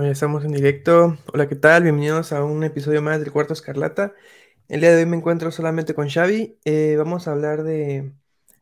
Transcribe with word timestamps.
Ya 0.00 0.10
estamos 0.10 0.44
en 0.44 0.52
directo. 0.52 1.18
Hola, 1.34 1.48
¿qué 1.48 1.54
tal? 1.54 1.82
Bienvenidos 1.82 2.32
a 2.32 2.42
un 2.44 2.64
episodio 2.64 3.02
más 3.02 3.20
del 3.20 3.30
Cuarto 3.30 3.52
Escarlata. 3.52 4.14
El 4.68 4.80
día 4.80 4.90
de 4.90 5.02
hoy 5.02 5.06
me 5.06 5.18
encuentro 5.18 5.50
solamente 5.50 5.92
con 5.94 6.08
Xavi. 6.08 6.58
Eh, 6.64 6.94
vamos 6.96 7.28
a 7.28 7.32
hablar 7.32 7.62
de 7.62 8.12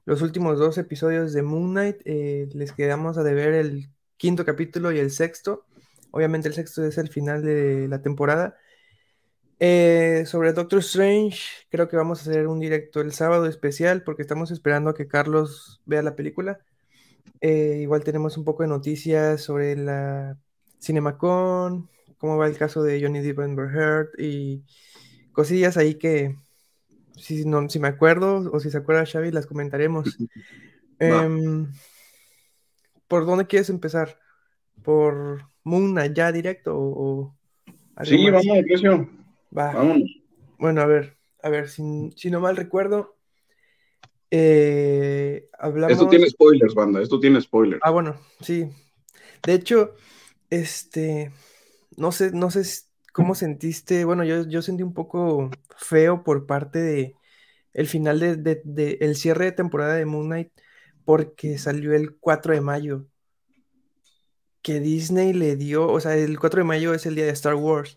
los 0.06 0.22
últimos 0.22 0.58
dos 0.58 0.76
episodios 0.76 1.32
de 1.32 1.42
Moon 1.42 1.70
Knight. 1.70 1.98
Eh, 2.04 2.48
les 2.52 2.72
quedamos 2.72 3.16
a 3.16 3.22
deber 3.22 3.54
el 3.54 3.90
quinto 4.16 4.44
capítulo 4.44 4.90
y 4.90 4.98
el 4.98 5.12
sexto. 5.12 5.66
Obviamente 6.10 6.48
el 6.48 6.54
sexto 6.54 6.84
es 6.84 6.98
el 6.98 7.08
final 7.08 7.42
de 7.42 7.86
la 7.86 8.02
temporada. 8.02 8.56
Eh, 9.60 10.24
sobre 10.26 10.52
Doctor 10.52 10.80
Strange, 10.80 11.38
creo 11.70 11.88
que 11.88 11.96
vamos 11.96 12.18
a 12.26 12.30
hacer 12.30 12.48
un 12.48 12.58
directo 12.58 13.00
el 13.00 13.12
sábado 13.12 13.46
especial 13.46 14.02
porque 14.02 14.22
estamos 14.22 14.50
esperando 14.50 14.90
a 14.90 14.94
que 14.94 15.06
Carlos 15.06 15.80
vea 15.86 16.02
la 16.02 16.16
película. 16.16 16.58
igual 17.40 18.04
tenemos 18.04 18.36
un 18.36 18.44
poco 18.44 18.62
de 18.64 18.68
noticias 18.68 19.40
sobre 19.42 19.76
la 19.76 20.36
Cinemacon, 20.80 21.88
cómo 22.18 22.36
va 22.36 22.46
el 22.46 22.56
caso 22.56 22.82
de 22.82 23.00
Johnny 23.00 23.20
Depp 23.20 23.40
and 23.40 23.58
Heard 23.58 24.08
y 24.18 24.62
cosillas 25.32 25.76
ahí 25.76 25.94
que 25.94 26.36
si, 27.16 27.44
no, 27.44 27.68
si 27.68 27.78
me 27.78 27.88
acuerdo 27.88 28.50
o 28.52 28.60
si 28.60 28.70
se 28.70 28.78
acuerda 28.78 29.06
Xavi 29.06 29.30
las 29.30 29.46
comentaremos. 29.46 30.16
Em, 31.02 31.66
¿Por 33.08 33.24
dónde 33.24 33.46
quieres 33.46 33.70
empezar? 33.70 34.18
¿Por 34.82 35.46
Moon 35.64 35.96
ya 36.14 36.30
directo 36.30 36.76
o, 36.76 37.34
Sí, 38.04 38.30
vamos 38.30 38.46
precio. 38.66 39.08
Va. 39.56 39.72
Vámonos. 39.72 40.10
Bueno, 40.58 40.82
a 40.82 40.86
ver, 40.86 41.16
a 41.42 41.48
ver, 41.48 41.70
si, 41.70 42.10
si 42.16 42.30
no 42.30 42.40
mal 42.40 42.56
recuerdo, 42.56 43.16
eh, 44.30 45.48
hablamos... 45.58 45.92
Esto 45.92 46.08
tiene 46.08 46.28
spoilers, 46.28 46.74
banda, 46.74 47.00
esto 47.00 47.18
tiene 47.18 47.40
spoilers. 47.40 47.80
Ah, 47.82 47.90
bueno, 47.90 48.20
sí. 48.40 48.68
De 49.42 49.54
hecho, 49.54 49.94
este, 50.50 51.32
no 51.96 52.12
sé, 52.12 52.32
no 52.32 52.50
sé 52.50 52.62
cómo 53.12 53.34
sentiste, 53.34 54.04
bueno, 54.04 54.24
yo, 54.24 54.46
yo 54.48 54.62
sentí 54.62 54.82
un 54.82 54.94
poco 54.94 55.50
feo 55.76 56.22
por 56.24 56.46
parte 56.46 56.80
de 56.80 57.14
el 57.72 57.86
final 57.86 58.18
de, 58.18 58.98
el 59.00 59.16
cierre 59.16 59.46
de 59.46 59.52
temporada 59.52 59.94
de 59.94 60.04
Moon 60.04 60.26
Knight 60.26 60.50
porque 61.04 61.58
salió 61.58 61.94
el 61.94 62.16
4 62.16 62.54
de 62.54 62.60
mayo. 62.60 63.06
Que 64.62 64.80
Disney 64.80 65.32
le 65.32 65.56
dio, 65.56 65.88
o 65.88 66.00
sea, 66.00 66.16
el 66.16 66.38
4 66.38 66.60
de 66.60 66.64
mayo 66.64 66.92
es 66.92 67.06
el 67.06 67.14
día 67.14 67.24
de 67.24 67.30
Star 67.30 67.54
Wars. 67.54 67.96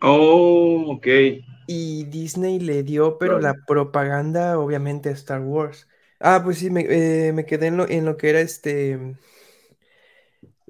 Oh, 0.00 0.84
ok. 0.94 1.06
Y 1.66 2.04
Disney 2.04 2.60
le 2.60 2.82
dio, 2.82 3.18
pero 3.18 3.40
la 3.40 3.54
propaganda, 3.66 4.58
obviamente, 4.58 5.08
a 5.08 5.12
Star 5.12 5.40
Wars. 5.40 5.88
Ah, 6.20 6.42
pues 6.44 6.58
sí, 6.58 6.70
me, 6.70 6.86
eh, 6.88 7.32
me 7.32 7.44
quedé 7.44 7.66
en 7.66 7.76
lo, 7.76 7.88
en 7.88 8.04
lo 8.04 8.16
que 8.16 8.30
era 8.30 8.40
este 8.40 9.16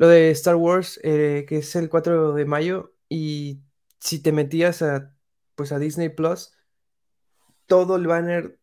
lo 0.02 0.08
de 0.08 0.32
Star 0.32 0.56
Wars, 0.56 0.98
eh, 1.04 1.44
que 1.46 1.58
es 1.58 1.76
el 1.76 1.88
4 1.88 2.32
de 2.32 2.44
mayo, 2.44 2.92
y 3.08 3.60
si 4.00 4.20
te 4.20 4.32
metías 4.32 4.82
a, 4.82 5.14
pues 5.54 5.70
a 5.70 5.78
Disney 5.78 6.08
Plus, 6.08 6.52
todo 7.66 7.94
el 7.94 8.08
banner, 8.08 8.58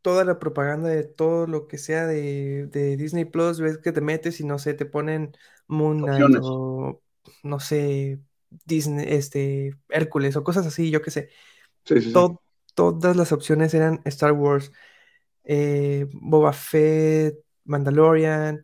toda 0.00 0.24
la 0.24 0.38
propaganda 0.38 0.88
de 0.88 1.04
todo 1.04 1.46
lo 1.46 1.68
que 1.68 1.76
sea 1.76 2.06
de, 2.06 2.96
Disney 2.96 3.26
Plus, 3.26 3.60
ves 3.60 3.76
que 3.76 3.92
te 3.92 4.00
metes 4.00 4.40
y 4.40 4.44
no 4.44 4.58
sé, 4.58 4.72
te 4.72 4.86
ponen 4.86 5.36
Moon 5.66 5.98
Knight 5.98 6.38
o 6.40 7.02
no 7.42 7.60
sé, 7.60 8.18
Disney, 8.64 9.04
este, 9.06 9.76
Hércules 9.90 10.34
o 10.36 10.44
cosas 10.44 10.66
así, 10.66 10.90
yo 10.90 11.02
qué 11.02 11.10
sé. 11.10 11.28
Todas 12.74 13.16
las 13.16 13.32
opciones 13.32 13.74
eran 13.74 14.00
Star 14.06 14.32
Wars, 14.32 14.72
eh, 15.44 16.06
Boba 16.10 16.54
Fett, 16.54 17.36
Mandalorian, 17.64 18.62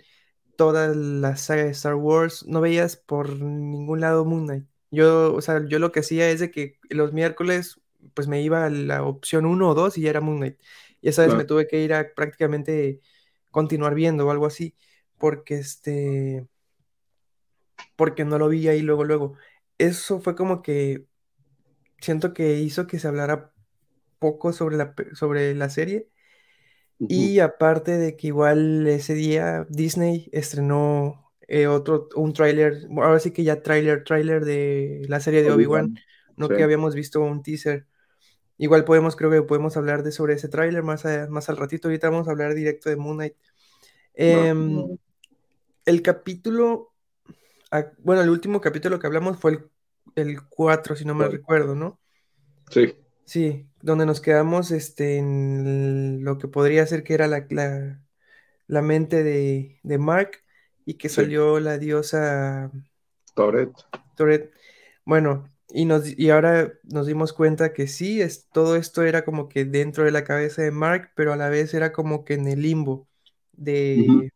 toda 0.56 0.88
la 0.94 1.36
saga 1.36 1.64
de 1.64 1.70
Star 1.70 1.94
Wars, 1.94 2.46
no 2.46 2.60
veías 2.60 2.96
por 2.96 3.30
ningún 3.40 4.00
lado 4.00 4.24
Moon 4.24 4.46
Knight. 4.46 4.66
Yo, 4.90 5.34
o 5.34 5.40
sea, 5.40 5.64
yo 5.66 5.78
lo 5.78 5.92
que 5.92 6.00
hacía 6.00 6.30
es 6.30 6.40
de 6.40 6.50
que 6.50 6.78
los 6.90 7.12
miércoles, 7.12 7.80
pues 8.14 8.28
me 8.28 8.42
iba 8.42 8.66
a 8.66 8.70
la 8.70 9.02
opción 9.04 9.46
1 9.46 9.68
o 9.68 9.74
2 9.74 9.98
y 9.98 10.02
ya 10.02 10.10
era 10.10 10.20
Moon 10.20 10.38
Knight. 10.38 10.58
Y 11.00 11.08
esa 11.08 11.26
vez 11.26 11.34
me 11.34 11.44
tuve 11.44 11.68
que 11.68 11.82
ir 11.82 11.94
a 11.94 12.14
prácticamente 12.14 13.00
continuar 13.50 13.94
viendo 13.94 14.26
o 14.26 14.30
algo 14.30 14.46
así, 14.46 14.74
porque 15.18 15.56
este, 15.58 16.46
porque 17.96 18.24
no 18.24 18.38
lo 18.38 18.48
vi 18.48 18.68
ahí 18.68 18.82
luego, 18.82 19.04
luego. 19.04 19.34
Eso 19.78 20.20
fue 20.20 20.36
como 20.36 20.62
que 20.62 21.06
siento 22.00 22.32
que 22.34 22.58
hizo 22.58 22.86
que 22.86 22.98
se 22.98 23.08
hablara 23.08 23.52
poco 24.18 24.52
sobre 24.52 24.76
la, 24.76 24.94
sobre 25.14 25.54
la 25.54 25.70
serie 25.70 26.08
y 26.98 27.40
aparte 27.40 27.98
de 27.98 28.16
que 28.16 28.28
igual 28.28 28.86
ese 28.86 29.14
día 29.14 29.66
Disney 29.68 30.28
estrenó 30.32 31.32
eh, 31.48 31.66
otro, 31.66 32.08
un 32.16 32.32
tráiler, 32.32 32.86
ahora 32.96 33.18
sí 33.18 33.30
que 33.32 33.44
ya 33.44 33.62
tráiler, 33.62 34.04
tráiler 34.04 34.44
de 34.44 35.02
la 35.08 35.20
serie 35.20 35.42
de 35.42 35.52
Obi-Wan, 35.52 35.96
no 36.36 36.48
que 36.48 36.62
habíamos 36.62 36.94
visto 36.94 37.20
un 37.20 37.42
teaser. 37.42 37.86
Igual 38.58 38.84
podemos, 38.84 39.16
creo 39.16 39.30
que 39.30 39.42
podemos 39.42 39.76
hablar 39.76 40.02
de 40.02 40.12
sobre 40.12 40.34
ese 40.34 40.48
tráiler 40.48 40.82
más, 40.82 41.04
más 41.28 41.48
al 41.48 41.58
ratito, 41.58 41.88
ahorita 41.88 42.10
vamos 42.10 42.28
a 42.28 42.30
hablar 42.30 42.54
directo 42.54 42.88
de 42.88 42.96
Moon 42.96 43.16
Knight. 43.16 43.34
Em, 44.14 44.96
el 45.84 46.02
capítulo, 46.02 46.94
bueno, 47.98 48.22
el 48.22 48.30
último 48.30 48.60
capítulo 48.60 48.98
que 48.98 49.06
hablamos 49.06 49.38
fue 49.38 49.52
el, 49.52 49.70
el 50.14 50.42
4, 50.48 50.96
si 50.96 51.04
no 51.04 51.14
me 51.14 51.28
recuerdo, 51.28 51.74
¿no? 51.74 52.00
Sí. 52.70 52.94
Sí, 53.26 53.68
donde 53.82 54.06
nos 54.06 54.20
quedamos 54.20 54.70
este, 54.70 55.18
en 55.18 56.22
lo 56.22 56.38
que 56.38 56.46
podría 56.46 56.86
ser 56.86 57.02
que 57.02 57.12
era 57.12 57.26
la, 57.26 57.44
la, 58.68 58.82
mente 58.82 59.24
de, 59.24 59.98
Mark 59.98 60.42
y 60.84 60.94
que 60.94 61.08
salió 61.08 61.58
la 61.58 61.76
diosa 61.76 62.70
Toret. 63.34 63.72
Toret. 64.14 64.52
Bueno, 65.04 65.50
y, 65.68 65.86
nos, 65.86 66.16
y 66.16 66.30
ahora 66.30 66.72
nos 66.84 67.08
dimos 67.08 67.32
cuenta 67.32 67.72
que 67.72 67.88
sí, 67.88 68.22
es, 68.22 68.48
todo 68.52 68.76
esto 68.76 69.02
era 69.02 69.24
como 69.24 69.48
que 69.48 69.64
dentro 69.64 70.04
de 70.04 70.12
la 70.12 70.22
cabeza 70.22 70.62
de 70.62 70.70
Mark, 70.70 71.10
pero 71.16 71.32
a 71.32 71.36
la 71.36 71.48
vez 71.48 71.74
era 71.74 71.92
como 71.92 72.24
que 72.24 72.34
en 72.34 72.46
el 72.46 72.62
limbo 72.62 73.08
de, 73.52 74.30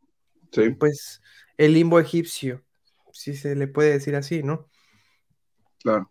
pues, 0.81 1.23
el 1.57 1.75
limbo 1.75 2.01
egipcio, 2.01 2.65
si 3.13 3.37
se 3.37 3.55
le 3.55 3.69
puede 3.69 3.93
decir 3.93 4.17
así, 4.17 4.43
¿no? 4.43 4.69
Claro. 5.79 6.11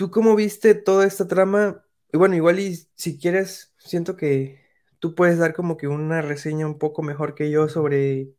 ¿Tú 0.00 0.10
cómo 0.10 0.34
viste 0.34 0.74
toda 0.74 1.06
esta 1.06 1.28
trama? 1.28 1.84
Y 2.10 2.16
bueno, 2.16 2.34
igual 2.34 2.58
y 2.58 2.74
si 2.94 3.18
quieres, 3.18 3.74
siento 3.76 4.16
que 4.16 4.58
tú 4.98 5.14
puedes 5.14 5.36
dar 5.36 5.52
como 5.52 5.76
que 5.76 5.88
una 5.88 6.22
reseña 6.22 6.66
un 6.66 6.78
poco 6.78 7.02
mejor 7.02 7.34
que 7.34 7.50
yo 7.50 7.68
sobre 7.68 8.30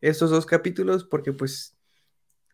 estos 0.00 0.30
dos 0.30 0.46
capítulos, 0.46 1.04
porque 1.04 1.34
pues 1.34 1.76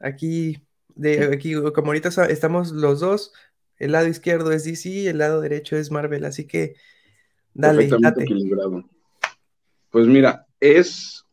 aquí, 0.01 0.67
de 0.97 1.33
aquí, 1.33 1.55
como 1.55 1.93
ahorita 1.93 2.09
estamos 2.27 2.73
los 2.73 2.99
dos, 2.99 3.33
el 3.77 3.93
lado 3.93 4.09
izquierdo 4.09 4.51
es 4.51 4.65
DC, 4.65 5.11
el 5.11 5.19
lado 5.19 5.41
derecho 5.41 5.77
es 5.77 5.93
Marvel, 5.93 6.25
así 6.25 6.49
que 6.49 6.75
dale, 7.55 7.87
date. 7.87 8.25
equilibrado. 8.25 8.83
Pues 9.91 10.09
mira, 10.09 10.45
es 10.59 11.25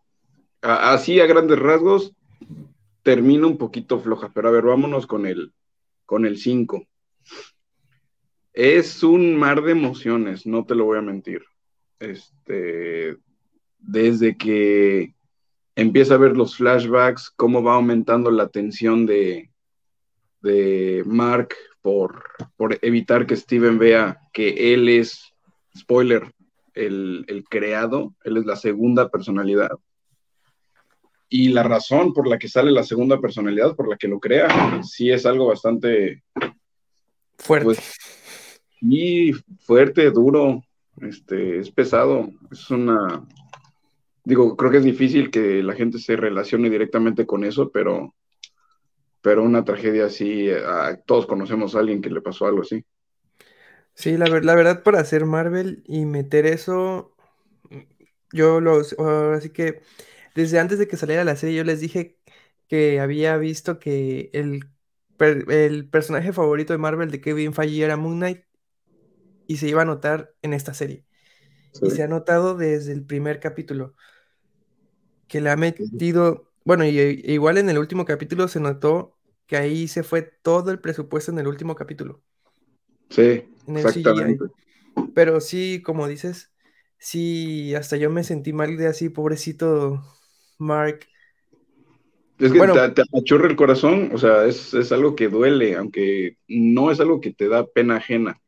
así 0.62 1.20
a 1.20 1.26
grandes 1.26 1.58
rasgos, 1.58 2.14
termina 3.02 3.48
un 3.48 3.58
poquito 3.58 4.00
floja, 4.00 4.32
pero 4.36 4.50
a 4.50 4.52
ver, 4.52 4.66
vámonos 4.66 5.08
con 5.08 5.26
el 5.26 5.52
con 6.06 6.28
el 6.28 6.38
5. 6.38 6.88
Es 8.54 9.04
un 9.04 9.36
mar 9.36 9.64
de 9.64 9.72
emociones, 9.72 10.46
no 10.46 10.66
te 10.66 10.76
lo 10.76 10.86
voy 10.86 11.00
a 11.00 11.02
mentir. 11.02 11.44
Este, 12.00 13.18
desde 13.80 14.38
que 14.38 15.16
empieza 15.76 16.16
a 16.16 16.18
ver 16.18 16.38
los 16.38 16.56
flashbacks, 16.56 17.32
cómo 17.36 17.64
va 17.64 17.76
aumentando 17.76 18.30
la 18.30 18.50
tensión 18.50 19.06
de, 19.06 19.50
de 20.42 21.04
Mark 21.06 21.56
por, 21.82 22.24
por 22.56 22.78
evitar 22.82 23.26
que 23.26 23.36
Steven 23.36 23.80
vea 23.80 24.20
que 24.32 24.74
él 24.74 24.88
es, 24.90 25.34
spoiler, 25.78 26.32
el, 26.74 27.26
el, 27.28 27.44
creado, 27.46 28.16
él 28.24 28.38
es 28.38 28.46
la 28.46 28.56
segunda 28.56 29.10
personalidad. 29.10 29.72
Y 31.30 31.50
la 31.50 31.64
razón 31.64 32.14
por 32.14 32.28
la 32.28 32.38
que 32.38 32.48
sale 32.48 32.72
la 32.72 32.84
segunda 32.84 33.20
personalidad, 33.20 33.76
por 33.76 33.90
la 33.90 33.98
que 33.98 34.08
lo 34.08 34.20
crea, 34.20 34.82
sí 34.84 35.10
es 35.10 35.26
algo 35.26 35.48
bastante 35.48 36.24
fuerte. 37.44 37.66
Pues, 37.66 37.80
y 38.82 39.34
fuerte, 39.62 40.10
duro, 40.12 40.64
este, 41.02 41.60
es 41.60 41.72
pesado, 41.72 42.30
es 42.52 42.70
una, 42.70 43.26
digo, 44.24 44.56
creo 44.56 44.72
que 44.72 44.78
es 44.78 44.84
difícil 44.84 45.32
que 45.32 45.64
la 45.64 45.74
gente 45.74 46.00
se 46.00 46.16
relacione 46.16 46.70
directamente 46.70 47.26
con 47.26 47.44
eso, 47.44 47.72
pero, 47.72 48.14
pero 49.22 49.44
una 49.44 49.64
tragedia 49.64 50.06
así, 50.06 50.50
todos 51.06 51.26
conocemos 51.26 51.76
a 51.76 51.80
alguien 51.80 52.02
que 52.02 52.10
le 52.10 52.22
pasó 52.22 52.46
algo 52.46 52.62
así. 52.62 52.84
Sí, 53.94 54.18
la, 54.18 54.26
la 54.26 54.56
verdad, 54.56 54.84
para 54.84 55.00
hacer 55.00 55.26
Marvel 55.26 55.84
y 55.86 56.06
meter 56.06 56.46
eso, 56.46 57.16
yo 58.32 58.60
los, 58.60 58.98
así 59.00 59.52
que 59.52 59.82
desde 60.36 60.60
antes 60.60 60.80
de 60.80 60.88
que 60.88 60.98
saliera 60.98 61.24
la 61.24 61.36
serie, 61.36 61.58
yo 61.58 61.64
les 61.64 61.80
dije 61.80 62.18
que 62.68 63.00
había 63.00 63.38
visto 63.38 63.80
que 63.80 64.32
el, 64.34 64.66
el 65.26 65.90
personaje 65.90 66.34
favorito 66.34 66.74
de 66.74 66.80
Marvel 66.80 67.12
de 67.12 67.22
Kevin 67.22 67.54
Feige 67.54 67.84
era 67.84 67.98
Moon 67.98 68.18
Knight 68.18 68.44
y 69.48 69.58
se 69.58 69.68
iba 69.68 69.82
a 69.82 69.86
notar 69.86 70.34
en 70.42 70.54
esta 70.54 70.74
serie. 70.74 71.06
Y 71.82 71.92
se 71.92 72.04
ha 72.04 72.08
notado 72.08 72.56
desde 72.56 72.94
el 72.94 73.06
primer 73.06 73.40
capítulo 73.40 73.96
que 75.28 75.42
le 75.42 75.50
ha 75.50 75.56
metido, 75.56 76.52
bueno, 76.66 76.86
y, 76.86 77.00
igual 77.26 77.58
en 77.58 77.70
el 77.70 77.78
último 77.78 78.06
capítulo 78.06 78.48
se 78.48 78.60
notó 78.60 79.18
que 79.48 79.58
ahí 79.58 79.88
se 79.88 80.04
fue 80.04 80.22
todo 80.22 80.72
el 80.72 80.80
presupuesto 80.80 81.32
en 81.32 81.40
el 81.40 81.48
último 81.48 81.76
capítulo, 81.76 82.24
Sí, 83.10 83.46
en 83.68 83.78
el 83.78 83.88
CGI. 83.88 84.38
exactamente. 84.38 84.46
Pero 85.14 85.42
sí, 85.42 85.82
como 85.84 86.08
dices, 86.08 86.54
sí, 87.00 87.76
hasta 87.76 87.98
yo 87.98 88.10
me 88.10 88.24
sentí 88.24 88.54
mal 88.54 88.78
de 88.78 88.88
así, 88.88 89.10
pobrecito 89.10 90.04
Mark. 90.60 91.08
Es 92.44 92.52
que 92.52 92.64
Bueno, 92.64 92.88
te, 92.90 92.90
te 92.92 93.04
el 93.48 93.56
corazón, 93.56 94.12
o 94.14 94.18
sea, 94.18 94.46
es, 94.46 94.74
es 94.74 94.92
algo 94.92 95.16
que 95.16 95.30
duele, 95.30 95.76
aunque 95.78 96.38
no 96.48 96.92
es 96.92 97.00
algo 97.00 97.22
que 97.22 97.34
te 97.34 97.48
da 97.48 97.66
pena 97.68 97.98
ajena, 97.98 98.42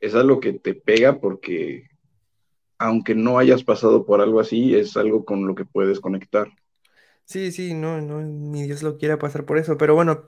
es 0.00 0.14
algo 0.14 0.40
que 0.40 0.54
te 0.54 0.74
pega 0.74 1.20
porque 1.20 1.88
aunque 2.78 3.14
no 3.14 3.38
hayas 3.38 3.64
pasado 3.64 4.06
por 4.06 4.20
algo 4.22 4.40
así, 4.40 4.74
es 4.76 4.96
algo 4.96 5.24
con 5.24 5.46
lo 5.46 5.54
que 5.56 5.64
puedes 5.66 6.00
conectar. 6.00 6.48
sí, 7.24 7.52
sí, 7.52 7.74
no, 7.74 8.00
no, 8.00 8.20
ni 8.22 8.64
Dios 8.64 8.82
lo 8.82 8.98
quiera 8.98 9.18
pasar 9.18 9.44
por 9.46 9.58
eso, 9.58 9.76
pero 9.78 9.94
bueno, 9.94 10.26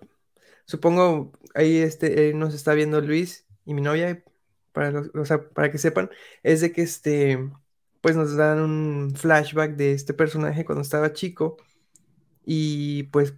supongo 0.67 1.33
ahí 1.55 1.79
este, 1.79 2.31
eh, 2.31 2.35
nos 2.35 2.55
está 2.55 2.75
viendo 2.75 3.01
Luis 3.01 3.47
y 3.65 3.75
mi 3.75 3.83
novia, 3.83 4.25
para 4.73 4.91
los- 4.93 5.11
o 5.15 5.25
sea, 5.25 5.51
para 5.51 5.71
que 5.73 5.79
sepan, 5.79 6.11
es 6.43 6.61
de 6.63 6.73
que 6.73 6.83
este, 6.83 7.39
pues 8.01 8.17
nos 8.17 8.37
dan 8.37 8.61
un 8.61 9.15
flashback 9.17 9.77
de 9.77 9.93
este 9.95 10.15
personaje 10.15 10.65
cuando 10.65 10.83
estaba 10.83 11.13
chico 11.15 11.59
y 12.45 13.05
pues 13.05 13.35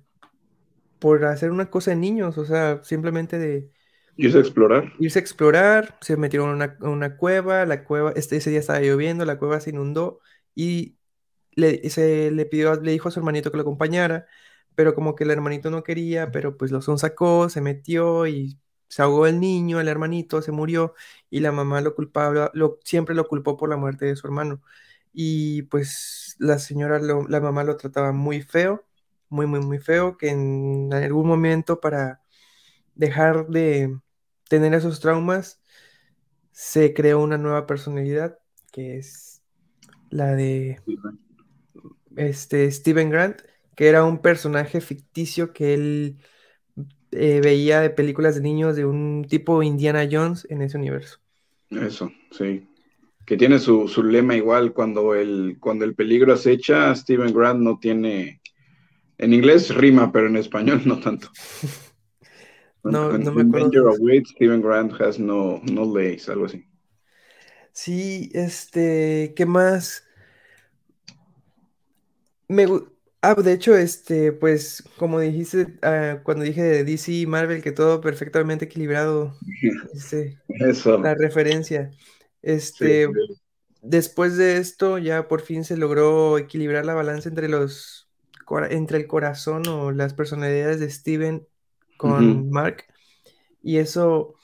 por 0.98 1.24
hacer 1.24 1.50
una 1.50 1.70
cosa 1.70 1.90
de 1.90 1.96
niños, 1.96 2.38
o 2.38 2.44
sea, 2.44 2.82
simplemente 2.84 3.38
de 3.38 3.70
¿Y 4.16 4.26
es 4.26 4.34
explorar? 4.34 4.92
irse 4.98 5.18
a 5.18 5.22
explorar, 5.22 5.98
se 6.00 6.16
metieron 6.16 6.50
a 6.50 6.54
una, 6.54 6.76
a 6.80 6.88
una 6.90 7.16
cueva, 7.16 7.66
la 7.66 7.84
cueva, 7.84 8.12
este, 8.16 8.36
ese 8.36 8.50
día 8.50 8.60
estaba 8.60 8.80
lloviendo, 8.80 9.24
la 9.24 9.38
cueva 9.38 9.60
se 9.60 9.70
inundó 9.70 10.20
y 10.54 10.98
le, 11.52 11.88
se 11.90 12.30
le 12.30 12.46
pidió, 12.46 12.74
le 12.80 12.92
dijo 12.92 13.08
a 13.08 13.12
su 13.12 13.20
hermanito 13.20 13.50
que 13.50 13.56
lo 13.58 13.62
acompañara, 13.62 14.26
pero 14.74 14.94
como 14.94 15.14
que 15.16 15.24
el 15.24 15.30
hermanito 15.30 15.70
no 15.70 15.82
quería, 15.84 16.30
pero 16.32 16.56
pues 16.56 16.70
lo 16.72 16.82
son 16.82 16.98
sacó, 16.98 17.48
se 17.50 17.60
metió 17.60 18.26
y 18.26 18.58
se 18.88 19.02
ahogó 19.02 19.26
el 19.26 19.40
niño, 19.40 19.80
el 19.80 19.88
hermanito 19.88 20.42
se 20.42 20.52
murió 20.52 20.94
y 21.30 21.40
la 21.40 21.52
mamá 21.52 21.80
lo 21.82 21.94
culpaba, 21.94 22.50
lo, 22.54 22.78
siempre 22.84 23.14
lo 23.14 23.28
culpó 23.28 23.56
por 23.56 23.68
la 23.70 23.76
muerte 23.76 24.06
de 24.06 24.16
su 24.16 24.26
hermano. 24.26 24.62
Y 25.12 25.62
pues 25.64 26.36
la 26.38 26.58
señora, 26.58 26.98
lo- 27.00 27.26
la 27.28 27.40
mamá 27.40 27.64
lo 27.64 27.76
trataba 27.76 28.12
muy 28.12 28.42
feo, 28.42 28.84
muy, 29.28 29.46
muy, 29.46 29.60
muy 29.60 29.78
feo, 29.78 30.16
que 30.16 30.28
en 30.30 30.92
algún 30.92 31.26
momento 31.26 31.80
para 31.80 32.20
dejar 32.94 33.48
de 33.48 33.98
tener 34.48 34.74
esos 34.74 35.00
traumas, 35.00 35.60
se 36.52 36.94
creó 36.94 37.20
una 37.22 37.38
nueva 37.38 37.66
personalidad, 37.66 38.38
que 38.72 38.98
es 38.98 39.42
la 40.10 40.34
de 40.34 40.80
este 42.16 42.70
Steven 42.70 43.10
Grant, 43.10 43.42
que 43.74 43.88
era 43.88 44.04
un 44.04 44.18
personaje 44.18 44.80
ficticio 44.80 45.52
que 45.52 45.74
él 45.74 46.16
eh, 47.12 47.40
veía 47.42 47.80
de 47.80 47.90
películas 47.90 48.34
de 48.34 48.40
niños 48.40 48.74
de 48.76 48.84
un 48.86 49.26
tipo 49.28 49.62
Indiana 49.62 50.08
Jones 50.10 50.46
en 50.50 50.62
ese 50.62 50.78
universo. 50.78 51.18
Eso, 51.70 52.10
sí. 52.30 52.66
Que 53.24 53.36
tiene 53.36 53.58
su, 53.58 53.88
su 53.88 54.02
lema 54.02 54.34
igual, 54.36 54.72
cuando 54.72 55.14
el, 55.14 55.58
cuando 55.60 55.84
el 55.84 55.94
peligro 55.94 56.32
acecha, 56.32 56.94
Steven 56.94 57.34
Grant 57.34 57.60
no 57.60 57.78
tiene, 57.78 58.40
en 59.18 59.34
inglés 59.34 59.74
rima, 59.74 60.12
pero 60.12 60.28
en 60.28 60.36
español 60.36 60.82
no 60.86 61.00
tanto. 61.00 61.28
No, 62.84 63.12
When- 63.12 63.18
no 63.18 63.32
me 63.32 63.42
acuerdo. 63.42 63.74
danger 63.74 63.86
awaits, 63.88 64.30
Steven 64.30 64.62
Grant 64.62 64.92
has 65.00 65.18
no, 65.18 65.60
no 65.64 65.84
legs, 65.84 66.28
algo 66.30 66.46
así. 66.46 66.66
Sí, 67.72 68.30
este, 68.34 69.34
¿qué 69.36 69.46
más? 69.46 70.02
Me, 72.48 72.66
ah, 73.22 73.34
de 73.34 73.52
hecho, 73.52 73.76
este, 73.76 74.32
pues, 74.32 74.84
como 74.96 75.18
dijiste, 75.20 75.78
ah, 75.82 76.20
cuando 76.24 76.44
dije 76.44 76.62
de 76.62 76.84
DC 76.84 77.12
y 77.12 77.26
Marvel, 77.26 77.62
que 77.62 77.72
todo 77.72 78.00
perfectamente 78.00 78.66
equilibrado, 78.66 79.42
este, 79.92 80.40
Eso, 80.48 80.94
la 81.02 81.14
referencia. 81.14 81.96
sí, 82.70 82.86
Este, 82.94 83.08
sí. 83.14 83.36
después 83.82 84.36
de 84.36 84.58
esto, 84.58 84.98
ya 84.98 85.28
por 85.28 85.42
fin 85.42 85.64
se 85.64 85.76
logró 85.78 86.38
equilibrar 86.38 86.86
la 86.86 86.94
balanza 86.94 87.28
entre 87.30 87.48
los, 87.48 88.05
entre 88.70 88.98
el 88.98 89.06
corazón 89.06 89.66
o 89.68 89.92
las 89.92 90.14
personalidades 90.14 90.80
de 90.80 90.90
Steven 90.90 91.46
con. 91.96 92.50
Mark. 92.50 92.84
Y 93.62 93.78
eso, 93.78 94.36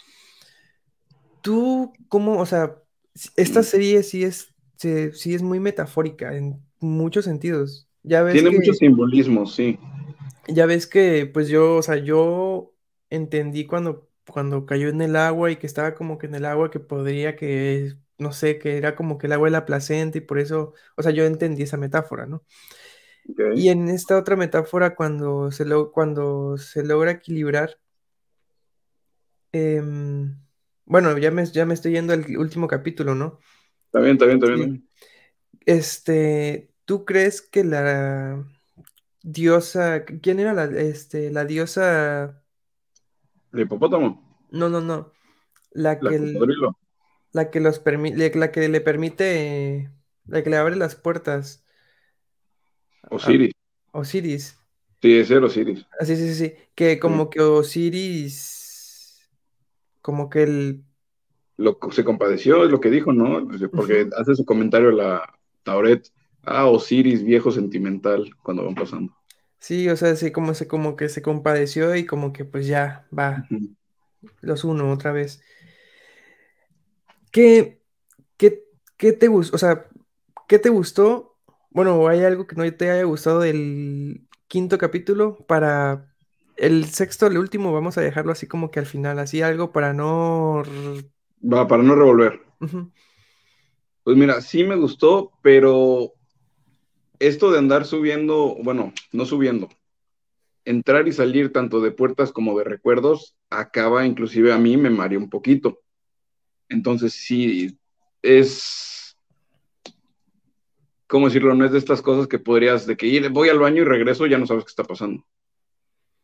tú, 1.40 1.92
¿cómo, 2.08 2.38
o 2.40 2.46
sea, 2.46 2.76
esta 3.36 3.62
serie 3.62 4.02
sí 4.02 4.24
es, 4.24 4.54
se- 4.76 5.12
sí 5.12 5.34
es 5.34 5.42
muy 5.42 5.60
metafórica 5.60 6.36
en 6.36 6.64
muchos 6.80 7.24
sentidos. 7.24 7.88
Ya 8.02 8.22
ves 8.22 8.42
Tiene 8.42 8.50
mucho 8.50 8.72
que, 8.72 8.78
simbolismo, 8.78 9.46
sí. 9.46 9.78
ya 10.48 10.66
ves 10.66 10.86
que, 10.86 11.26
pues 11.26 11.48
yo, 11.48 11.76
o 11.76 11.82
sea, 11.82 11.96
yo 11.96 12.74
entendí 13.10 13.66
cuando, 13.66 14.08
cuando 14.26 14.66
cayó 14.66 14.88
en 14.88 15.00
el 15.02 15.16
agua 15.16 15.50
y 15.50 15.56
que 15.56 15.66
estaba 15.66 15.94
como 15.94 16.18
que 16.18 16.26
en 16.26 16.34
el 16.34 16.44
agua 16.44 16.70
que 16.70 16.80
podría 16.80 17.36
que, 17.36 17.94
no 18.18 18.32
sé, 18.32 18.58
que 18.58 18.76
era 18.78 18.94
como 18.96 19.18
que 19.18 19.26
el 19.26 19.32
agua 19.32 19.48
de 19.48 19.52
la 19.52 19.64
placenta 19.66 20.18
y 20.18 20.20
por 20.22 20.38
eso, 20.38 20.74
o 20.96 21.02
sea, 21.02 21.12
yo 21.12 21.24
entendí 21.24 21.62
esa 21.62 21.76
metáfora, 21.76 22.26
¿no? 22.26 22.44
Y 23.54 23.68
en 23.68 23.88
esta 23.88 24.18
otra 24.18 24.36
metáfora, 24.36 24.94
cuando 24.94 25.50
se, 25.50 25.64
lo, 25.64 25.92
cuando 25.92 26.56
se 26.58 26.84
logra 26.84 27.12
equilibrar, 27.12 27.78
em, 29.52 30.36
bueno, 30.84 31.16
ya 31.18 31.30
me, 31.30 31.46
ya 31.46 31.64
me 31.64 31.74
estoy 31.74 31.92
yendo 31.92 32.12
al 32.12 32.36
último 32.36 32.66
capítulo, 32.66 33.14
¿no? 33.14 33.38
Está 33.86 34.00
bien, 34.00 34.12
está 34.12 34.26
bien, 34.26 34.38
está 34.38 34.54
bien. 34.54 34.88
Este, 35.64 36.72
¿tú 36.84 37.04
crees 37.04 37.40
que 37.40 37.64
la 37.64 38.44
diosa, 39.22 40.04
¿quién 40.04 40.40
era 40.40 40.52
la, 40.52 40.64
este, 40.64 41.30
la 41.30 41.44
diosa? 41.44 42.42
El 43.52 43.60
hipopótamo, 43.60 44.46
No, 44.50 44.68
no, 44.68 44.80
no, 44.80 45.12
la 45.70 46.00
que, 46.00 46.18
la 47.32 47.50
que 47.50 47.60
los 47.60 47.78
permite, 47.78 48.34
la 48.34 48.50
que 48.50 48.68
le 48.68 48.80
permite, 48.80 49.90
la 50.26 50.42
que 50.42 50.50
le 50.50 50.56
abre 50.56 50.76
las 50.76 50.96
puertas 50.96 51.61
Osiris. 53.10 53.52
Osiris. 53.92 54.56
Sí, 55.02 55.18
ese 55.18 55.34
era 55.36 55.46
Osiris. 55.46 55.86
Ah, 56.00 56.04
sí, 56.06 56.16
sí, 56.16 56.34
sí, 56.34 56.54
que 56.74 56.98
Sí. 56.98 56.98
como 56.98 57.28
que 57.30 57.40
Osiris, 57.40 59.30
como 60.02 60.30
que 60.30 60.42
el, 60.44 60.84
Lo, 61.56 61.78
se 61.92 62.04
compadeció, 62.04 62.64
es 62.64 62.70
lo 62.70 62.80
que 62.80 62.90
dijo, 62.90 63.12
¿no? 63.12 63.46
Porque 63.74 64.08
hace 64.18 64.34
su 64.34 64.44
comentario 64.44 64.90
la 64.90 65.22
Tauret. 65.62 66.08
Ah, 66.42 66.66
Osiris, 66.66 67.22
viejo 67.24 67.50
sentimental, 67.52 68.30
cuando 68.42 68.64
van 68.64 68.74
pasando. 68.76 69.14
sí, 69.60 69.88
o 69.88 69.96
sea, 69.96 70.16
sí, 70.16 70.32
como 70.32 70.54
se, 70.54 70.66
como 70.68 70.96
que 70.96 71.08
se 71.08 71.22
compadeció 71.22 71.94
y 71.96 72.06
como 72.06 72.32
que 72.32 72.44
pues 72.44 72.66
ya 72.66 73.06
va, 73.16 73.52
los 74.42 74.64
uno 74.64 74.92
otra 74.92 75.12
vez. 75.12 75.42
¿Qué, 77.30 77.80
qué, 78.36 78.64
qué 78.96 79.12
te 79.12 79.28
gustó? 79.28 79.56
O 79.56 79.58
sea, 79.58 79.88
¿qué 80.48 80.58
te 80.58 80.68
gustó? 80.70 81.31
Bueno, 81.74 81.96
¿o 81.96 82.08
¿hay 82.08 82.22
algo 82.22 82.46
que 82.46 82.54
no 82.54 82.70
te 82.74 82.90
haya 82.90 83.04
gustado 83.04 83.40
del 83.40 84.28
quinto 84.46 84.76
capítulo? 84.76 85.38
Para 85.46 86.14
el 86.56 86.84
sexto, 86.84 87.26
el 87.26 87.38
último, 87.38 87.72
vamos 87.72 87.96
a 87.96 88.02
dejarlo 88.02 88.32
así 88.32 88.46
como 88.46 88.70
que 88.70 88.78
al 88.78 88.86
final, 88.86 89.18
así 89.18 89.40
algo 89.40 89.72
para 89.72 89.94
no... 89.94 90.62
Va, 91.42 91.66
para 91.66 91.82
no 91.82 91.94
revolver. 91.94 92.40
Pues 94.04 94.16
mira, 94.16 94.40
sí 94.42 94.64
me 94.64 94.76
gustó, 94.76 95.32
pero 95.42 96.12
esto 97.18 97.50
de 97.50 97.58
andar 97.58 97.86
subiendo, 97.86 98.56
bueno, 98.62 98.92
no 99.12 99.24
subiendo, 99.24 99.68
entrar 100.66 101.08
y 101.08 101.12
salir 101.12 101.52
tanto 101.52 101.80
de 101.80 101.90
puertas 101.90 102.32
como 102.32 102.58
de 102.58 102.64
recuerdos, 102.64 103.36
acaba 103.48 104.04
inclusive 104.04 104.52
a 104.52 104.58
mí 104.58 104.76
me 104.76 104.90
mareó 104.90 105.18
un 105.20 105.30
poquito. 105.30 105.80
Entonces 106.68 107.14
sí, 107.14 107.78
es, 108.22 109.01
¿cómo 111.12 111.26
decirlo? 111.26 111.54
No 111.54 111.66
es 111.66 111.72
de 111.72 111.78
estas 111.78 112.00
cosas 112.00 112.26
que 112.26 112.38
podrías, 112.38 112.86
de 112.86 112.96
que 112.96 113.06
ir, 113.06 113.28
voy 113.28 113.50
al 113.50 113.58
baño 113.58 113.82
y 113.82 113.84
regreso, 113.84 114.24
ya 114.24 114.38
no 114.38 114.46
sabes 114.46 114.64
qué 114.64 114.70
está 114.70 114.84
pasando. 114.84 115.22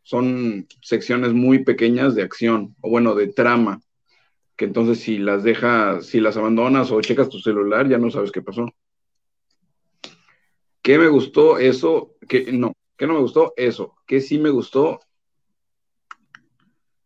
Son 0.02 0.66
secciones 0.80 1.34
muy 1.34 1.62
pequeñas 1.62 2.14
de 2.14 2.22
acción, 2.22 2.74
o 2.80 2.88
bueno, 2.88 3.14
de 3.14 3.26
trama, 3.26 3.82
que 4.56 4.64
entonces 4.64 5.00
si 5.00 5.18
las 5.18 5.44
dejas, 5.44 6.06
si 6.06 6.20
las 6.20 6.38
abandonas 6.38 6.90
o 6.90 7.02
checas 7.02 7.28
tu 7.28 7.38
celular, 7.38 7.86
ya 7.86 7.98
no 7.98 8.10
sabes 8.10 8.32
qué 8.32 8.40
pasó. 8.40 8.64
¿Qué 10.80 10.98
me 10.98 11.08
gustó 11.08 11.58
eso? 11.58 12.14
Que 12.26 12.50
no, 12.50 12.72
¿qué 12.96 13.06
no 13.06 13.12
me 13.12 13.20
gustó? 13.20 13.52
Eso. 13.58 13.94
¿Qué 14.06 14.22
sí 14.22 14.38
me 14.38 14.48
gustó? 14.48 15.00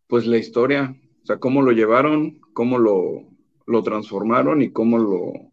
Pues 0.06 0.24
la 0.28 0.38
historia, 0.38 0.94
o 1.24 1.26
sea, 1.26 1.40
cómo 1.40 1.62
lo 1.62 1.72
llevaron, 1.72 2.38
cómo 2.52 2.78
lo, 2.78 3.28
lo 3.66 3.82
transformaron 3.82 4.62
y 4.62 4.70
cómo 4.70 4.98
lo 4.98 5.51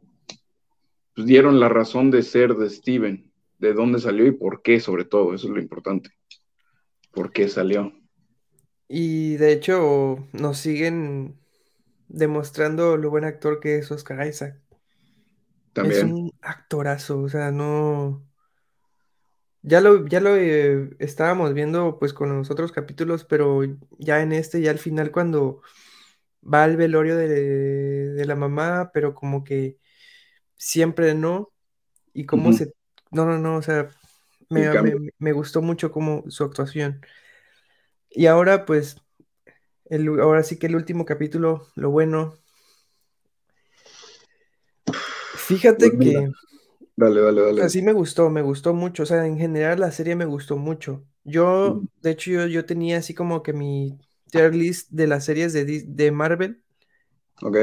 pues, 1.19 1.27
dieron 1.27 1.59
la 1.59 1.67
razón 1.67 2.11
de 2.11 2.23
ser 2.23 2.55
de 2.55 2.69
Steven, 2.69 3.29
de 3.57 3.73
dónde 3.73 3.99
salió 3.99 4.25
y 4.25 4.31
por 4.31 4.61
qué, 4.61 4.79
sobre 4.79 5.03
todo, 5.03 5.33
eso 5.33 5.47
es 5.47 5.53
lo 5.53 5.59
importante. 5.59 6.11
¿Por 7.11 7.33
qué 7.33 7.49
salió? 7.49 7.91
Y 8.87 9.35
de 9.35 9.51
hecho 9.51 10.25
nos 10.31 10.59
siguen 10.59 11.37
demostrando 12.07 12.95
lo 12.95 13.09
buen 13.09 13.25
actor 13.25 13.59
que 13.59 13.79
es 13.79 13.91
Oscar 13.91 14.25
Isaac. 14.25 14.61
Es 14.71 15.73
También. 15.73 16.13
un 16.13 16.31
actorazo, 16.41 17.19
o 17.19 17.27
sea, 17.27 17.51
no... 17.51 18.25
Ya 19.61 19.81
lo, 19.81 20.07
ya 20.07 20.21
lo 20.21 20.37
eh, 20.37 20.91
estábamos 20.99 21.53
viendo 21.53 21.99
pues 21.99 22.13
con 22.13 22.37
los 22.37 22.49
otros 22.49 22.71
capítulos, 22.71 23.25
pero 23.25 23.59
ya 23.97 24.21
en 24.21 24.31
este, 24.31 24.61
ya 24.61 24.71
al 24.71 24.79
final 24.79 25.11
cuando 25.11 25.63
va 26.41 26.63
al 26.63 26.77
velorio 26.77 27.17
de, 27.17 27.27
de 27.27 28.25
la 28.25 28.37
mamá, 28.37 28.91
pero 28.93 29.13
como 29.13 29.43
que 29.43 29.79
siempre 30.59 31.15
no, 31.15 31.53
y 32.13 32.25
cómo 32.27 32.53
se... 32.53 32.73
No, 33.11 33.25
no, 33.25 33.39
no, 33.39 33.57
o 33.57 33.63
sea, 33.63 33.89
me, 34.49 34.65
me- 35.19 35.33
gustó 35.33 35.61
mucho 35.63 35.91
como 35.91 36.23
su 36.29 36.43
actuación. 36.45 37.01
Y 38.11 38.27
ahora 38.27 38.65
pues, 38.65 38.97
el, 39.85 40.07
ahora 40.21 40.43
sí 40.43 40.59
que 40.59 40.67
el 40.67 40.75
último 40.77 41.05
capítulo, 41.05 41.67
lo 41.75 41.91
bueno, 41.91 42.35
Pues 45.77 45.93
fíjate 45.93 45.97
mira, 45.97 46.21
que... 46.21 46.31
dale, 46.97 47.21
dale, 47.21 47.41
dale. 47.41 47.65
sí 47.69 47.81
me 47.81 47.93
gustó, 47.93 48.29
me 48.29 48.41
gustó 48.41 48.73
mucho. 48.73 49.03
O 49.03 49.05
sea, 49.05 49.25
en 49.25 49.37
general 49.37 49.79
la 49.79 49.91
serie 49.91 50.15
me 50.15 50.25
gustó 50.25 50.57
mucho. 50.57 51.05
Yo, 51.23 51.87
de 52.01 52.11
hecho, 52.11 52.31
yo, 52.31 52.47
yo 52.47 52.65
tenía 52.65 52.97
así 52.97 53.13
como 53.13 53.43
que 53.43 53.53
mi 53.53 53.97
tier 54.31 54.55
list 54.55 54.89
de 54.91 55.07
las 55.07 55.25
series 55.25 55.53
de, 55.53 55.65
de 55.85 56.11
Marvel. 56.11 56.63
Ok. 57.41 57.57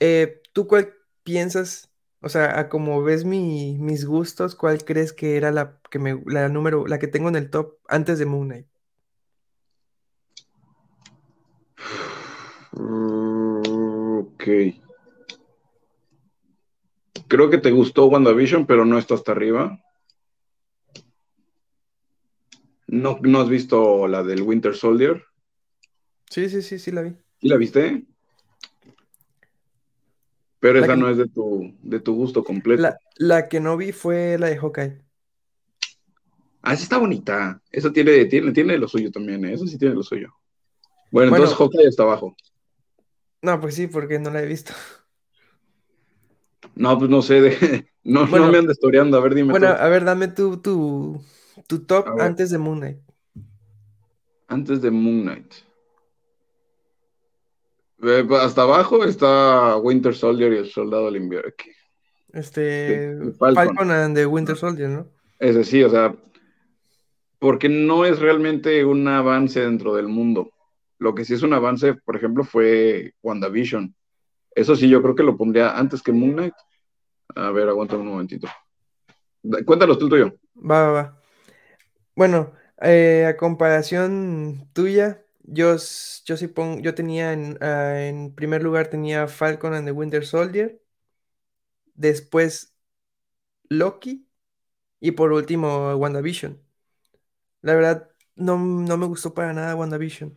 Eh, 0.00 0.40
¿tú 0.52 0.66
cuál 0.66 0.94
piensas? 1.22 1.89
O 2.22 2.28
sea, 2.28 2.58
a 2.60 2.68
como 2.68 3.02
ves 3.02 3.24
mi, 3.24 3.78
mis 3.78 4.04
gustos, 4.04 4.54
¿cuál 4.54 4.84
crees 4.84 5.12
que 5.12 5.36
era 5.36 5.50
la 5.50 5.80
que 5.90 5.98
me, 5.98 6.22
la 6.26 6.48
número, 6.48 6.86
la 6.86 6.98
que 6.98 7.08
tengo 7.08 7.28
en 7.28 7.36
el 7.36 7.50
top 7.50 7.78
antes 7.88 8.18
de 8.18 8.26
Moon 8.26 8.48
Knight? 8.48 8.66
Mm, 12.72 13.40
Ok. 14.20 14.44
Creo 17.28 17.50
que 17.50 17.58
te 17.58 17.70
gustó 17.70 18.06
WandaVision, 18.06 18.66
pero 18.66 18.84
no 18.84 18.98
está 18.98 19.14
hasta 19.14 19.32
arriba. 19.32 19.78
No, 22.86 23.18
no 23.22 23.40
has 23.40 23.48
visto 23.48 24.08
la 24.08 24.22
del 24.22 24.42
Winter 24.42 24.74
Soldier. 24.74 25.24
Sí, 26.28 26.48
sí, 26.48 26.62
sí, 26.62 26.78
sí 26.78 26.90
la 26.90 27.02
vi. 27.02 27.10
¿Sí 27.40 27.48
la 27.48 27.56
viste? 27.56 28.04
Pero 30.60 30.78
La 30.78 30.88
esa 30.88 30.94
que, 30.94 30.96
no 30.96 31.08
es 31.10 31.18
de 31.18 31.28
tu, 31.28 31.74
de 31.82 32.00
tu 32.00 32.14
gusto 32.14 32.44
completo. 32.44 32.84
la, 32.84 32.98
la 33.16 33.48
que 33.48 33.60
no 33.60 33.76
vi 33.76 33.92
fue 33.92 34.36
la 34.38 34.48
de 34.48 34.56
Hawkeye. 34.58 35.04
Ah, 36.62 36.76
sí 36.76 36.82
está 36.84 36.98
bonita. 36.98 37.60
Esa 37.70 37.92
tiene, 37.92 38.26
tiene, 38.26 38.52
tiene 38.52 38.78
lo 38.78 38.88
suyo 38.88 39.10
también, 39.10 39.44
¿eh? 39.44 39.54
Esa 39.54 39.66
sí 39.66 39.78
tiene 39.78 39.94
lo 39.94 40.02
suyo. 40.02 40.28
Bueno, 41.12 41.30
entonces 41.30 41.56
Hawkeye 41.56 41.88
está 41.88 42.04
abajo. 42.04 42.36
no, 43.42 43.60
pues 43.60 43.74
sí, 43.74 43.86
porque 43.86 44.18
no 44.18 44.30
la 44.30 44.42
he 44.42 44.46
visto. 44.46 44.72
No, 46.74 46.98
pues 46.98 47.10
no 47.10 47.22
sé, 47.22 47.40
de- 47.40 47.86
no, 48.04 48.26
no 48.26 48.28
Bueno, 48.30 48.48
me 48.48 48.58
andes 48.58 48.78
toreando. 48.80 49.16
A 49.18 49.20
ver, 49.20 49.34
dime 49.34 49.54
bueno, 49.54 49.68
tú. 49.68 49.78
a 49.78 49.88
ver, 49.88 50.04
dame 50.04 50.28
tu, 50.28 50.60
tu, 50.62 51.22
tu 51.68 51.84
top 51.86 52.14
antes 52.18 52.50
de 52.50 52.58
Moon 52.58 52.78
Knight. 52.80 53.00
antes 54.48 54.82
de 54.82 54.90
Moon 54.90 55.22
Knight. 55.22 55.54
Eh, 58.02 58.26
hasta 58.40 58.62
abajo 58.62 59.04
está 59.04 59.76
Winter 59.76 60.14
Soldier 60.14 60.52
y 60.52 60.56
el 60.58 60.70
Soldado 60.70 61.06
del 61.06 61.16
Invierno. 61.16 61.52
Este, 62.32 63.16
Falcon. 63.38 63.54
Falcon 63.54 63.90
and 63.90 64.16
the 64.16 64.26
Winter 64.26 64.56
Soldier, 64.56 64.88
¿no? 64.88 65.08
Ese 65.38 65.64
sí, 65.64 65.82
o 65.82 65.90
sea, 65.90 66.14
porque 67.38 67.68
no 67.68 68.04
es 68.04 68.20
realmente 68.20 68.84
un 68.84 69.08
avance 69.08 69.60
dentro 69.60 69.94
del 69.94 70.08
mundo. 70.08 70.50
Lo 70.98 71.14
que 71.14 71.24
sí 71.24 71.34
es 71.34 71.42
un 71.42 71.54
avance, 71.54 71.94
por 71.94 72.16
ejemplo, 72.16 72.44
fue 72.44 73.14
WandaVision. 73.22 73.94
Eso 74.54 74.76
sí, 74.76 74.88
yo 74.88 75.02
creo 75.02 75.14
que 75.14 75.22
lo 75.22 75.36
pondría 75.36 75.76
antes 75.76 76.02
que 76.02 76.12
Moon 76.12 76.32
Knight. 76.32 76.54
A 77.34 77.50
ver, 77.50 77.68
aguanta 77.68 77.96
un 77.96 78.06
momentito. 78.06 78.48
Cuéntanos 79.64 79.98
tú 79.98 80.04
el 80.04 80.10
tuyo. 80.10 80.34
Va, 80.56 80.82
va, 80.82 80.92
va. 80.92 81.20
Bueno, 82.14 82.52
eh, 82.82 83.26
a 83.26 83.36
comparación 83.36 84.68
tuya, 84.74 85.24
yo, 85.50 85.76
yo 86.24 86.36
sí 86.36 86.48
pongo, 86.48 86.80
yo 86.80 86.94
tenía 86.94 87.32
en, 87.32 87.58
ah, 87.62 88.00
en 88.00 88.34
primer 88.34 88.62
lugar 88.62 88.88
tenía 88.88 89.28
Falcon 89.28 89.74
and 89.74 89.86
the 89.86 89.92
Winter 89.92 90.24
Soldier, 90.26 90.80
después 91.94 92.74
Loki 93.70 94.28
y 95.00 95.12
por 95.12 95.32
último 95.32 95.94
WandaVision. 95.96 96.62
La 97.62 97.74
verdad, 97.74 98.10
no, 98.36 98.58
no 98.58 98.96
me 98.98 99.06
gustó 99.06 99.34
para 99.34 99.52
nada 99.52 99.76
WandaVision. 99.76 100.36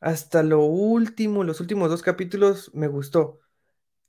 Hasta 0.00 0.42
lo 0.42 0.60
último, 0.64 1.44
los 1.44 1.60
últimos 1.60 1.90
dos 1.90 2.02
capítulos 2.02 2.72
me 2.74 2.88
gustó. 2.88 3.40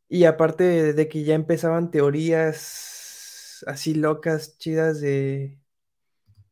Y 0.09 0.25
aparte 0.25 0.93
de 0.93 1.09
que 1.09 1.23
ya 1.23 1.35
empezaban 1.35 1.91
teorías 1.91 3.63
así 3.67 3.95
locas, 3.95 4.57
chidas 4.59 5.01
de, 5.01 5.59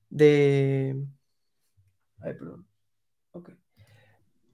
de, 0.10 0.96
ay, 2.22 2.34
perdón. 2.34 2.66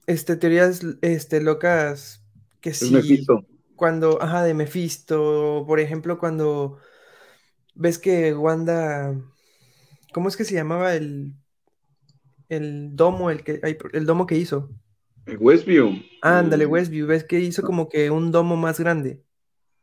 Este, 0.08 0.36
teorías 0.36 0.80
este, 1.02 1.42
locas 1.42 2.24
que 2.62 2.72
Mephisto. 2.90 3.44
cuando, 3.76 4.22
ajá, 4.22 4.42
de 4.42 4.54
Mephisto, 4.54 5.64
por 5.66 5.80
ejemplo, 5.80 6.18
cuando 6.18 6.78
ves 7.74 7.98
que 7.98 8.32
Wanda, 8.32 9.14
¿cómo 10.14 10.30
es 10.30 10.38
que 10.38 10.46
se 10.46 10.54
llamaba 10.54 10.94
el, 10.94 11.34
el 12.48 12.96
domo, 12.96 13.30
el 13.30 13.44
que, 13.44 13.60
el 13.92 14.06
domo 14.06 14.24
que 14.24 14.38
hizo? 14.38 14.70
El 15.26 15.36
Westview. 15.36 16.02
Ándale, 16.22 16.64
Westview, 16.64 17.06
ves 17.06 17.24
que 17.24 17.40
hizo 17.40 17.62
como 17.62 17.90
que 17.90 18.10
un 18.10 18.32
domo 18.32 18.56
más 18.56 18.80
grande. 18.80 19.22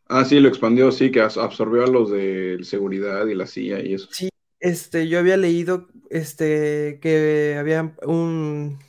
Ah, 0.07 0.25
sí, 0.25 0.39
lo 0.39 0.49
expandió, 0.49 0.91
sí, 0.91 1.11
que 1.11 1.21
absorbió 1.21 1.83
a 1.83 1.87
los 1.87 2.09
de 2.09 2.57
seguridad 2.63 3.27
y 3.27 3.35
la 3.35 3.45
CIA 3.45 3.85
y 3.85 3.93
eso. 3.93 4.07
Sí, 4.11 4.29
este, 4.59 5.07
yo 5.07 5.19
había 5.19 5.37
leído, 5.37 5.87
este, 6.09 6.97
que 6.99 7.57
había 7.59 7.95
un, 8.07 8.79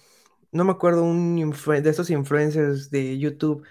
no 0.57 0.65
me 0.65 0.73
acuerdo, 0.73 1.05
un 1.05 1.37
de 1.67 1.91
estos 1.91 2.11
influencers 2.11 2.91
de 2.91 3.19
YouTube 3.19 3.65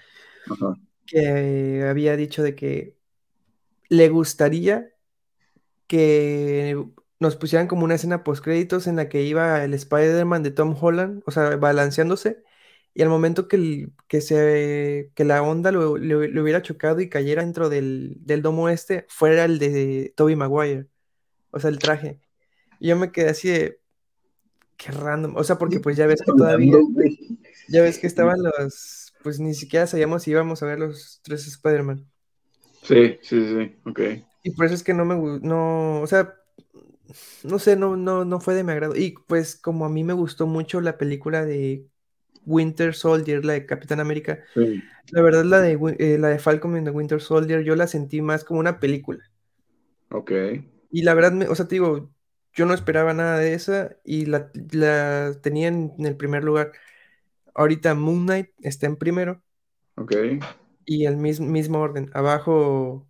Ajá. 0.49 0.75
que 1.05 1.83
había 1.87 2.15
dicho 2.17 2.43
de 2.43 2.55
que 2.55 2.97
le 3.89 4.09
gustaría 4.09 4.91
que 5.87 6.77
nos 7.19 7.35
pusieran 7.35 7.67
como 7.67 7.85
una 7.85 7.95
escena 7.95 8.23
post 8.23 8.43
créditos 8.43 8.87
en 8.87 8.95
la 8.97 9.09
que 9.09 9.23
iba 9.23 9.63
el 9.63 9.73
Spider-Man 9.73 10.43
de 10.43 10.51
Tom 10.51 10.75
Holland, 10.79 11.23
o 11.25 11.31
sea, 11.31 11.55
balanceándose, 11.57 12.43
y 12.93 13.01
al 13.03 13.09
momento 13.09 13.47
que, 13.47 13.55
el- 13.57 13.93
que 14.07 14.21
se, 14.21 15.11
que 15.15 15.25
la 15.25 15.41
onda 15.43 15.71
lo, 15.71 15.91
hubiera 15.93 16.61
chocado 16.61 16.99
y 17.01 17.09
cayera 17.09 17.43
dentro 17.43 17.69
del, 17.69 18.15
del 18.21 18.41
domo 18.41 18.69
este, 18.69 19.05
fuera 19.09 19.45
el 19.45 19.59
de 19.59 20.13
Tobey 20.15 20.35
Maguire, 20.35 20.87
o 21.51 21.59
sea, 21.59 21.69
el 21.69 21.79
traje. 21.79 22.21
Y 22.79 22.89
yo 22.89 22.97
me 22.97 23.11
quedé 23.11 23.29
así 23.29 23.49
de, 23.49 23.81
qué 24.77 24.91
random, 24.91 25.35
o 25.37 25.43
sea, 25.43 25.57
porque 25.57 25.79
pues 25.79 25.97
ya 25.97 26.07
ves 26.07 26.21
que 26.23 26.33
todavía, 26.33 26.85
ya 27.67 27.81
ves 27.83 27.99
que 27.99 28.07
estaban 28.07 28.37
los, 28.43 29.13
pues 29.23 29.39
ni 29.39 29.53
siquiera 29.55 29.87
sabíamos 29.87 30.23
si 30.23 30.31
íbamos 30.31 30.63
a 30.63 30.67
ver 30.67 30.79
los 30.79 31.21
tres 31.23 31.47
Spider-Man. 31.47 32.09
Sí, 32.83 33.19
sí, 33.21 33.41
sí, 33.49 33.75
ok. 33.85 33.99
Y 34.43 34.51
por 34.51 34.65
eso 34.65 34.75
es 34.75 34.83
que 34.83 34.93
no 34.93 35.05
me 35.05 35.15
no, 35.41 36.01
o 36.01 36.07
sea, 36.07 36.35
no 37.43 37.59
sé, 37.59 37.75
no, 37.75 37.95
no, 37.97 38.25
no 38.25 38.39
fue 38.39 38.53
de 38.55 38.63
mi 38.63 38.71
agrado. 38.71 38.95
Y 38.95 39.15
pues 39.27 39.55
como 39.57 39.85
a 39.85 39.89
mí 39.89 40.03
me 40.03 40.13
gustó 40.13 40.47
mucho 40.47 40.81
la 40.81 40.97
película 40.97 41.45
de 41.45 41.87
Winter 42.45 42.93
Soldier, 42.95 43.45
la 43.45 43.53
de 43.53 43.65
Capitán 43.65 43.99
América, 43.99 44.39
Sí, 44.53 44.91
la 45.11 45.21
verdad 45.23 45.45
la 45.45 45.61
de, 45.61 45.79
eh, 45.99 46.17
la 46.19 46.29
de 46.29 46.39
Falcon 46.39 46.75
and 46.77 46.87
the 46.87 46.91
Winter 46.91 47.21
Soldier, 47.21 47.63
yo 47.63 47.75
la 47.77 47.87
sentí 47.87 48.21
más 48.21 48.43
como 48.45 48.59
una 48.61 48.79
película. 48.79 49.23
ok. 50.09 50.31
Y 50.89 51.03
la 51.03 51.13
verdad, 51.13 51.31
me- 51.33 51.47
o 51.47 51.55
sea, 51.55 51.67
te 51.67 51.75
digo, 51.75 52.11
yo 52.55 52.65
no 52.67 52.73
esperaba 52.73 53.13
nada 53.13 53.39
de 53.39 53.53
esa 53.55 53.97
y 54.05 54.25
la, 54.27 54.51
la 54.71 55.33
tenía 55.41 55.67
en, 55.69 55.93
en 55.99 56.05
el 56.07 56.17
primer 56.17 56.43
lugar. 56.45 56.73
Ahorita 57.55 57.95
Moon 57.95 58.25
Knight 58.25 58.51
está 58.63 58.87
en 58.87 58.97
primero 58.97 59.43
Ok. 59.97 60.13
y 60.85 61.05
el 61.05 61.17
mismo, 61.17 61.47
mismo 61.47 61.79
orden. 61.79 62.09
Abajo 62.13 63.07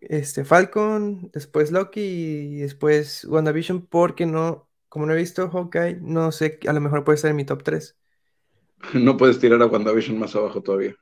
este, 0.00 0.44
Falcon, 0.44 1.30
después 1.32 1.70
Loki 1.72 2.00
y 2.00 2.56
después 2.60 3.24
WandaVision, 3.24 3.86
porque 3.86 4.26
no, 4.26 4.68
como 4.88 5.06
no 5.06 5.12
he 5.14 5.16
visto 5.16 5.48
Hawkeye, 5.50 5.96
no 6.00 6.32
sé, 6.32 6.58
a 6.68 6.72
lo 6.72 6.80
mejor 6.80 7.04
puede 7.04 7.16
estar 7.16 7.30
en 7.30 7.36
mi 7.36 7.44
top 7.44 7.62
3. 7.62 7.96
No 8.94 9.16
puedes 9.16 9.38
tirar 9.40 9.62
a 9.62 9.66
WandaVision 9.66 10.18
más 10.18 10.34
abajo 10.36 10.62
todavía. 10.62 10.94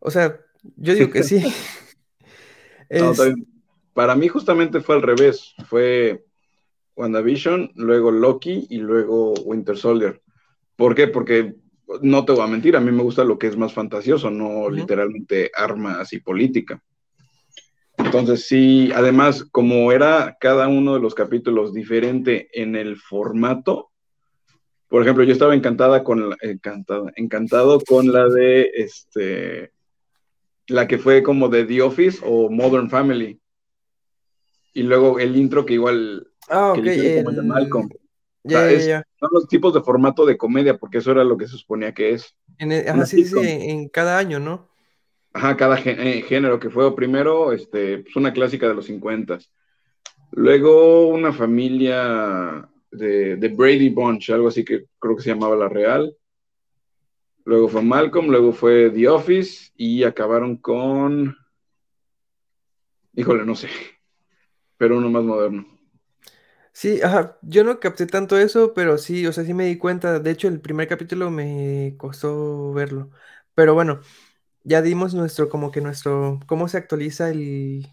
O 0.00 0.10
sea, 0.10 0.40
yo 0.76 0.94
digo 0.94 1.10
que 1.10 1.22
sí. 1.22 1.42
Es. 2.88 3.36
Para 3.94 4.14
mí 4.14 4.28
justamente 4.28 4.80
fue 4.80 4.96
al 4.96 5.02
revés. 5.02 5.54
Fue 5.68 6.24
WandaVision, 6.96 7.72
luego 7.74 8.10
Loki 8.10 8.66
y 8.70 8.78
luego 8.78 9.34
Winter 9.44 9.76
Soldier. 9.76 10.22
¿Por 10.76 10.94
qué? 10.94 11.08
Porque 11.08 11.54
no 12.02 12.24
te 12.24 12.32
voy 12.32 12.42
a 12.42 12.48
mentir, 12.48 12.76
a 12.76 12.80
mí 12.80 12.90
me 12.90 13.02
gusta 13.02 13.24
lo 13.24 13.38
que 13.38 13.46
es 13.46 13.56
más 13.56 13.72
fantasioso, 13.72 14.30
no 14.30 14.68
literalmente 14.70 15.50
armas 15.54 16.12
y 16.12 16.20
política. 16.20 16.82
Entonces 17.98 18.46
sí, 18.46 18.90
además, 18.94 19.44
como 19.50 19.92
era 19.92 20.36
cada 20.40 20.68
uno 20.68 20.94
de 20.94 21.00
los 21.00 21.14
capítulos 21.14 21.72
diferente 21.72 22.48
en 22.52 22.76
el 22.76 22.96
formato, 22.96 23.90
por 24.88 25.02
ejemplo, 25.02 25.24
yo 25.24 25.32
estaba 25.32 25.54
encantada 25.54 26.04
con 26.04 26.30
la, 26.30 26.36
encantada, 26.40 27.12
encantado 27.16 27.80
con 27.80 28.12
la 28.12 28.28
de 28.28 28.70
este 28.74 29.72
la 30.68 30.88
que 30.88 30.98
fue 30.98 31.22
como 31.22 31.48
de 31.48 31.64
The 31.64 31.82
Office 31.82 32.20
o 32.24 32.50
Modern 32.50 32.90
Family. 32.90 33.40
Y 34.74 34.82
luego 34.82 35.18
el 35.18 35.36
intro 35.36 35.64
que 35.64 35.74
igual 35.74 36.28
Ah, 36.48 36.72
ok, 36.72 36.86
como 37.14 37.30
el 37.30 37.36
de. 37.36 37.42
Malcolm. 37.42 37.88
O 38.46 38.50
Ya, 38.50 38.58
sea, 38.58 38.70
ya, 38.70 38.72
es, 38.76 38.84
ya. 38.86 39.04
son 39.18 39.30
los 39.32 39.48
tipos 39.48 39.74
de 39.74 39.82
formato 39.82 40.24
de 40.26 40.36
comedia, 40.36 40.78
porque 40.78 40.98
eso 40.98 41.10
era 41.12 41.24
lo 41.24 41.36
que 41.36 41.48
se 41.48 41.56
suponía 41.56 41.92
que 41.94 42.10
es. 42.12 42.36
En 42.58 42.72
el- 42.72 42.88
Ajá, 42.88 43.06
sí, 43.06 43.24
sí, 43.24 43.38
en, 43.40 43.88
cada 43.88 44.18
año, 44.18 44.38
¿no? 44.38 44.68
Ajá, 45.32 45.56
cada 45.56 45.78
eh, 45.78 46.22
género 46.22 46.58
que 46.58 46.70
fue 46.70 46.94
primero, 46.96 47.52
este, 47.52 47.98
pues 47.98 48.16
una 48.16 48.32
clásica 48.32 48.68
de 48.68 48.74
los 48.74 48.86
50. 48.86 49.38
Luego 50.32 51.08
una 51.08 51.32
familia 51.32 52.68
de, 52.90 53.36
de 53.36 53.48
Brady 53.48 53.90
Bunch, 53.90 54.30
algo 54.30 54.48
así 54.48 54.64
que 54.64 54.86
creo 54.98 55.16
que 55.16 55.22
se 55.22 55.30
llamaba 55.30 55.56
La 55.56 55.68
Real. 55.68 56.16
Luego 57.46 57.68
fue 57.68 57.80
Malcolm, 57.80 58.26
luego 58.28 58.52
fue 58.52 58.90
The 58.90 59.08
Office 59.08 59.70
y 59.74 60.04
acabaron 60.04 60.58
con... 60.58 61.34
Híjole, 63.14 63.44
no 63.44 63.56
sé, 63.56 63.68
pero 64.78 64.96
uno 64.98 65.10
más 65.10 65.24
moderno. 65.24 65.66
Sí, 66.78 67.00
ajá, 67.02 67.38
yo 67.40 67.64
no 67.64 67.80
capté 67.80 68.06
tanto 68.06 68.36
eso, 68.36 68.74
pero 68.74 68.98
sí, 68.98 69.26
o 69.26 69.32
sea, 69.32 69.44
sí 69.44 69.54
me 69.54 69.64
di 69.64 69.78
cuenta. 69.78 70.20
De 70.20 70.30
hecho, 70.30 70.46
el 70.48 70.60
primer 70.60 70.86
capítulo 70.88 71.30
me 71.30 71.94
costó 71.96 72.72
verlo. 72.74 73.10
Pero 73.54 73.72
bueno, 73.72 74.00
ya 74.64 74.82
dimos 74.82 75.14
nuestro, 75.14 75.48
como 75.48 75.72
que 75.72 75.80
nuestro, 75.82 76.40
cómo 76.46 76.68
se 76.68 76.78
actualiza 76.78 77.30
el, 77.30 77.88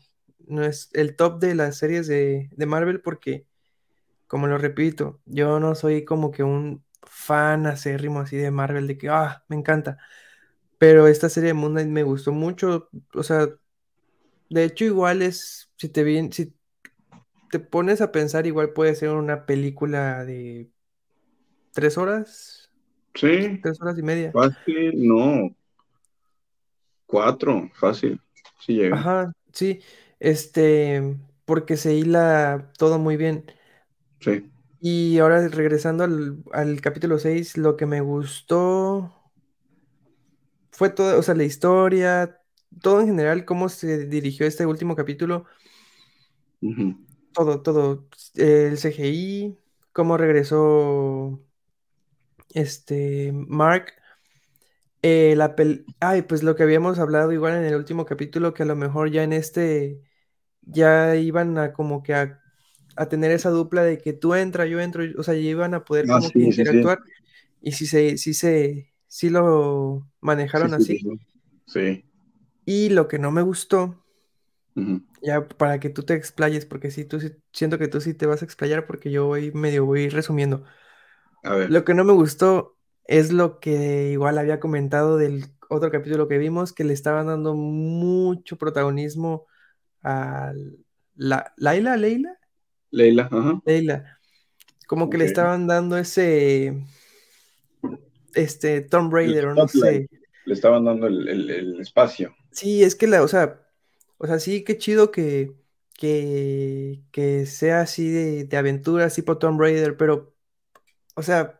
nues- 0.47 0.89
el 0.93 1.15
top 1.15 1.39
de 1.39 1.55
las 1.55 1.77
series 1.77 2.07
de, 2.07 2.49
de 2.53 2.65
Marvel, 2.67 3.01
porque, 3.01 3.47
como 4.27 4.47
lo 4.47 4.57
repito, 4.59 5.21
yo 5.25 5.59
no 5.59 5.75
soy 5.75 6.05
como 6.05 6.31
que 6.31 6.43
un 6.43 6.85
fan 7.03 7.67
acérrimo 7.67 8.21
así 8.21 8.37
de 8.37 8.51
Marvel, 8.51 8.87
de 8.87 8.97
que, 8.97 9.09
ah, 9.09 9.45
me 9.49 9.57
encanta. 9.57 9.97
Pero 10.79 11.07
esta 11.07 11.29
serie 11.29 11.49
de 11.49 11.55
Moon 11.55 11.73
Knight 11.73 11.89
me 11.89 12.03
gustó 12.03 12.31
mucho. 12.33 12.89
O 13.15 13.23
sea, 13.23 13.49
de 14.49 14.63
hecho, 14.65 14.85
igual 14.85 15.21
es, 15.21 15.71
si 15.77 15.89
te 15.89 16.03
bien, 16.03 16.31
si 16.31 16.55
te 17.53 17.59
pones 17.59 18.01
a 18.01 18.11
pensar, 18.11 18.47
igual 18.47 18.73
puede 18.73 18.95
ser 18.95 19.11
una 19.11 19.45
película 19.45 20.25
de 20.25 20.71
tres 21.71 21.97
horas, 21.97 22.71
Sí, 23.15 23.59
tres 23.61 23.81
horas 23.81 23.97
y 23.99 24.03
media. 24.03 24.33
fácil, 24.33 24.93
no, 25.07 25.55
cuatro, 27.05 27.69
fácil, 27.75 28.19
sí 28.59 28.73
llega. 28.73 29.07
Ajá, 29.07 29.33
sí, 29.53 29.81
este, 30.19 31.17
porque 31.45 31.77
se 31.77 31.95
hila 31.95 32.71
todo 32.77 32.99
muy 32.99 33.17
bien. 33.17 33.45
Sí. 34.19 34.51
Y 34.79 35.17
ahora 35.19 35.47
regresando 35.47 36.03
al, 36.03 36.43
al 36.51 36.81
capítulo 36.81 37.17
6 37.19 37.57
lo 37.57 37.75
que 37.77 37.85
me 37.85 38.01
gustó 38.01 39.11
fue 40.71 40.89
todo, 40.89 41.19
o 41.19 41.23
sea, 41.23 41.35
la 41.35 41.43
historia, 41.43 42.41
todo 42.81 43.01
en 43.01 43.07
general, 43.07 43.45
cómo 43.45 43.69
se 43.69 44.05
dirigió 44.07 44.45
este 44.47 44.65
último 44.65 44.95
capítulo, 44.95 45.45
Ujú. 46.61 46.95
Todo, 47.33 47.61
todo, 47.61 48.07
el 48.35 48.77
CGI, 48.77 49.59
cómo 49.93 50.17
regresó 50.17 51.41
este 52.53 53.31
Mark. 53.33 53.93
Eh, 55.01 55.35
la 55.35 55.55
pel- 55.55 55.85
Ay, 55.99 56.21
pues 56.23 56.43
lo 56.43 56.55
que 56.55 56.63
habíamos 56.63 56.97
hablado 56.99 57.31
igual 57.33 57.55
en 57.55 57.65
el 57.65 57.75
último 57.75 58.05
capítulo, 58.05 58.53
que 58.53 58.63
a 58.63 58.65
lo 58.65 58.75
mejor 58.75 59.11
ya 59.11 59.23
en 59.23 59.33
este 59.33 60.01
ya 60.61 61.15
iban 61.17 61.57
a 61.59 61.73
como 61.73 62.03
que 62.03 62.13
a, 62.15 62.41
a 62.97 63.09
tener 63.09 63.31
esa 63.31 63.49
dupla 63.51 63.83
de 63.83 63.99
que 63.99 64.13
tú 64.13 64.35
entra, 64.35 64.65
yo 64.67 64.79
entro, 64.81 65.03
o 65.19 65.23
sea, 65.23 65.35
ya 65.35 65.41
iban 65.41 65.73
a 65.75 65.85
poder 65.85 66.09
Ah, 66.09 66.11
como 66.11 66.33
que 66.33 66.43
sí, 66.43 66.51
sí, 66.51 66.65
sí, 66.65 66.81
interactuar 66.83 66.99
y 67.61 67.73
si 67.73 67.87
se, 67.87 68.17
si 68.17 68.33
se, 68.35 68.93
sí 69.07 69.29
lo 69.31 70.09
manejaron 70.21 70.73
sí, 70.75 70.79
sí, 70.79 70.85
así. 70.85 71.07
sí. 71.65 72.03
Y 72.65 72.89
lo 72.89 73.07
que 73.07 73.19
no 73.19 73.31
me 73.31 73.41
gustó. 73.41 74.03
Ya 75.23 75.47
para 75.47 75.79
que 75.79 75.89
tú 75.89 76.03
te 76.03 76.13
explayes, 76.15 76.65
porque 76.65 76.91
sí, 76.91 77.05
tú 77.05 77.19
sí, 77.19 77.31
siento 77.53 77.79
que 77.79 77.87
tú 77.87 78.01
sí 78.01 78.13
te 78.13 78.25
vas 78.27 78.41
a 78.41 78.45
explayar 78.45 78.87
porque 78.87 79.11
yo 79.11 79.25
voy 79.27 79.51
medio 79.53 79.85
voy 79.85 80.09
resumiendo. 80.09 80.63
A 81.43 81.55
ver, 81.55 81.73
Lo 81.73 81.85
que 81.85 81.93
no 81.93 82.03
me 82.03 82.13
gustó 82.13 82.77
es 83.05 83.31
lo 83.31 83.59
que 83.59 84.11
igual 84.11 84.37
había 84.37 84.59
comentado 84.59 85.17
del 85.17 85.45
otro 85.69 85.91
capítulo 85.91 86.27
que 86.27 86.37
vimos, 86.37 86.73
que 86.73 86.83
le 86.83 86.93
estaban 86.93 87.27
dando 87.27 87.55
mucho 87.55 88.57
protagonismo 88.57 89.45
a 90.03 90.53
la, 91.15 91.53
Laila, 91.57 91.97
Leila, 91.97 92.39
Leila, 92.91 93.27
ajá, 93.31 93.61
Leila, 93.65 94.19
como 94.87 95.09
que 95.09 95.17
ok. 95.17 95.19
le 95.19 95.25
estaban 95.25 95.67
dando 95.67 95.97
ese, 95.97 96.85
este, 98.35 98.81
Tomb 98.81 99.11
El 99.23 99.33
Raider 99.33 99.45
o 99.47 99.55
no 99.55 99.67
spotlight, 99.67 99.67
sé. 99.67 100.07
le 100.45 100.53
estaban 100.53 100.85
dando 100.85 101.07
el, 101.07 101.27
el- 101.27 101.49
el 101.49 101.79
espacio. 101.81 102.35
Sí, 102.51 102.83
es 102.83 102.95
que 102.95 103.07
la, 103.07 103.23
o 103.23 103.27
sea, 103.27 103.62
o 104.17 104.27
sea, 104.27 104.39
sí, 104.39 104.63
qué 104.63 104.77
chido 104.77 105.11
que, 105.11 105.55
que, 105.95 107.03
que 107.11 107.45
sea 107.45 107.81
así 107.81 108.09
de, 108.09 108.45
de 108.45 108.57
aventuras 108.57 109.15
tipo 109.15 109.37
Tomb 109.37 109.59
Raider, 109.59 109.97
pero, 109.97 110.33
o 111.15 111.23
sea, 111.23 111.59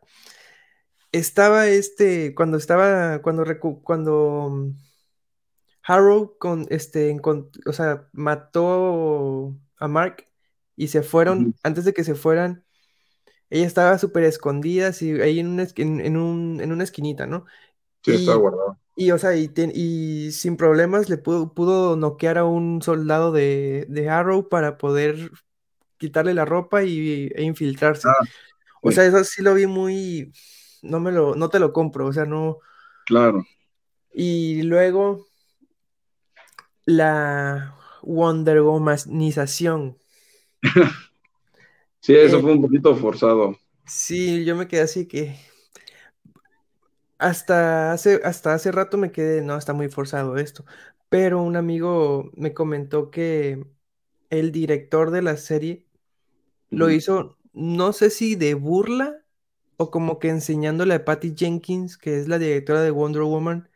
estaba 1.12 1.68
este, 1.68 2.34
cuando 2.36 2.58
estaba, 2.58 3.22
cuando, 3.22 3.44
cuando 3.84 4.50
mm, 4.52 4.72
Harrow 5.84 6.38
con, 6.40 6.66
este, 6.70 7.16
o 7.66 7.74
sea, 7.74 8.08
mató 8.14 9.56
a 9.78 9.88
Mark 9.88 10.26
y 10.76 10.88
se 10.88 11.04
fueron, 11.04 11.56
antes 11.64 11.86
de 11.86 11.94
que 11.94 12.04
se 12.04 12.16
fueran, 12.16 12.66
ella 13.50 13.68
estaba 13.68 13.98
súper 14.00 14.24
escondida, 14.26 14.90
así, 14.90 15.12
ahí 15.22 15.40
en 15.40 15.48
una, 15.50 15.64
esqui- 15.66 15.84
en, 15.84 16.02
en 16.02 16.18
un, 16.18 16.62
en 16.62 16.72
una 16.74 16.84
esquinita, 16.86 17.28
¿no? 17.28 17.46
Sí, 18.04 18.12
estaba 18.14 18.38
Y, 18.38 18.40
guardado. 18.40 18.78
y, 18.96 19.12
o 19.12 19.18
sea, 19.18 19.36
y, 19.36 19.48
ten- 19.50 19.72
y 19.76 20.32
sin 20.32 20.58
problemas 20.58 21.10
le 21.10 21.18
pudo, 21.18 21.54
pudo 21.54 21.96
noquear 21.96 22.38
a 22.38 22.46
un 22.46 22.82
soldado 22.82 23.32
de, 23.32 23.86
de 23.90 24.10
Arrow 24.10 24.50
para 24.50 24.78
poder 24.78 25.32
quitarle 25.98 26.34
la 26.34 26.46
ropa 26.46 26.84
y, 26.84 27.32
e 27.36 27.44
infiltrarse. 27.44 28.16
Ah, 28.16 28.26
O 28.82 28.92
sí, 28.92 28.94
sea, 28.94 29.06
eso 29.06 29.24
sí 29.26 29.42
lo 29.44 29.56
vi 29.56 29.68
muy, 29.68 30.34
no 30.84 31.00
me 31.02 31.12
lo, 31.12 31.36
no 31.36 31.50
te 31.50 31.60
lo 31.60 31.74
compro, 31.74 32.08
o 32.08 32.14
sea, 32.14 32.26
no. 32.26 32.60
claro. 33.06 33.44
Y 34.14 34.62
luego 34.64 35.28
la 36.86 37.76
Wonder 38.02 38.62
Womanización. 38.62 39.98
Sí, 42.02 42.16
eso 42.16 42.40
Eh, 42.40 42.42
fue 42.42 42.54
un 42.54 42.62
poquito 42.62 42.96
forzado. 42.96 43.58
sí, 43.86 44.46
yo 44.46 44.56
me 44.56 44.68
quedé 44.68 44.82
así 44.82 45.08
que 45.08 45.38
hasta 47.24 47.92
hace, 47.94 48.22
hasta 48.24 48.54
hace 48.54 48.72
rato 48.72 48.98
me 48.98 49.12
quedé, 49.12 49.42
no, 49.42 49.58
está 49.58 49.74
muy 49.74 49.90
forzado 49.90 50.38
esto. 50.38 50.66
Pero 51.10 51.42
un 51.44 51.56
amigo 51.58 52.32
me 52.36 52.54
comentó 52.54 53.12
que 53.12 53.66
el 54.30 54.52
director 54.52 55.12
de 55.12 55.22
la 55.24 55.38
serie 55.38 55.88
lo 56.70 56.92
hizo, 56.92 57.38
no 57.54 57.94
sé 57.94 58.10
si 58.12 58.36
de 58.36 58.56
burla 58.56 59.24
o 59.78 59.92
como 59.92 60.20
que 60.20 60.30
enseñándole 60.30 60.96
a 60.96 61.06
Patty 61.06 61.36
Jenkins, 61.38 61.98
que 61.98 62.20
es 62.20 62.28
la 62.30 62.40
directora 62.40 62.82
de 62.84 62.92
Wonder 62.92 63.24
Woman, 63.24 63.70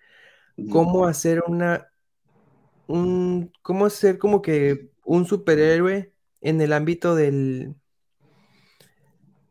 cómo 0.67 1.05
hacer 1.07 1.43
una, 1.47 1.89
un, 2.87 3.51
cómo 3.61 3.85
hacer 3.87 4.17
como 4.19 4.41
que 4.41 4.91
un 5.05 5.25
superhéroe 5.27 6.13
en 6.41 6.61
el 6.61 6.73
ámbito 6.73 7.15
del, 7.15 7.75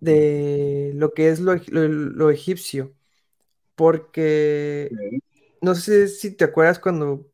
de 0.01 0.93
lo 0.95 1.13
que 1.15 1.31
es 1.31 1.41
lo- 1.41 1.55
lo 1.89 2.31
egipcio. 2.31 2.95
Porque 3.77 4.99
no 5.63 5.77
sé 5.77 6.09
si 6.09 6.37
te 6.37 6.45
acuerdas 6.47 6.81
cuando, 6.81 7.29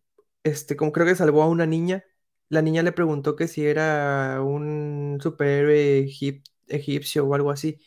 este, 0.44 0.76
como 0.76 0.92
creo 0.92 1.06
que 1.06 1.16
salvó 1.16 1.42
a 1.44 1.48
una 1.48 1.66
niña, 1.66 2.04
la 2.50 2.62
niña 2.62 2.82
le 2.84 2.92
preguntó 2.92 3.36
que 3.36 3.48
si 3.48 3.66
era 3.66 4.40
un 4.42 5.18
superhéroe 5.22 6.00
egip- 6.06 6.44
egipcio 6.68 7.26
o 7.26 7.34
algo 7.34 7.50
así. 7.52 7.80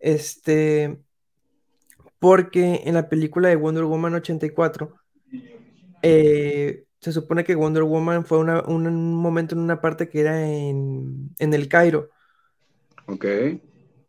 Este, 0.00 1.00
porque 2.18 2.82
en 2.84 2.94
la 2.94 3.08
película 3.08 3.48
de 3.48 3.56
Wonder 3.56 3.84
Woman 3.84 4.14
84, 4.14 4.94
eh, 6.02 6.86
se 7.00 7.12
supone 7.12 7.44
que 7.44 7.54
Wonder 7.54 7.84
Woman 7.84 8.26
fue 8.26 8.38
una- 8.38 8.62
un 8.64 9.14
momento 9.16 9.54
en 9.54 9.60
una 9.62 9.80
parte 9.80 10.08
que 10.08 10.20
era 10.20 10.46
en, 10.48 11.34
en 11.38 11.54
el 11.54 11.68
Cairo, 11.68 12.10
ok. 13.06 13.24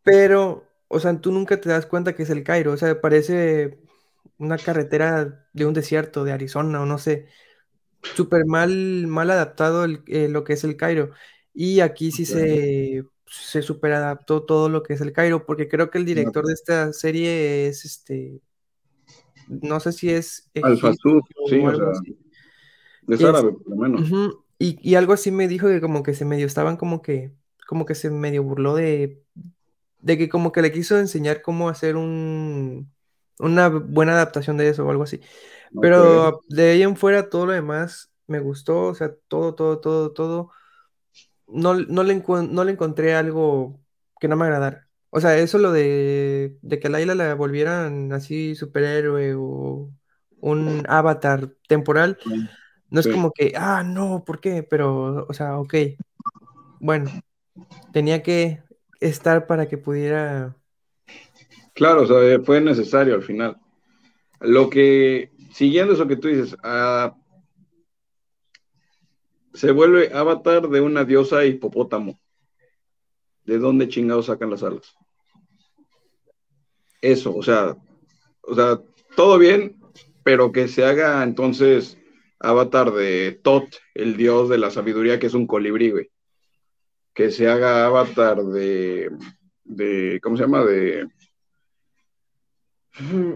pero, 0.03 0.64
o 0.87 0.99
sea, 0.99 1.19
tú 1.21 1.31
nunca 1.31 1.59
te 1.61 1.69
das 1.69 1.85
cuenta 1.85 2.15
que 2.15 2.23
es 2.23 2.29
el 2.29 2.43
Cairo, 2.43 2.73
o 2.73 2.77
sea, 2.77 3.01
parece 3.01 3.79
una 4.37 4.61
carretera 4.61 5.47
de 5.53 5.65
un 5.65 5.73
desierto 5.73 6.23
de 6.23 6.33
Arizona 6.33 6.81
o 6.81 6.85
no 6.85 6.97
sé, 6.97 7.27
súper 8.15 8.45
mal, 8.45 9.07
mal 9.07 9.31
adaptado 9.31 9.85
el- 9.85 10.03
eh, 10.07 10.29
lo 10.29 10.43
que 10.43 10.53
es 10.53 10.63
el 10.63 10.77
Cairo. 10.77 11.11
Y 11.53 11.81
aquí 11.81 12.11
sí 12.11 12.25
se, 12.25 13.05
se 13.27 13.61
super 13.61 13.93
adaptó 13.93 14.43
todo 14.45 14.69
lo 14.69 14.83
que 14.83 14.93
es 14.93 15.01
el 15.01 15.13
Cairo, 15.13 15.45
porque 15.45 15.67
creo 15.69 15.89
que 15.91 15.97
el 15.99 16.05
director 16.05 16.45
de 16.45 16.53
esta 16.53 16.93
serie 16.93 17.67
es 17.67 17.85
este, 17.85 18.41
no 19.47 19.79
sé 19.79 19.91
si 19.91 20.09
es 20.09 20.49
Alfa 20.59 20.91
egipcio 20.91 20.93
Sud, 20.93 21.21
o 21.37 21.47
sí, 21.49 21.65
o 21.67 21.73
sea, 21.73 21.85
es 23.09 23.23
árabe 23.23 23.53
por 23.53 23.69
lo 23.69 23.75
menos. 23.77 24.15
y, 24.59 24.77
y 24.89 24.95
algo 24.95 25.13
así 25.13 25.31
me 25.31 25.47
dijo 25.47 25.67
que 25.67 25.81
como 25.81 26.03
que 26.03 26.13
se 26.13 26.25
medio 26.25 26.45
estaban 26.47 26.77
como 26.77 27.01
que, 27.01 27.33
como 27.67 27.85
que 27.85 27.95
se 27.95 28.09
medio 28.09 28.43
burló 28.43 28.75
de, 28.75 29.23
de 30.05 30.17
que 30.19 30.29
como 30.29 30.53
que 30.53 30.63
le 30.63 30.71
quiso 30.73 30.99
enseñar 30.99 31.43
cómo 31.43 31.69
hacer 31.69 31.97
un, 31.97 32.93
una 33.39 33.69
buena 33.69 34.13
adaptación 34.13 34.57
de 34.57 34.69
eso 34.69 34.85
o 34.87 34.91
algo 34.91 35.03
así. 35.03 35.21
Pero 35.79 36.41
de 36.49 36.71
ahí 36.71 36.83
en 36.83 36.97
fuera 36.97 37.29
todo 37.29 37.47
lo 37.47 37.53
demás 37.53 38.11
me 38.27 38.39
gustó, 38.39 38.83
o 38.87 38.95
sea, 38.95 39.13
todo, 39.29 39.55
todo, 39.55 39.79
todo, 39.81 40.13
todo. 40.13 40.51
no, 41.47 41.75
no, 41.75 42.03
le, 42.03 42.15
no 42.49 42.63
le 42.63 42.71
encontré 42.71 43.15
algo 43.15 43.79
que 44.19 44.27
no 44.27 44.35
me 44.35 44.45
agradara. 44.45 44.89
O 45.09 45.21
sea, 45.21 45.37
eso 45.37 45.57
lo 45.59 45.71
de, 45.71 46.57
de 46.61 46.79
que 46.79 46.87
a 46.87 46.89
Layla 46.89 47.15
la 47.15 47.35
volvieran 47.35 48.11
así 48.13 48.55
superhéroe 48.55 49.35
o 49.37 49.91
un 50.41 50.83
avatar 50.89 51.49
temporal, 51.67 52.17
no 52.89 52.99
es 53.01 53.07
Sí. 53.07 53.09
como 53.09 53.31
que, 53.33 53.53
ah, 53.57 53.83
no, 53.85 54.23
¿por 54.25 54.39
qué? 54.41 54.63
Pero, 54.63 55.25
o 55.29 55.33
sea, 55.33 55.59
ok, 55.59 55.75
bueno, 56.79 57.11
tenía 57.93 58.23
que 58.23 58.63
estar 58.99 59.47
para 59.47 59.67
que 59.67 59.77
pudiera... 59.77 60.55
Claro, 61.73 62.03
o 62.03 62.07
sea, 62.07 62.39
fue 62.43 62.61
necesario 62.61 63.15
al 63.15 63.23
final. 63.23 63.57
Lo 64.39 64.69
que, 64.69 65.31
siguiendo 65.51 65.93
eso 65.93 66.07
que 66.07 66.15
tú 66.15 66.27
dices, 66.27 66.55
ah, 66.63 67.15
se 69.53 69.71
vuelve 69.71 70.11
avatar 70.13 70.69
de 70.69 70.81
una 70.81 71.03
diosa 71.03 71.45
hipopótamo. 71.45 72.19
¿De 73.45 73.57
dónde 73.57 73.87
chingados 73.87 74.25
sacan 74.25 74.49
las 74.49 74.63
alas? 74.63 74.95
Eso, 77.01 77.35
o 77.35 77.43
sea, 77.43 77.77
o 78.41 78.55
sea, 78.55 78.81
todo 79.15 79.37
bien, 79.37 79.79
pero 80.23 80.51
que 80.51 80.67
se 80.67 80.85
haga 80.85 81.23
entonces 81.23 81.97
avatar 82.39 82.91
de 82.91 83.39
Tot, 83.43 83.65
el 83.93 84.17
dios 84.17 84.49
de 84.49 84.57
la 84.57 84.71
sabiduría, 84.71 85.19
que 85.19 85.27
es 85.27 85.33
un 85.33 85.47
colibrí, 85.47 85.91
güey. 85.91 86.09
Que 87.15 87.31
se 87.31 87.47
haga 87.47 87.87
avatar 87.87 88.43
de, 88.43 89.09
de 89.63 90.19
¿cómo 90.21 90.37
se 90.37 90.43
llama? 90.43 90.63
De 90.63 91.07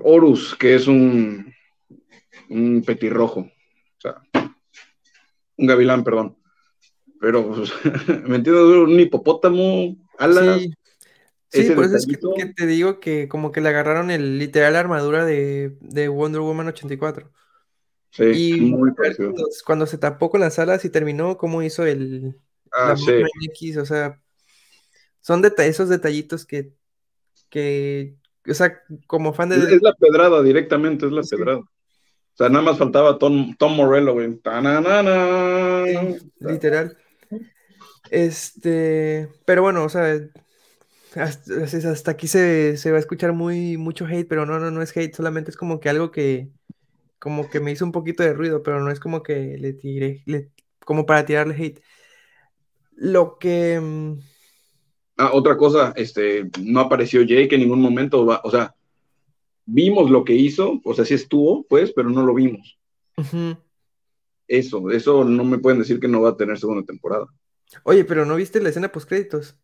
Horus, 0.04 0.56
que 0.56 0.76
es 0.76 0.88
un, 0.88 1.54
un 2.50 2.84
petirrojo. 2.86 3.42
O 3.42 4.02
sea, 4.02 4.22
un 5.58 5.68
gavilán, 5.68 6.04
perdón. 6.04 6.38
Pero, 7.20 7.54
pues, 7.54 7.72
¿me 8.28 8.38
entiendes? 8.38 8.64
Un 8.64 9.00
hipopótamo, 9.00 9.98
alas. 10.18 10.62
Sí, 11.52 11.72
por 11.72 11.86
eso 11.86 11.96
es 11.96 12.06
que, 12.06 12.46
te 12.46 12.68
digo 12.68 13.00
que 13.00 13.28
como 13.28 13.52
que 13.52 13.60
le 13.60 13.70
agarraron 13.70 14.12
el 14.12 14.38
literal 14.38 14.76
armadura 14.76 15.26
de, 15.26 15.76
de 15.82 16.08
Wonder 16.08 16.42
Woman 16.42 16.68
84. 16.68 17.32
Sí, 18.12 18.54
Y 18.54 18.62
muy 18.62 18.92
cuando, 18.94 19.34
cuando 19.66 19.86
se 19.88 19.98
tapó 19.98 20.30
con 20.30 20.42
las 20.42 20.60
alas 20.60 20.86
y 20.86 20.92
terminó, 20.92 21.38
cómo 21.38 21.64
hizo 21.64 21.86
el, 21.86 22.36
Ah, 22.76 22.96
sí. 22.96 23.12
X, 23.52 23.78
o 23.78 23.86
sea, 23.86 24.20
son 25.22 25.42
deta- 25.42 25.66
esos 25.66 25.90
detallitos 25.90 26.46
que, 26.46 26.74
que, 27.50 28.16
o 28.48 28.54
sea, 28.54 28.82
como 29.08 29.34
fan 29.34 29.50
de... 29.50 29.58
es 29.58 29.82
la 29.82 29.94
pedrada 29.94 30.42
directamente, 30.44 31.06
es 31.06 31.12
la 31.12 31.24
Sí. 31.24 31.36
pedrada. 31.36 31.60
O 31.60 31.68
sea, 32.36 32.48
nada 32.50 32.64
más 32.64 32.78
faltaba 32.78 33.18
Tom, 33.20 33.54
Tom 33.58 33.76
Morello, 33.76 34.14
güey. 34.14 34.40
Sí, 34.42 36.30
literal. 36.40 36.98
Este, 38.12 39.30
pero 39.46 39.62
bueno, 39.62 39.84
o 39.84 39.90
sea, 39.90 40.20
hasta, 41.16 41.64
hasta 41.92 42.12
aquí 42.12 42.28
se, 42.28 42.78
se 42.78 42.92
va 42.92 42.98
a 42.98 43.00
escuchar 43.00 43.34
muy, 43.34 43.78
mucho 43.78 44.06
hate, 44.06 44.28
pero 44.28 44.46
no, 44.46 44.60
no, 44.60 44.72
no 44.72 44.82
es 44.82 44.96
hate, 44.96 45.14
solamente 45.14 45.52
es 45.52 45.58
como 45.58 45.80
que 45.80 45.90
algo 45.90 46.12
que, 46.12 46.50
como 47.20 47.50
que 47.50 47.60
me 47.60 47.72
hizo 47.72 47.86
un 47.86 47.92
poquito 47.92 48.24
de 48.24 48.34
ruido, 48.34 48.64
pero 48.64 48.80
no 48.82 48.92
es 48.92 49.00
como 49.00 49.24
que 49.24 49.58
le 49.58 49.74
tiré, 49.74 50.24
le- 50.26 50.50
como 50.86 51.06
para 51.06 51.26
tirarle 51.26 51.56
hate. 51.56 51.82
Lo 53.00 53.38
que... 53.40 53.80
mm, 53.80 54.20
Ah, 55.18 55.32
otra 55.34 55.58
cosa, 55.58 55.92
este, 55.98 56.50
no 56.62 56.80
apareció 56.80 57.22
Jake 57.24 57.54
en 57.56 57.62
ningún 57.62 57.82
momento, 57.82 58.26
va- 58.26 58.40
o 58.46 58.50
sea, 58.52 58.74
vimos 59.66 60.10
lo 60.10 60.24
que 60.24 60.34
hizo, 60.34 60.80
o 60.84 60.94
sea, 60.94 61.04
sí 61.04 61.14
estuvo, 61.14 61.66
pues, 61.68 61.92
pero 61.92 62.10
no 62.10 62.26
lo 62.26 62.34
vimos. 62.34 62.80
Eso, 64.48 64.90
eso 64.92 65.26
no 65.26 65.44
me 65.44 65.58
pueden 65.58 65.80
decir 65.80 66.00
que 66.00 66.08
no 66.08 66.22
va 66.22 66.30
a 66.30 66.38
tener 66.38 66.58
segunda 66.58 66.86
temporada. 66.86 67.26
Oye, 67.84 68.06
pero 68.06 68.26
¿no 68.26 68.38
viste 68.38 68.62
la 68.62 68.70
escena 68.70 68.92
post 68.94 69.10
créditos? 69.10 69.58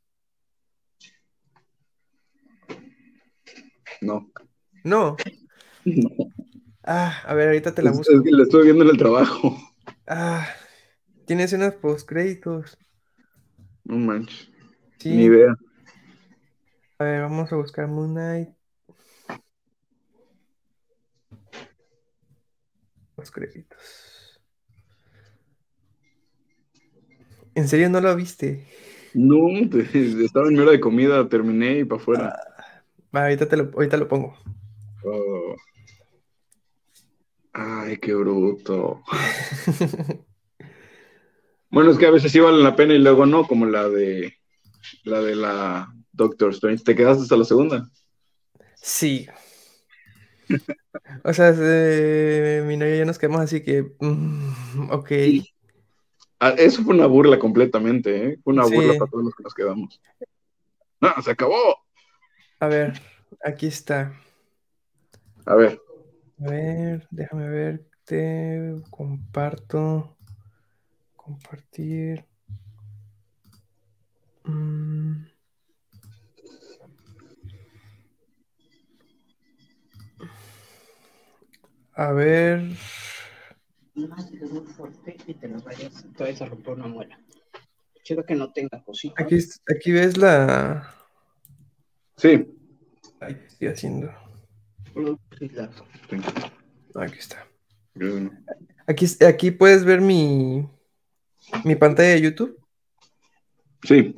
No. 4.01 4.29
No. 4.83 5.15
No. 5.85 6.09
Ah, 6.83 7.21
a 7.25 7.33
ver, 7.33 7.47
ahorita 7.47 7.73
te 7.73 7.81
la 7.81 7.91
busco. 7.91 8.13
es 8.13 8.21
que 8.23 8.31
la 8.31 8.43
estoy 8.43 8.63
viendo 8.65 8.83
en 8.83 8.89
el 8.89 8.97
trabajo. 8.97 9.57
Ah, 10.05 10.47
tiene 11.25 11.43
escenas 11.43 11.73
post 11.75 12.07
créditos. 12.07 12.77
No 13.85 13.97
manches. 13.97 14.49
Sí. 14.99 15.15
Ni 15.15 15.23
idea. 15.25 15.55
A 16.97 17.03
ver, 17.03 17.21
vamos 17.21 17.51
a 17.51 17.55
buscar 17.55 17.87
Moon 17.87 18.13
Knight. 18.13 18.49
Post 23.15 23.33
créditos. 23.33 24.41
¿En 27.53 27.67
serio 27.69 27.89
no 27.89 28.01
lo 28.01 28.15
viste? 28.15 28.67
No, 29.13 29.37
te- 29.69 30.25
estaba 30.25 30.47
en 30.47 30.55
mi 30.55 30.59
hora 30.59 30.71
de 30.71 30.79
comida, 30.81 31.29
terminé 31.29 31.79
y 31.79 31.85
para 31.85 32.01
afuera. 32.01 32.39
Va, 33.15 33.23
ahorita, 33.23 33.47
te 33.47 33.55
lo, 33.55 33.71
ahorita 33.73 33.95
lo 33.95 34.07
pongo. 34.09 34.35
Oh. 35.05 35.55
Ay, 37.53 37.97
qué 37.97 38.13
bruto. 38.13 39.01
Bueno, 41.75 41.91
es 41.91 41.99
que 41.99 42.07
a 42.07 42.11
veces 42.11 42.31
sí 42.31 42.39
valen 42.39 42.63
la 42.63 42.75
pena 42.75 42.95
y 42.95 42.99
luego 42.99 43.27
no, 43.27 43.45
como 43.45 43.67
la 43.67 43.87
de 43.89 44.33
la 45.03 45.21
de 45.21 45.35
la 45.35 45.93
Doctor 46.13 46.51
Strange. 46.53 46.83
¿Te 46.83 46.95
quedaste 46.95 47.23
hasta 47.23 47.37
la 47.37 47.45
segunda? 47.45 47.89
Sí. 48.81 49.27
O 51.23 51.33
sea, 51.33 51.53
eh, 51.57 52.63
mi 52.65 52.77
novia 52.77 52.95
y 52.95 52.99
yo 52.99 53.05
nos 53.05 53.17
quedamos 53.19 53.41
así 53.41 53.63
que. 53.63 53.83
mm, 53.99 54.89
ok. 54.91 55.11
Sí. 55.11 55.49
Ah, 56.39 56.51
eso 56.57 56.83
fue 56.83 56.95
una 56.95 57.07
burla 57.07 57.39
completamente, 57.39 58.27
¿eh? 58.29 58.39
Fue 58.43 58.53
una 58.53 58.65
Sí. 58.65 58.75
burla 58.75 58.95
para 58.95 59.09
todos 59.11 59.25
los 59.25 59.35
que 59.35 59.43
nos 59.43 59.53
quedamos. 59.53 60.01
No, 61.01 61.21
se 61.21 61.31
acabó. 61.31 61.85
A 62.59 62.67
ver, 62.67 62.93
aquí 63.43 63.67
está. 63.67 64.13
A 65.47 65.55
ver, 65.55 65.79
A 66.39 66.49
ver, 66.49 67.07
déjame 67.11 67.49
ver. 67.49 67.85
Te 68.05 68.75
comparto. 68.89 70.17
Compartir. 71.25 72.23
Mm. 74.43 75.25
A 81.95 82.11
ver. 82.11 82.61
Más 83.95 84.31
de 84.31 84.45
muy 84.45 84.67
fuerte 84.67 85.17
y 85.25 85.33
te 85.33 85.47
lo 85.47 85.59
vayas, 85.61 86.05
te 86.15 86.23
vayas 86.23 86.41
a 86.43 86.45
romper 86.45 86.73
una 86.75 86.87
muela. 86.87 87.19
Chido 88.03 88.23
que 88.23 88.35
no 88.35 88.53
tenga 88.53 88.83
cositas. 88.83 89.25
Aquí, 89.25 89.35
es- 89.35 89.59
aquí 89.67 89.91
ves 89.93 90.17
la. 90.17 90.93
sí. 92.17 92.51
¿qué 93.19 93.45
estoy 93.47 93.67
haciendo? 93.69 94.11
Aquí 96.93 97.17
está. 97.17 97.47
Aquí, 98.85 99.07
aquí 99.27 99.49
puedes 99.49 99.83
ver 99.85 100.01
mi, 100.01 100.69
mi 101.63 101.75
pantalla 101.75 102.09
de 102.09 102.21
YouTube. 102.21 102.59
Sí. 103.83 104.15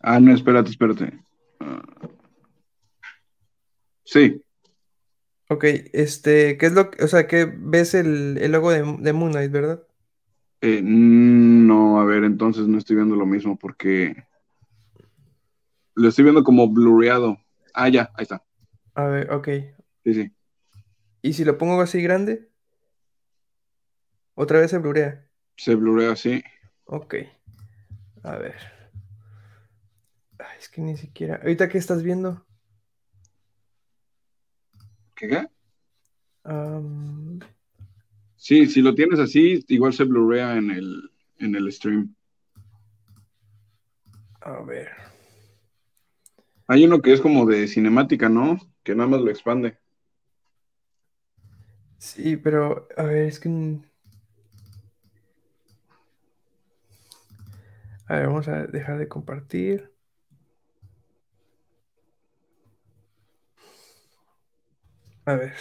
Ah, 0.00 0.20
no, 0.20 0.32
espérate, 0.32 0.70
espérate. 0.70 1.12
Ah. 1.60 1.82
Sí, 4.04 4.40
Ok, 5.48 5.64
este, 5.92 6.58
¿qué 6.58 6.66
es 6.66 6.72
lo 6.72 6.90
que, 6.90 7.04
o 7.04 7.08
sea, 7.08 7.28
que 7.28 7.44
ves 7.44 7.94
el, 7.94 8.36
el 8.38 8.50
logo 8.50 8.72
de, 8.72 8.96
de 8.98 9.12
Moon 9.12 9.30
Knight, 9.30 9.52
¿verdad? 9.52 9.82
Eh, 10.60 10.80
no, 10.82 12.00
a 12.00 12.04
ver, 12.04 12.24
entonces 12.24 12.66
no 12.66 12.78
estoy 12.78 12.96
viendo 12.96 13.14
lo 13.14 13.26
mismo 13.26 13.56
porque 13.56 14.24
lo 15.94 16.08
estoy 16.08 16.24
viendo 16.24 16.42
como 16.42 16.68
blureado. 16.68 17.38
Ah, 17.74 17.88
ya, 17.88 18.10
ahí 18.14 18.24
está. 18.24 18.42
A 18.94 19.04
ver, 19.06 19.30
ok. 19.30 19.48
Sí, 20.04 20.14
sí. 20.14 20.32
¿Y 21.22 21.32
si 21.34 21.44
lo 21.44 21.58
pongo 21.58 21.80
así 21.80 22.02
grande? 22.02 22.48
Otra 24.34 24.58
vez 24.58 24.70
se 24.72 24.78
blurea. 24.78 25.25
Se 25.56 25.74
blurea 25.74 26.12
así. 26.12 26.42
Ok. 26.84 27.14
A 28.22 28.36
ver. 28.36 28.56
Ay, 30.38 30.58
es 30.58 30.68
que 30.68 30.80
ni 30.80 30.96
siquiera. 30.96 31.36
¿Ahorita 31.36 31.68
qué 31.68 31.78
estás 31.78 32.02
viendo? 32.02 32.44
¿Qué? 35.14 35.28
qué? 35.28 35.48
Am, 36.44 37.40
Sí, 38.36 38.66
si 38.66 38.80
lo 38.80 38.94
tienes 38.94 39.18
así, 39.18 39.64
igual 39.66 39.92
se 39.92 40.04
blurea 40.04 40.56
en 40.56 40.70
el, 40.70 41.10
en 41.38 41.56
el 41.56 41.72
stream. 41.72 42.14
a 44.40 44.62
ver. 44.62 44.88
Hay 46.68 46.84
uno 46.84 47.02
que 47.02 47.12
es 47.12 47.20
como 47.20 47.44
de 47.46 47.66
cinemática, 47.66 48.28
¿no? 48.28 48.58
Que 48.84 48.94
nada 48.94 49.08
más 49.08 49.20
lo 49.20 49.30
expande. 49.30 49.78
Sí, 51.98 52.36
pero, 52.36 52.86
a 52.96 53.02
ver, 53.02 53.26
es 53.26 53.40
que... 53.40 53.48
A 58.08 58.16
ver, 58.16 58.26
vamos 58.28 58.46
a 58.48 58.66
dejar 58.66 58.98
de 58.98 59.08
compartir. 59.08 59.92
A 65.24 65.34
ver. 65.34 65.54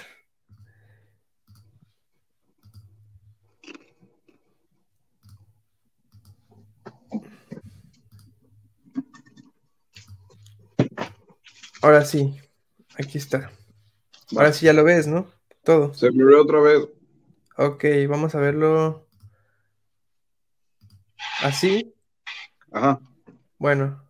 Ahora 11.81 12.05
sí, 12.05 12.39
aquí 12.97 13.17
está. 13.17 13.51
Ahora 14.35 14.53
sí 14.53 14.65
ya 14.65 14.73
lo 14.73 14.83
ves, 14.83 15.07
¿no? 15.07 15.31
Todo. 15.63 15.93
Se 15.95 16.11
me 16.11 16.35
otra 16.35 16.59
vez. 16.59 16.87
Ok, 17.57 17.85
vamos 18.07 18.35
a 18.35 18.39
verlo 18.39 19.07
así. 21.41 21.94
Ajá. 22.75 22.99
Bueno. 23.57 24.04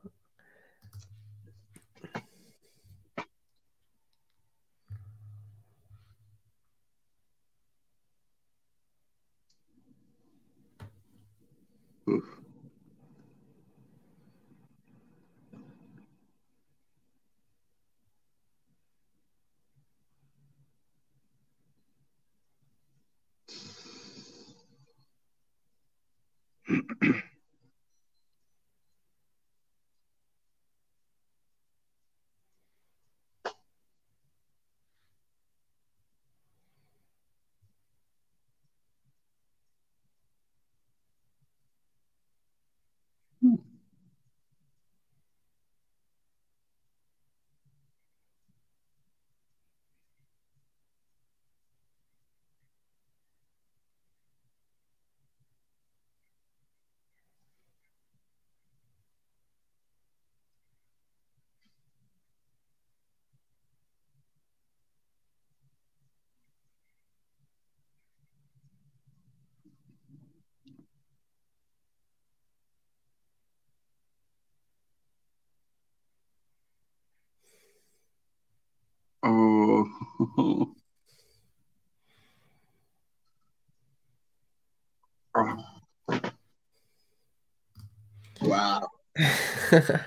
Wow. 88.55 88.89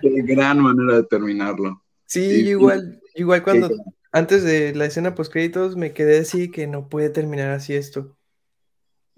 Qué 0.01 0.23
gran 0.23 0.61
manera 0.61 0.99
de 0.99 1.05
terminarlo. 1.05 1.83
Sí, 2.07 2.45
yo 2.45 2.51
igual, 2.51 3.01
igual 3.15 3.43
cuando 3.43 3.71
antes 4.13 4.43
de 4.43 4.75
la 4.75 4.87
escena 4.87 5.15
post 5.15 5.33
créditos 5.33 5.77
me 5.77 5.93
quedé 5.93 6.19
así 6.21 6.51
que 6.51 6.67
no 6.67 6.89
puede 6.89 7.11
terminar 7.11 7.51
así 7.51 7.75
esto. 7.75 8.17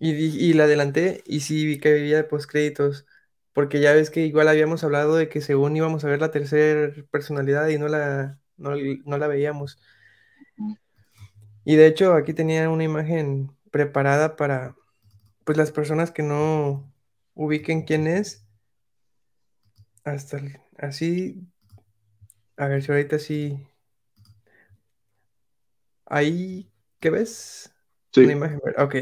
Y, 0.02 0.54
la 0.54 0.64
adelanté 0.64 1.22
y 1.26 1.40
sí 1.40 1.66
vi 1.66 1.78
que 1.78 1.90
había 1.90 2.28
post 2.28 2.50
créditos. 2.50 3.06
Porque 3.52 3.80
ya 3.80 3.92
ves 3.92 4.10
que 4.10 4.24
igual 4.24 4.48
habíamos 4.48 4.84
hablado 4.84 5.16
de 5.16 5.28
que 5.28 5.40
según 5.40 5.76
íbamos 5.76 6.04
a 6.04 6.08
ver 6.08 6.20
la 6.20 6.30
tercera 6.30 6.94
personalidad 7.10 7.68
y 7.68 7.78
no 7.78 7.88
la, 7.88 8.38
no, 8.56 8.70
no 9.04 9.18
la 9.18 9.26
veíamos. 9.26 9.78
Y 11.64 11.76
de 11.76 11.86
hecho 11.86 12.14
aquí 12.14 12.32
tenía 12.32 12.70
una 12.70 12.84
imagen 12.84 13.52
preparada 13.70 14.36
para 14.36 14.76
pues 15.44 15.58
las 15.58 15.72
personas 15.72 16.10
que 16.10 16.22
no 16.22 16.90
ubiquen 17.34 17.82
quién 17.82 18.06
es. 18.06 18.46
Hasta 20.04 20.38
el- 20.38 20.58
así. 20.78 21.46
A 22.56 22.68
ver 22.68 22.82
si 22.82 22.92
ahorita 22.92 23.18
sí. 23.18 23.66
Ahí, 26.06 26.70
¿qué 26.98 27.10
ves? 27.10 27.72
Sí. 28.12 28.22
Una 28.22 28.32
imagen, 28.32 28.60
ok. 28.78 28.94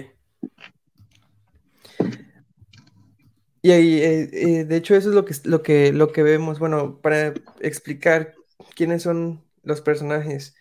Y 3.60 3.70
ahí, 3.72 4.00
eh, 4.00 4.30
eh, 4.32 4.64
de 4.64 4.76
hecho, 4.76 4.94
eso 4.94 5.08
es 5.08 5.14
lo 5.14 5.24
que, 5.24 5.34
lo 5.44 5.62
que, 5.62 5.92
lo 5.92 6.12
que 6.12 6.22
vemos. 6.22 6.58
Bueno, 6.58 7.00
para 7.00 7.34
explicar 7.60 8.34
quiénes 8.76 9.02
son 9.02 9.44
los 9.62 9.80
personajes. 9.80 10.54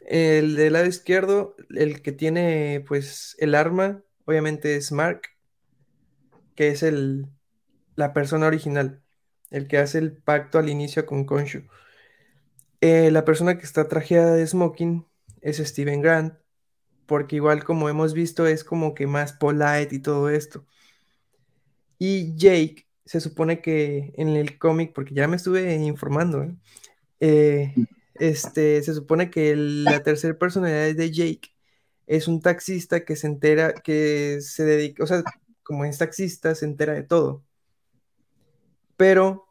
El 0.00 0.56
del 0.56 0.72
lado 0.72 0.86
izquierdo, 0.86 1.54
el 1.70 2.02
que 2.02 2.12
tiene 2.12 2.84
pues 2.88 3.36
el 3.38 3.54
arma, 3.54 4.02
obviamente 4.24 4.74
es 4.76 4.90
Mark, 4.90 5.22
que 6.56 6.68
es 6.68 6.82
el, 6.82 7.26
la 7.94 8.12
persona 8.12 8.46
original, 8.48 9.02
el 9.50 9.68
que 9.68 9.78
hace 9.78 9.98
el 9.98 10.16
pacto 10.16 10.58
al 10.58 10.68
inicio 10.68 11.06
con 11.06 11.24
Khonshu. 11.24 11.62
Eh, 12.80 13.10
la 13.10 13.24
persona 13.24 13.58
que 13.58 13.64
está 13.64 13.88
trajeada 13.88 14.34
de 14.34 14.46
smoking 14.46 15.06
es 15.42 15.58
Steven 15.58 16.00
Grant, 16.00 16.34
porque 17.06 17.36
igual 17.36 17.64
como 17.64 17.88
hemos 17.88 18.14
visto 18.14 18.46
es 18.46 18.64
como 18.64 18.94
que 18.94 19.06
más 19.06 19.32
polite 19.32 19.94
y 19.94 19.98
todo 20.00 20.30
esto. 20.30 20.66
Y 21.98 22.34
Jake 22.36 22.86
se 23.04 23.20
supone 23.20 23.60
que 23.60 24.12
en 24.16 24.28
el 24.30 24.58
cómic, 24.58 24.92
porque 24.94 25.14
ya 25.14 25.28
me 25.28 25.36
estuve 25.36 25.74
informando, 25.74 26.42
¿eh? 26.44 26.56
Eh, 27.20 27.74
este, 28.14 28.82
se 28.82 28.94
supone 28.94 29.30
que 29.30 29.54
la 29.56 30.02
tercera 30.02 30.38
personalidad 30.38 30.94
de 30.94 31.10
Jake 31.10 31.50
es 32.06 32.28
un 32.28 32.40
taxista 32.40 33.04
que 33.04 33.16
se 33.16 33.26
entera, 33.26 33.74
que 33.74 34.40
se 34.40 34.64
dedica, 34.64 35.04
o 35.04 35.06
sea, 35.06 35.22
como 35.62 35.84
es 35.84 35.98
taxista, 35.98 36.54
se 36.54 36.64
entera 36.66 36.94
de 36.94 37.02
todo. 37.02 37.44
Pero 39.00 39.48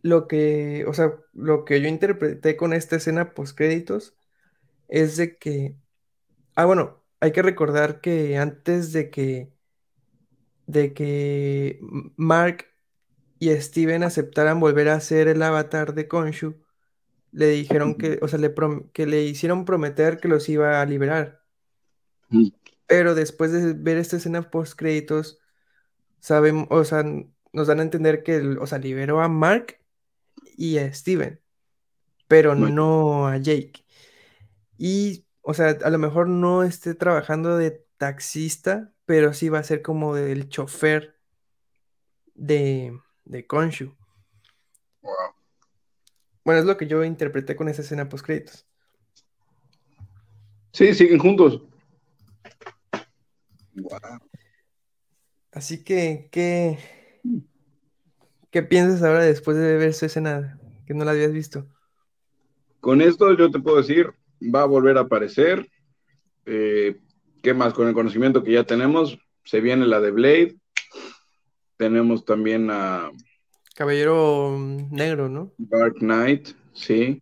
lo 0.00 0.28
que, 0.28 0.84
o 0.86 0.94
sea, 0.94 1.12
lo 1.32 1.64
que 1.64 1.80
yo 1.82 1.88
interpreté 1.88 2.56
con 2.56 2.72
esta 2.72 2.94
escena 2.94 3.34
post 3.34 3.58
créditos 3.58 4.14
es 4.86 5.16
de 5.16 5.38
que, 5.38 5.74
ah, 6.54 6.66
bueno, 6.66 7.02
hay 7.18 7.32
que 7.32 7.42
recordar 7.42 8.00
que 8.00 8.38
antes 8.38 8.92
de 8.92 9.10
que, 9.10 9.52
de 10.68 10.94
que 10.94 11.80
Mark 12.16 12.68
y 13.40 13.50
Steven 13.56 14.04
aceptaran 14.04 14.60
volver 14.60 14.88
a 14.88 15.00
ser 15.00 15.26
el 15.26 15.42
avatar 15.42 15.92
de 15.92 16.06
Khonshu, 16.06 16.54
le 17.32 17.48
dijeron 17.48 17.96
que, 17.96 18.20
o 18.22 18.28
sea, 18.28 18.38
le 18.38 18.54
que 18.92 19.06
le 19.06 19.24
hicieron 19.24 19.64
prometer 19.64 20.18
que 20.18 20.28
los 20.28 20.48
iba 20.48 20.80
a 20.80 20.86
liberar. 20.86 21.42
Pero 22.86 23.16
después 23.16 23.50
de 23.50 23.72
ver 23.72 23.96
esta 23.96 24.18
escena 24.18 24.48
post 24.48 24.78
créditos, 24.78 25.40
saben, 26.20 26.68
o 26.70 26.84
sea, 26.84 27.04
nos 27.52 27.66
dan 27.66 27.80
a 27.80 27.82
entender 27.82 28.22
que, 28.22 28.38
o 28.60 28.66
sea, 28.66 28.78
liberó 28.78 29.20
a 29.20 29.28
Mark 29.28 29.78
y 30.56 30.78
a 30.78 30.92
Steven, 30.92 31.40
pero 32.28 32.54
Muy- 32.54 32.72
no 32.72 33.26
a 33.26 33.36
Jake. 33.38 33.84
Y, 34.78 35.26
o 35.42 35.54
sea, 35.54 35.76
a 35.82 35.90
lo 35.90 35.98
mejor 35.98 36.28
no 36.28 36.62
esté 36.62 36.94
trabajando 36.94 37.56
de 37.56 37.84
taxista, 37.96 38.92
pero 39.04 39.34
sí 39.34 39.48
va 39.48 39.58
a 39.58 39.64
ser 39.64 39.82
como 39.82 40.14
del 40.14 40.48
chofer 40.48 41.18
de, 42.34 42.98
de 43.24 43.46
Khonshu. 43.46 43.94
Wow. 45.02 45.12
Bueno, 46.44 46.60
es 46.60 46.66
lo 46.66 46.76
que 46.76 46.86
yo 46.86 47.04
interpreté 47.04 47.56
con 47.56 47.68
esa 47.68 47.82
escena 47.82 48.08
post 48.08 48.24
créditos. 48.24 48.66
Sí, 50.72 50.94
siguen 50.94 51.18
juntos. 51.18 51.62
Wow. 53.74 54.20
Así 55.52 55.82
que, 55.82 56.28
¿qué, 56.30 56.78
qué 58.50 58.62
piensas 58.62 59.02
ahora 59.02 59.24
después 59.24 59.56
de 59.56 59.76
ver 59.76 59.88
esa 59.88 60.06
escena 60.06 60.58
que 60.86 60.94
no 60.94 61.04
la 61.04 61.12
habías 61.12 61.32
visto? 61.32 61.66
Con 62.80 63.02
esto 63.02 63.36
yo 63.36 63.50
te 63.50 63.60
puedo 63.60 63.76
decir, 63.76 64.10
va 64.42 64.62
a 64.62 64.66
volver 64.66 64.96
a 64.98 65.02
aparecer. 65.02 65.68
Eh, 66.46 66.98
¿Qué 67.42 67.54
más? 67.54 67.74
Con 67.74 67.88
el 67.88 67.94
conocimiento 67.94 68.42
que 68.42 68.52
ya 68.52 68.64
tenemos, 68.64 69.18
se 69.44 69.60
viene 69.60 69.86
la 69.86 70.00
de 70.00 70.10
Blade. 70.10 70.56
Tenemos 71.76 72.24
también 72.24 72.70
a 72.70 73.10
Caballero 73.74 74.56
mm, 74.58 74.94
negro, 74.94 75.28
¿no? 75.28 75.52
Dark 75.56 75.94
Knight, 76.00 76.50
sí. 76.74 77.20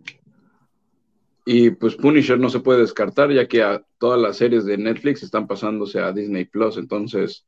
Y 1.44 1.70
pues 1.70 1.94
Punisher 1.94 2.38
no 2.38 2.50
se 2.50 2.60
puede 2.60 2.80
descartar, 2.80 3.30
ya 3.32 3.46
que 3.46 3.62
a 3.62 3.84
todas 3.98 4.20
las 4.20 4.36
series 4.36 4.64
de 4.64 4.76
Netflix 4.76 5.22
están 5.22 5.46
pasándose 5.46 6.00
a 6.00 6.12
Disney 6.12 6.44
Plus. 6.44 6.76
Entonces, 6.76 7.46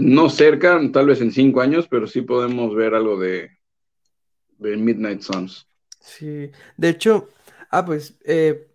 no 0.00 0.28
cerca, 0.30 0.80
tal 0.92 1.06
vez 1.06 1.20
en 1.20 1.32
cinco 1.32 1.60
años, 1.60 1.88
pero 1.88 2.06
sí 2.06 2.22
podemos 2.22 2.74
ver 2.74 2.94
algo 2.94 3.18
de, 3.18 3.50
de 4.58 4.76
Midnight 4.76 5.22
Suns. 5.22 5.66
Sí. 6.00 6.50
De 6.76 6.88
hecho, 6.88 7.28
ah, 7.70 7.84
pues, 7.84 8.16
eh, 8.24 8.68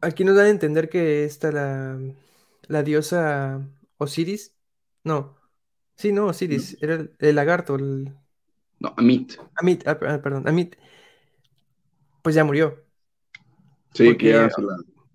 aquí 0.00 0.24
nos 0.24 0.36
dan 0.36 0.46
a 0.46 0.50
entender 0.50 0.88
que 0.88 1.24
está 1.24 1.52
la, 1.52 1.98
la 2.68 2.82
diosa 2.82 3.66
Osiris. 3.98 4.54
No. 5.04 5.36
Sí, 5.96 6.12
no, 6.12 6.26
Osiris. 6.26 6.76
Era 6.80 6.94
el, 6.94 7.14
el 7.18 7.34
lagarto, 7.36 7.76
el, 7.76 8.12
No, 8.80 8.94
Amit. 8.96 9.34
Amit, 9.56 9.86
ah, 9.86 9.98
ah, 10.08 10.20
perdón, 10.22 10.48
Amit. 10.48 10.76
pues 12.22 12.34
ya 12.34 12.44
murió. 12.44 12.82
Sí, 13.94 14.04
Porque- 14.06 14.16
que 14.18 14.30
ya. 14.30 14.48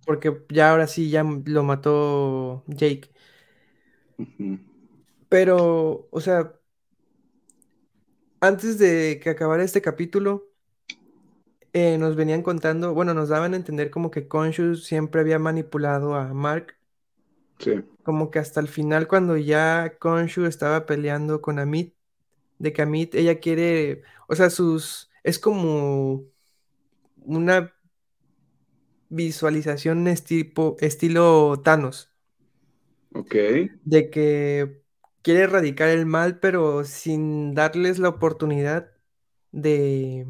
Porque 0.06 0.41
ya 0.50 0.71
ahora 0.71 0.88
sí 0.88 1.10
ya 1.10 1.21
lo 1.23 1.63
mató 1.63 2.63
Jake. 2.67 3.10
Pero, 5.30 6.08
o 6.12 6.21
sea, 6.21 6.53
antes 8.41 8.77
de 8.80 9.19
que 9.21 9.30
acabara 9.30 9.63
este 9.63 9.82
capítulo, 9.82 10.49
eh, 11.73 11.97
nos 11.97 12.15
venían 12.15 12.41
contando, 12.43 12.93
bueno, 12.93 13.13
nos 13.13 13.30
daban 13.30 13.53
a 13.53 13.58
entender 13.58 13.91
como 13.91 14.12
que 14.12 14.27
Conscious 14.27 14.86
siempre 14.86 15.21
había 15.21 15.39
manipulado 15.39 16.15
a 16.15 16.34
Mark, 16.34 16.75
Sí, 17.60 17.84
como 18.03 18.32
que 18.32 18.39
hasta 18.39 18.60
el 18.60 18.67
final 18.69 19.08
cuando 19.08 19.38
ya 19.38 19.97
Conscious 19.99 20.47
estaba 20.49 20.86
peleando 20.86 21.41
con 21.41 21.60
Amit, 21.60 21.95
de 22.60 22.73
que 22.73 22.84
Amit, 22.84 23.15
ella 23.15 23.39
quiere, 23.39 24.03
o 24.30 24.36
sea, 24.36 24.49
sus, 24.51 25.12
es 25.23 25.39
como 25.39 26.25
una 27.17 27.73
visualización 29.10 30.08
esti- 30.08 30.53
estilo 30.80 31.62
Thanos. 31.63 32.12
Ok. 33.13 33.36
de 33.84 34.10
que 34.10 34.84
quiere 35.22 35.41
erradicar 35.43 35.89
el 35.89 36.06
mal, 36.06 36.39
pero 36.39 36.84
sin 36.84 37.54
darles 37.54 38.00
la 38.00 38.10
oportunidad 38.10 38.91
de 39.52 40.28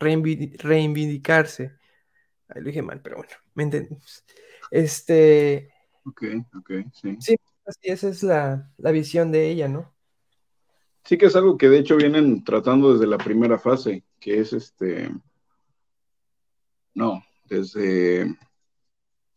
reivindicarse. 0.00 1.78
Ay, 2.48 2.62
lo 2.62 2.68
dije 2.68 2.82
mal, 2.82 3.02
pero 3.02 3.16
bueno, 3.18 3.32
¿me 3.54 3.64
entiendes? 3.64 4.24
Este, 4.70 5.72
Ok, 6.04 6.22
ok, 6.54 6.70
sí. 6.92 7.18
sí, 7.18 7.36
así 7.66 7.80
esa 7.90 8.08
es 8.08 8.22
la, 8.22 8.70
la 8.78 8.90
visión 8.92 9.32
de 9.32 9.50
ella, 9.50 9.68
¿no? 9.68 9.94
Sí 11.04 11.16
que 11.18 11.26
es 11.26 11.36
algo 11.36 11.56
que 11.56 11.68
de 11.68 11.78
hecho 11.78 11.96
vienen 11.96 12.42
tratando 12.44 12.92
desde 12.92 13.06
la 13.06 13.18
primera 13.18 13.58
fase, 13.58 14.04
que 14.20 14.40
es 14.40 14.52
este... 14.52 15.10
No, 16.94 17.22
desde 17.44 18.34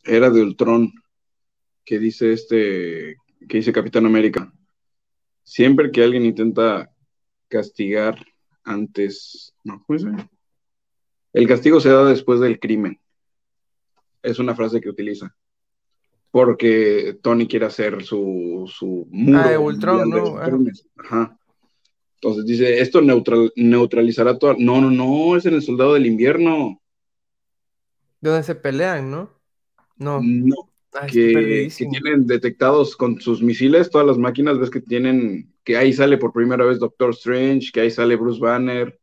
Era 0.05 0.29
de 0.29 0.41
Ultron, 0.41 0.93
que 1.85 1.99
dice 1.99 2.33
este, 2.33 3.17
que 3.47 3.57
dice 3.57 3.71
Capitán 3.71 4.05
América. 4.05 4.51
Siempre 5.43 5.91
que 5.91 6.03
alguien 6.03 6.25
intenta 6.25 6.91
castigar 7.47 8.17
antes, 8.63 9.53
no, 9.63 9.83
¿cómo 9.85 9.99
dice? 9.99 10.29
El 11.31 11.47
castigo 11.47 11.79
se 11.79 11.89
da 11.89 12.05
después 12.05 12.39
del 12.39 12.59
crimen. 12.59 12.99
Es 14.23 14.39
una 14.39 14.55
frase 14.55 14.81
que 14.81 14.89
utiliza. 14.89 15.35
Porque 16.31 17.19
Tony 17.21 17.47
quiere 17.47 17.67
hacer 17.67 18.03
su, 18.03 18.69
su 18.73 19.07
muro 19.11 19.39
Ah, 19.39 19.49
de 19.49 19.57
Ultron, 19.57 20.09
de 20.09 20.17
¿no? 20.17 20.37
Ah. 20.37 20.49
Ajá. 20.97 21.39
Entonces 22.15 22.45
dice, 22.45 22.79
esto 22.79 23.01
neutral, 23.01 23.53
neutralizará 23.55 24.37
toda... 24.37 24.55
No, 24.57 24.81
no, 24.81 24.89
no, 24.89 25.37
es 25.37 25.45
en 25.45 25.53
el 25.53 25.61
Soldado 25.61 25.93
del 25.93 26.07
Invierno. 26.07 26.81
Donde 28.19 28.43
se 28.43 28.55
pelean, 28.55 29.11
¿no? 29.11 29.29
No, 29.97 30.19
No, 30.21 30.55
ah, 30.95 31.07
que, 31.07 31.69
tienen 31.77 32.25
detectados 32.25 32.95
con 32.95 33.19
sus 33.21 33.41
misiles, 33.41 33.89
todas 33.89 34.07
las 34.07 34.17
máquinas, 34.17 34.59
ves 34.59 34.69
que 34.69 34.81
tienen, 34.81 35.53
que 35.63 35.77
ahí 35.77 35.93
sale 35.93 36.17
por 36.17 36.33
primera 36.33 36.65
vez 36.65 36.79
Doctor 36.79 37.11
Strange, 37.11 37.71
que 37.71 37.81
ahí 37.81 37.91
sale 37.91 38.15
Bruce 38.15 38.39
Banner, 38.39 38.99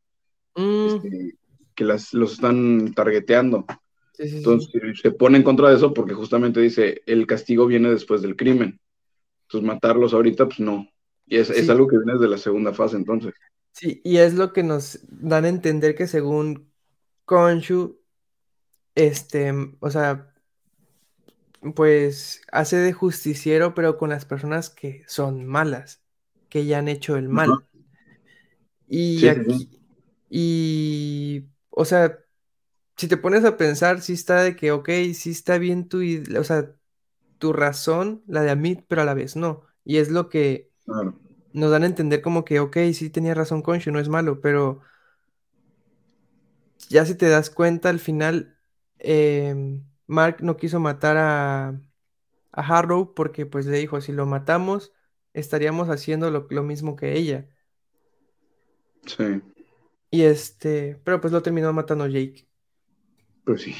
Mm, 0.54 0.86
este, 0.86 1.38
que 1.74 1.84
las, 1.84 2.12
los 2.12 2.32
están 2.32 2.92
targeteando. 2.94 3.64
sí, 4.12 4.24
sí, 4.24 4.30
sí. 4.30 4.36
Entonces 4.38 5.00
se 5.00 5.10
pone 5.12 5.38
en 5.38 5.42
contra 5.42 5.70
de 5.70 5.76
eso 5.76 5.94
porque 5.94 6.14
justamente 6.14 6.60
dice, 6.60 7.02
el 7.06 7.26
castigo 7.26 7.66
viene 7.66 7.90
después 7.90 8.22
del 8.22 8.36
crimen. 8.36 8.80
Entonces 9.42 9.66
matarlos 9.66 10.14
ahorita, 10.14 10.46
pues 10.46 10.60
no. 10.60 10.88
Y 11.26 11.36
es, 11.36 11.50
es 11.50 11.68
algo 11.70 11.86
que 11.86 11.96
viene 11.96 12.14
desde 12.14 12.28
la 12.28 12.38
segunda 12.38 12.72
fase, 12.72 12.96
entonces. 12.96 13.32
Sí, 13.72 14.00
y 14.04 14.18
es 14.18 14.34
lo 14.34 14.52
que 14.52 14.62
nos 14.62 15.00
dan 15.08 15.44
a 15.44 15.48
entender 15.48 15.94
que 15.94 16.06
según 16.06 16.70
Konshu, 17.24 17.98
este, 18.94 19.52
o 19.80 19.90
sea, 19.90 20.31
pues 21.74 22.42
hace 22.52 22.76
de 22.78 22.92
justiciero, 22.92 23.74
pero 23.74 23.96
con 23.98 24.10
las 24.10 24.24
personas 24.24 24.70
que 24.70 25.04
son 25.08 25.46
malas, 25.46 26.02
que 26.48 26.66
ya 26.66 26.78
han 26.78 26.88
hecho 26.88 27.16
el 27.16 27.28
mal. 27.28 27.66
Y 28.86 29.26
Sí, 29.26 29.28
aquí, 29.28 29.52
sí. 29.52 29.68
y, 30.30 31.48
o 31.70 31.84
sea, 31.84 32.18
si 32.96 33.08
te 33.08 33.16
pones 33.18 33.44
a 33.44 33.56
pensar, 33.58 34.02
sí 34.02 34.14
está 34.14 34.42
de 34.42 34.56
que, 34.56 34.72
ok, 34.72 34.88
sí 35.14 35.30
está 35.32 35.58
bien 35.58 35.88
tu, 35.88 36.00
o 36.38 36.44
sea, 36.44 36.74
tu 37.38 37.52
razón, 37.52 38.24
la 38.28 38.42
de 38.42 38.50
Amit, 38.52 38.84
pero 38.88 39.02
a 39.02 39.06
la 39.06 39.14
vez 39.14 39.36
no. 39.36 39.64
Y 39.84 39.98
es 39.98 40.10
lo 40.10 40.28
que 40.30 40.72
Claro. 40.84 41.18
nos 41.52 41.70
dan 41.72 41.84
a 41.84 41.86
entender 41.86 42.22
como 42.22 42.44
que, 42.46 42.60
ok, 42.60 42.78
sí 42.94 43.10
tenía 43.10 43.34
razón 43.34 43.62
Konshu, 43.62 43.92
no 43.92 44.00
es 44.00 44.08
malo, 44.10 44.40
pero 44.40 44.82
ya 46.88 47.04
si 47.06 47.14
te 47.14 47.28
das 47.28 47.50
cuenta, 47.50 47.88
al 47.90 47.98
final 48.00 48.58
em, 48.98 49.84
Mark 50.06 50.38
no 50.42 50.56
quiso 50.56 50.80
matar 50.80 51.16
a, 51.18 51.68
a 51.70 52.62
Harrow 52.78 53.14
porque 53.14 53.46
pues 53.46 53.66
le 53.66 53.78
dijo, 53.78 54.00
si 54.00 54.12
lo 54.12 54.26
matamos, 54.26 54.92
estaríamos 55.34 55.88
haciendo 55.90 56.30
lo, 56.30 56.46
lo 56.50 56.62
mismo 56.64 56.96
que 56.96 57.14
ella. 57.18 57.48
Sí, 59.06 59.42
Y 60.10 60.22
este, 60.22 61.00
pero 61.04 61.20
pues 61.20 61.32
lo 61.32 61.42
terminó 61.42 61.72
matando 61.72 62.06
Jake. 62.06 62.46
pues 63.44 63.62
sí. 63.62 63.74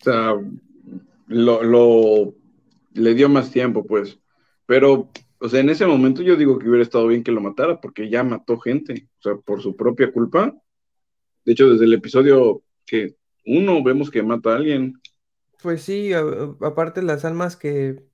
O 0.00 0.04
sea, 0.04 0.34
lo, 1.28 1.62
lo- 1.62 2.34
le 2.94 3.14
dio 3.14 3.28
más 3.28 3.50
tiempo, 3.50 3.86
pues. 3.86 4.18
Pero, 4.66 5.10
o 5.40 5.48
sea, 5.48 5.60
en 5.60 5.70
ese 5.70 5.86
momento 5.86 6.22
yo 6.22 6.36
digo 6.36 6.58
que 6.58 6.68
hubiera 6.68 6.82
estado 6.84 7.06
bien 7.08 7.24
que 7.24 7.32
lo 7.32 7.40
matara, 7.40 7.80
porque 7.80 8.10
ya 8.10 8.24
mató 8.24 8.58
gente, 8.58 9.08
o 9.20 9.22
sea, 9.22 9.36
por 9.36 9.62
su 9.62 9.76
propia 9.76 10.12
culpa. 10.12 10.54
De 11.44 11.52
hecho, 11.52 11.70
desde 11.70 11.86
el 11.86 11.94
episodio 11.94 12.62
que 12.86 13.16
uno 13.46 13.82
vemos 13.84 14.10
que 14.10 14.22
mata 14.24 14.52
a 14.52 14.56
alguien. 14.56 14.94
Pues 15.62 15.82
sí, 15.84 16.12
a- 16.12 16.20
aparte 16.62 17.02
las 17.02 17.24
almas 17.24 17.56
que, 17.56 18.04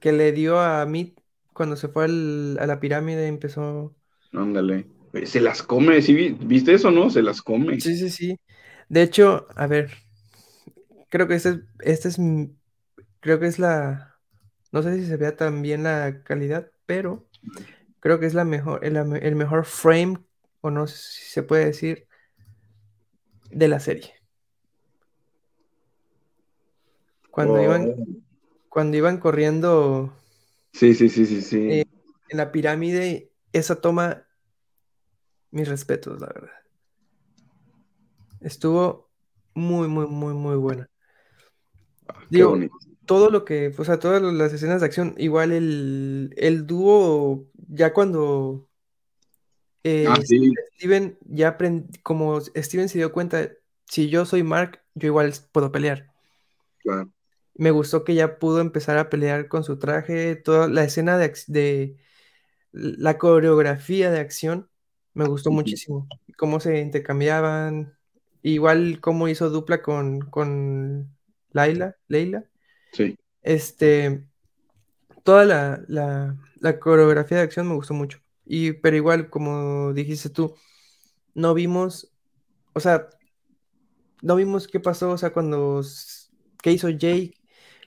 que 0.00 0.12
le 0.12 0.32
dio 0.32 0.60
a 0.60 0.84
Meat 0.86 1.14
cuando 1.52 1.76
se 1.76 1.88
fue 1.88 2.04
al- 2.04 2.58
a 2.60 2.66
la 2.66 2.80
pirámide 2.80 3.26
empezó... 3.28 3.96
Ándale. 4.34 4.86
Eh, 5.14 5.24
Se 5.26 5.40
las 5.40 5.62
come, 5.62 6.02
¿sí 6.02 6.12
vi- 6.14 6.36
viste 6.38 6.74
eso, 6.74 6.90
no? 6.90 7.08
Se 7.10 7.22
las 7.22 7.40
come. 7.42 7.78
Sí, 7.78 7.96
sí, 7.96 8.10
sí. 8.10 8.40
De 8.88 9.02
hecho, 9.02 9.46
a 9.56 9.66
ver, 9.66 9.90
creo 11.08 11.28
que 11.28 11.34
este, 11.34 11.50
es- 11.50 11.58
este 11.80 12.08
es, 12.08 12.18
creo 13.20 13.40
que 13.40 13.46
es 13.46 13.58
la, 13.58 14.18
no 14.72 14.82
sé 14.82 14.96
si 14.98 15.06
se 15.06 15.16
vea 15.16 15.36
tan 15.36 15.62
bien 15.62 15.84
la 15.84 16.22
calidad, 16.24 16.70
pero 16.86 17.28
creo 18.00 18.20
que 18.20 18.26
es 18.26 18.34
la 18.34 18.44
mejor, 18.44 18.84
el, 18.84 18.96
el 18.98 19.36
mejor 19.36 19.64
frame, 19.66 20.18
o 20.60 20.70
no 20.70 20.86
sé 20.86 20.96
si 20.98 21.24
se 21.32 21.42
puede 21.42 21.66
decir, 21.66 22.08
de 23.50 23.68
la 23.68 23.80
serie. 23.80 24.14
Cuando 27.34 27.56
Oh. 27.58 27.62
iban, 27.64 27.94
cuando 28.68 28.96
iban 28.96 29.18
corriendo 29.18 30.12
Sí, 30.72 30.94
sí, 30.94 31.08
sí, 31.08 31.26
sí, 31.26 31.42
sí. 31.42 31.68
Eh, 31.70 31.84
en 32.28 32.36
la 32.38 32.52
pirámide, 32.52 33.32
esa 33.52 33.80
toma, 33.80 34.26
mis 35.50 35.68
respetos, 35.68 36.20
la 36.20 36.26
verdad. 36.28 36.50
Estuvo 38.40 39.10
muy, 39.54 39.88
muy, 39.88 40.06
muy, 40.06 40.34
muy 40.34 40.56
buena. 40.56 40.88
Ah, 42.08 42.14
qué 42.20 42.26
digo, 42.30 42.50
bonito. 42.50 42.74
Todo 43.06 43.30
lo 43.30 43.44
que, 43.44 43.72
o 43.76 43.84
sea, 43.84 43.98
todas 43.98 44.22
las 44.22 44.52
escenas 44.52 44.80
de 44.80 44.86
acción, 44.86 45.14
igual 45.18 45.52
el, 45.52 46.32
el 46.36 46.66
dúo, 46.66 47.46
ya 47.68 47.92
cuando 47.92 48.66
eh, 49.84 50.04
Ah, 50.08 50.16
sí, 50.24 50.52
Steven 50.76 51.18
ya 51.26 51.56
aprend- 51.58 52.00
como 52.02 52.40
Steven 52.40 52.88
se 52.88 52.98
dio 52.98 53.12
cuenta, 53.12 53.50
si 53.86 54.08
yo 54.08 54.24
soy 54.24 54.42
Mark, 54.42 54.80
yo 54.94 55.08
igual 55.08 55.32
puedo 55.52 55.70
pelear. 55.70 56.10
claro. 56.78 57.13
Me 57.54 57.70
gustó 57.70 58.04
que 58.04 58.14
ya 58.14 58.38
pudo 58.38 58.60
empezar 58.60 58.98
a 58.98 59.10
pelear 59.10 59.48
con 59.48 59.64
su 59.64 59.78
traje, 59.78 60.36
toda 60.36 60.68
la 60.68 60.84
escena 60.84 61.18
de, 61.18 61.32
de 61.48 61.96
la 62.72 63.18
coreografía 63.18 64.10
de 64.10 64.20
acción, 64.20 64.70
me 65.14 65.26
gustó 65.26 65.50
muchísimo. 65.52 66.08
Cómo 66.38 66.60
se 66.60 66.80
intercambiaban, 66.80 67.96
igual 68.42 69.00
cómo 69.00 69.28
hizo 69.28 69.50
dupla 69.50 69.82
con, 69.82 70.20
con 70.22 71.16
Laila, 71.50 71.96
Leila. 72.08 72.44
Sí, 72.92 73.16
Este, 73.42 74.26
toda 75.24 75.44
la, 75.44 75.84
la, 75.88 76.38
la 76.56 76.78
coreografía 76.80 77.38
de 77.38 77.44
acción 77.44 77.68
me 77.68 77.74
gustó 77.74 77.94
mucho. 77.94 78.18
Y, 78.44 78.72
pero 78.74 78.96
igual, 78.96 79.30
como 79.30 79.92
dijiste 79.94 80.30
tú, 80.30 80.54
no 81.34 81.54
vimos, 81.54 82.12
o 82.74 82.80
sea, 82.80 83.08
no 84.22 84.36
vimos 84.36 84.68
qué 84.68 84.80
pasó, 84.80 85.10
o 85.10 85.18
sea, 85.18 85.32
cuando, 85.32 85.82
qué 86.62 86.72
hizo 86.72 86.88
Jake, 86.90 87.34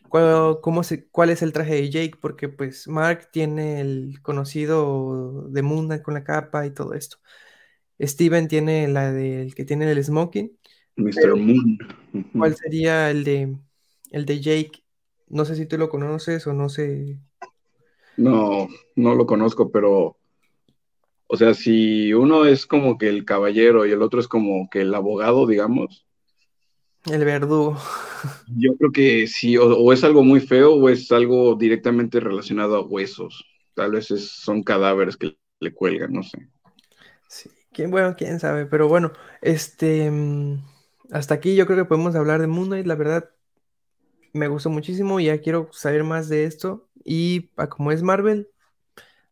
cuál, 0.10 0.60
cómo 0.62 0.84
se, 0.84 1.08
cuál 1.10 1.30
es 1.30 1.42
el 1.42 1.54
traje 1.54 1.76
de 1.76 1.90
Jake, 1.90 2.18
porque 2.22 2.50
pues 2.50 2.88
Mark 2.88 3.30
tiene 3.32 3.82
el 3.82 4.22
conocido 4.22 5.48
de 5.50 5.62
Moon 5.62 5.86
Knight 5.88 6.04
con 6.04 6.14
la 6.16 6.24
capa 6.24 6.66
y 6.66 6.72
todo 6.74 6.94
esto. 6.94 7.18
Steven 8.02 8.48
tiene 8.48 8.88
la 8.88 9.12
del 9.12 9.56
que 9.56 9.66
tiene 9.66 9.92
el 9.92 10.04
smoking. 10.04 10.58
Mr. 10.98 11.36
Moon. 11.36 11.78
¿Cuál 12.38 12.56
sería 12.56 13.10
el 13.12 13.24
de 13.24 13.58
el 14.12 14.26
de 14.26 14.42
Jake? 14.42 14.84
No 15.28 15.46
sé 15.46 15.56
si 15.56 15.66
tú 15.68 15.78
lo 15.78 15.90
conoces 15.90 16.48
o 16.48 16.54
no 16.54 16.70
sé. 16.70 17.20
No, 18.18 18.68
no 18.96 19.16
lo 19.16 19.26
conozco, 19.26 19.72
pero 19.72 20.18
O 21.28 21.38
sea, 21.38 21.54
si 21.54 22.14
uno 22.14 22.46
es 22.46 22.66
como 22.66 22.98
que 22.98 23.10
el 23.10 23.26
caballero 23.26 23.86
y 23.86 23.92
el 23.92 24.02
otro 24.02 24.20
es 24.20 24.28
como 24.28 24.70
que 24.70 24.82
el 24.82 24.94
abogado, 24.96 25.46
digamos. 25.48 26.07
El 27.12 27.24
verdugo. 27.24 27.78
Yo 28.58 28.76
creo 28.78 28.92
que 28.92 29.28
sí, 29.28 29.58
o, 29.58 29.94
es 29.94 30.04
algo 30.04 30.24
muy 30.24 30.40
feo 30.40 30.74
o 30.76 30.90
es 30.90 31.12
algo 31.12 31.56
directamente 31.56 32.20
relacionado 32.20 32.76
a 32.76 32.86
huesos. 32.86 33.46
Tal 33.74 33.92
vez 33.92 34.08
son 34.08 34.64
cadáveres 34.64 35.16
que 35.16 35.38
le 35.60 35.74
cuelgan, 35.74 36.14
no 36.14 36.24
sé. 36.24 36.48
Sí, 37.28 37.50
¿quién, 37.72 37.92
bueno, 37.92 38.16
quién 38.18 38.40
sabe, 38.40 38.66
pero 38.66 38.88
bueno, 38.88 39.12
este, 39.42 40.10
mm, 40.10 40.64
hasta 41.12 41.36
aquí 41.36 41.56
yo 41.56 41.66
creo 41.66 41.78
que 41.78 41.86
podemos 41.86 42.16
hablar 42.16 42.42
de 42.42 42.48
Moon 42.48 42.68
Knight, 42.68 42.88
la 42.88 42.96
verdad, 42.96 43.30
me 44.34 44.48
gustó 44.48 44.70
muchísimo, 44.70 45.20
ya 45.20 45.40
quiero 45.40 45.70
saber 45.72 46.04
más 46.04 46.30
de 46.30 46.46
esto, 46.46 46.90
y 47.04 47.50
como 47.70 47.92
es 47.92 48.04
Marvel, 48.04 48.50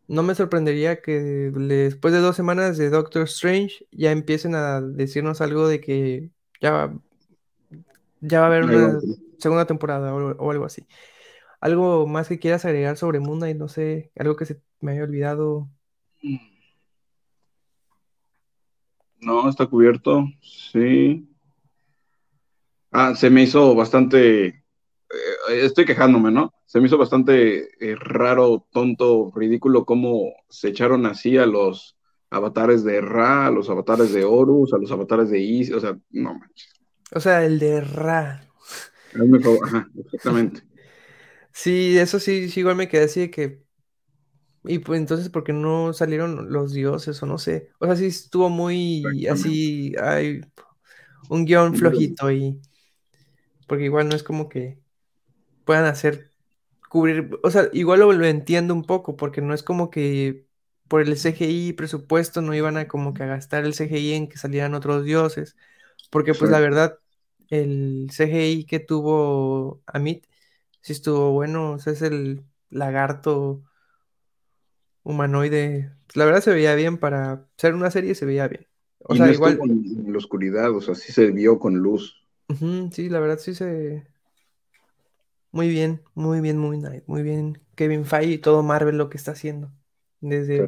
no 0.07 0.23
me 0.23 0.35
sorprendería 0.35 1.01
que 1.01 1.19
después 1.19 2.13
de 2.13 2.19
dos 2.19 2.35
semanas 2.35 2.77
de 2.77 2.89
Doctor 2.89 3.23
Strange 3.23 3.87
ya 3.91 4.11
empiecen 4.11 4.55
a 4.55 4.81
decirnos 4.81 5.41
algo 5.41 5.67
de 5.67 5.81
que 5.81 6.29
ya, 6.61 6.93
ya 8.21 8.39
va 8.39 8.47
a 8.47 8.49
haber 8.49 8.63
una 8.63 8.99
segunda 9.37 9.65
temporada 9.65 10.13
o, 10.13 10.51
algo 10.51 10.65
así. 10.65 10.85
¿Algo 11.61 12.07
más 12.07 12.27
que 12.27 12.39
quieras 12.39 12.65
agregar 12.65 12.97
sobre 12.97 13.19
Moon 13.19 13.39
Knight? 13.39 13.57
No 13.57 13.67
sé, 13.67 14.11
algo 14.15 14.35
que 14.35 14.45
se 14.45 14.61
me 14.81 14.91
haya 14.91 15.03
olvidado. 15.03 15.69
No, 19.19 19.49
está 19.49 19.65
cubierto, 19.65 20.25
sí. 20.41 21.27
Ah, 22.91 23.15
se 23.15 23.29
me 23.29 23.43
hizo 23.43 23.75
bastante, 23.75 24.47
eh, 24.47 24.63
estoy 25.49 25.85
quejándome, 25.85 26.31
¿no? 26.31 26.53
Se 26.65 26.79
me 26.79 26.87
hizo 26.87 26.97
bastante 26.97 27.69
eh, 27.79 27.95
raro, 27.95 28.67
tonto, 28.71 29.31
ridículo 29.35 29.85
cómo 29.85 30.33
se 30.49 30.69
echaron 30.69 31.05
así 31.05 31.37
a 31.37 31.45
los 31.45 31.97
avatares 32.29 32.83
de 32.83 33.01
Ra, 33.01 33.47
a 33.47 33.51
los 33.51 33.69
avatares 33.69 34.13
de 34.13 34.23
Horus, 34.23 34.73
a 34.73 34.77
los 34.77 34.91
avatares 34.91 35.29
de 35.29 35.39
Is, 35.39 35.71
o 35.71 35.79
sea, 35.79 35.97
no 36.11 36.33
manches. 36.35 36.84
O 37.13 37.19
sea, 37.19 37.43
el 37.45 37.59
de 37.59 37.81
Ra. 37.81 38.41
Ajá, 39.63 39.89
exactamente. 39.97 40.61
Sí, 41.53 41.97
eso 41.97 42.19
sí, 42.19 42.49
sí, 42.49 42.59
igual 42.59 42.75
me 42.75 42.89
quedé 42.89 43.05
así 43.05 43.21
de 43.21 43.31
que. 43.31 43.63
Y 44.65 44.79
pues 44.79 44.99
entonces, 44.99 45.29
¿por 45.29 45.43
qué 45.43 45.53
no 45.53 45.93
salieron 45.93 46.51
los 46.51 46.73
dioses? 46.73 47.21
O 47.23 47.25
no 47.25 47.37
sé. 47.37 47.69
O 47.79 47.85
sea, 47.85 47.95
sí 47.95 48.07
estuvo 48.07 48.49
muy 48.49 49.25
así. 49.27 49.95
Hay 50.01 50.41
un 51.29 51.45
guion 51.45 51.75
flojito 51.75 52.31
y. 52.31 52.59
Porque 53.67 53.85
igual 53.85 54.09
no 54.09 54.15
es 54.15 54.23
como 54.23 54.49
que 54.49 54.79
puedan 55.65 55.85
hacer. 55.85 56.31
Cubrir. 56.89 57.31
O 57.43 57.51
sea, 57.51 57.69
igual 57.73 57.99
lo, 58.01 58.13
lo 58.13 58.25
entiendo 58.25 58.73
un 58.73 58.83
poco, 58.83 59.17
porque 59.17 59.41
no 59.41 59.53
es 59.53 59.63
como 59.63 59.89
que 59.89 60.47
por 60.87 61.01
el 61.01 61.17
CGI 61.17 61.73
presupuesto 61.73 62.41
no 62.41 62.53
iban 62.53 62.77
a 62.77 62.87
como 62.87 63.13
que 63.13 63.23
a 63.23 63.27
gastar 63.27 63.65
el 63.65 63.73
CGI 63.73 64.13
en 64.13 64.29
que 64.29 64.37
salieran 64.37 64.75
otros 64.75 65.03
dioses. 65.03 65.55
Porque 66.15 66.33
pues 66.33 66.49
la 66.49 66.61
verdad, 66.61 66.97
el 67.49 68.07
CGI 68.09 68.63
que 68.63 68.79
tuvo 68.79 69.81
Amit 69.85 70.25
sí 70.79 70.93
estuvo 70.93 71.33
bueno, 71.33 71.73
o 71.73 71.79
sea, 71.79 71.91
es 71.91 72.01
el 72.03 72.45
lagarto 72.69 73.65
humanoide. 75.03 75.91
La 76.13 76.23
verdad 76.23 76.39
se 76.39 76.53
veía 76.53 76.73
bien 76.73 76.99
para 76.99 77.49
ser 77.57 77.73
una 77.73 77.91
serie, 77.91 78.15
se 78.15 78.25
veía 78.25 78.47
bien. 78.47 78.65
O 78.99 79.13
sea, 79.13 79.29
igual. 79.29 79.59
en 79.61 80.09
la 80.09 80.17
oscuridad, 80.17 80.73
o 80.73 80.79
sea, 80.79 80.95
sí 80.95 81.11
se 81.11 81.31
vio 81.31 81.59
con 81.59 81.79
luz. 81.79 82.25
sí, 82.93 83.09
la 83.09 83.19
verdad 83.19 83.37
sí 83.37 83.53
se. 83.53 84.07
Muy 85.51 85.67
bien, 85.67 86.01
muy 86.13 86.39
bien, 86.39 86.57
muy 86.57 86.81
muy 87.07 87.23
bien. 87.23 87.59
Kevin 87.75 88.05
Feige 88.05 88.31
y 88.31 88.37
todo 88.37 88.63
Marvel 88.63 88.97
lo 88.97 89.09
que 89.09 89.17
está 89.17 89.31
haciendo. 89.31 89.69
Desde 90.21 90.65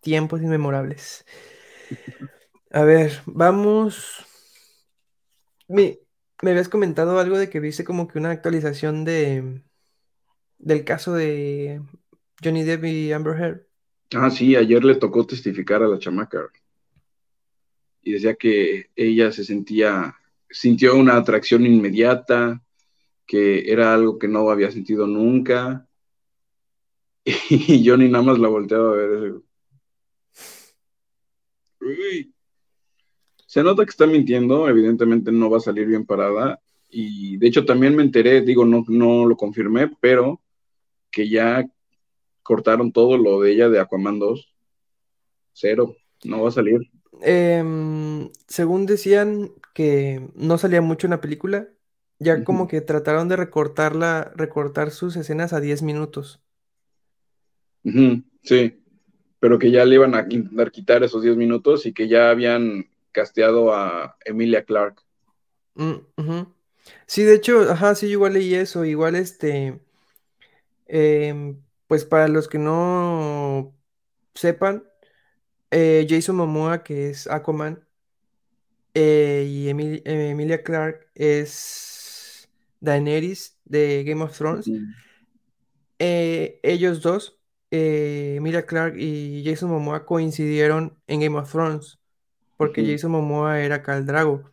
tiempos 0.00 0.40
inmemorables. 0.40 1.26
A 2.74 2.84
ver, 2.84 3.20
vamos. 3.26 4.24
Mi, 5.68 5.98
me 6.42 6.52
habías 6.52 6.70
comentado 6.70 7.18
algo 7.18 7.36
de 7.36 7.50
que 7.50 7.60
viste 7.60 7.84
como 7.84 8.08
que 8.08 8.18
una 8.18 8.30
actualización 8.30 9.04
de 9.04 9.62
del 10.56 10.82
caso 10.82 11.12
de 11.12 11.82
Johnny 12.42 12.62
Depp 12.62 12.84
y 12.86 13.12
Amber 13.12 13.38
Heard. 13.38 13.66
Ah, 14.14 14.30
sí, 14.30 14.56
ayer 14.56 14.82
le 14.84 14.94
tocó 14.94 15.26
testificar 15.26 15.82
a 15.82 15.88
la 15.88 15.98
chamaca. 15.98 16.48
Y 18.00 18.12
decía 18.12 18.36
que 18.36 18.86
ella 18.96 19.30
se 19.32 19.44
sentía, 19.44 20.16
sintió 20.48 20.96
una 20.96 21.16
atracción 21.18 21.66
inmediata, 21.66 22.62
que 23.26 23.70
era 23.70 23.92
algo 23.92 24.18
que 24.18 24.28
no 24.28 24.48
había 24.48 24.70
sentido 24.70 25.06
nunca. 25.06 25.86
Y 27.50 27.86
Johnny 27.86 28.08
nada 28.08 28.24
más 28.24 28.38
la 28.38 28.48
volteaba 28.48 28.92
a 28.92 28.96
ver. 28.96 29.34
Uy 31.80 32.31
se 33.52 33.62
nota 33.62 33.84
que 33.84 33.90
está 33.90 34.06
mintiendo, 34.06 34.66
evidentemente 34.66 35.30
no 35.30 35.50
va 35.50 35.58
a 35.58 35.60
salir 35.60 35.86
bien 35.86 36.06
parada. 36.06 36.58
Y 36.88 37.36
de 37.36 37.48
hecho 37.48 37.66
también 37.66 37.94
me 37.94 38.02
enteré, 38.02 38.40
digo, 38.40 38.64
no, 38.64 38.82
no 38.88 39.26
lo 39.26 39.36
confirmé, 39.36 39.90
pero 40.00 40.40
que 41.10 41.28
ya 41.28 41.68
cortaron 42.42 42.92
todo 42.92 43.18
lo 43.18 43.42
de 43.42 43.52
ella 43.52 43.68
de 43.68 43.78
Aquaman 43.78 44.18
2. 44.18 44.54
Cero, 45.52 45.94
no 46.24 46.44
va 46.44 46.48
a 46.48 46.52
salir. 46.52 46.80
Em, 47.20 48.30
según 48.48 48.86
decían 48.86 49.50
que 49.74 50.26
no 50.34 50.56
salía 50.56 50.80
mucho 50.80 51.06
en 51.06 51.10
la 51.10 51.20
película, 51.20 51.68
ya 52.18 52.44
como 52.44 52.66
que 52.68 52.80
trataron 52.80 53.28
de 53.28 53.36
recortarla, 53.36 54.32
recortar 54.34 54.92
sus 54.92 55.14
escenas 55.14 55.52
a 55.52 55.60
10 55.60 55.82
minutos. 55.82 56.40
sí, 57.84 58.82
pero 59.40 59.58
que 59.58 59.70
ya 59.70 59.84
le 59.84 59.96
iban 59.96 60.14
a 60.14 60.26
quitar 60.70 61.02
esos 61.02 61.22
10 61.22 61.36
minutos 61.36 61.84
y 61.84 61.92
que 61.92 62.08
ya 62.08 62.30
habían 62.30 62.86
casteado 63.12 63.72
a 63.72 64.16
Emilia 64.24 64.64
Clark. 64.64 65.02
Mm, 65.74 65.96
sí, 67.06 67.22
de 67.22 67.34
hecho, 67.34 67.70
ajá, 67.70 67.94
sí, 67.94 68.06
yo 68.06 68.12
igual 68.12 68.34
leí 68.34 68.54
eso, 68.54 68.84
igual 68.84 69.14
este, 69.14 69.80
em, 70.86 71.62
pues 71.86 72.04
para 72.04 72.28
los 72.28 72.48
que 72.48 72.58
no 72.58 73.74
sepan, 74.34 74.84
eh, 75.70 76.06
Jason 76.08 76.36
Momoa, 76.36 76.82
que 76.82 77.10
es 77.10 77.26
Aquaman, 77.26 77.86
eh, 78.94 79.46
y 79.48 79.68
Emilia 79.68 80.62
Clark 80.62 81.08
es 81.14 82.50
Daenerys 82.80 83.58
de 83.64 84.04
Game 84.04 84.22
of 84.22 84.36
Thrones. 84.36 84.70
Eh, 85.98 86.60
ellos 86.62 87.00
dos, 87.00 87.38
Emilia 87.70 88.66
Clark 88.66 88.96
y 88.98 89.42
Jason 89.46 89.70
Momoa, 89.70 90.04
coincidieron 90.04 90.98
en 91.06 91.20
Game 91.20 91.38
of 91.38 91.50
Thrones 91.50 92.01
porque 92.62 92.86
Jason 92.86 93.10
Momoa 93.10 93.60
era 93.60 93.82
Khal 93.82 94.06
Drago, 94.06 94.52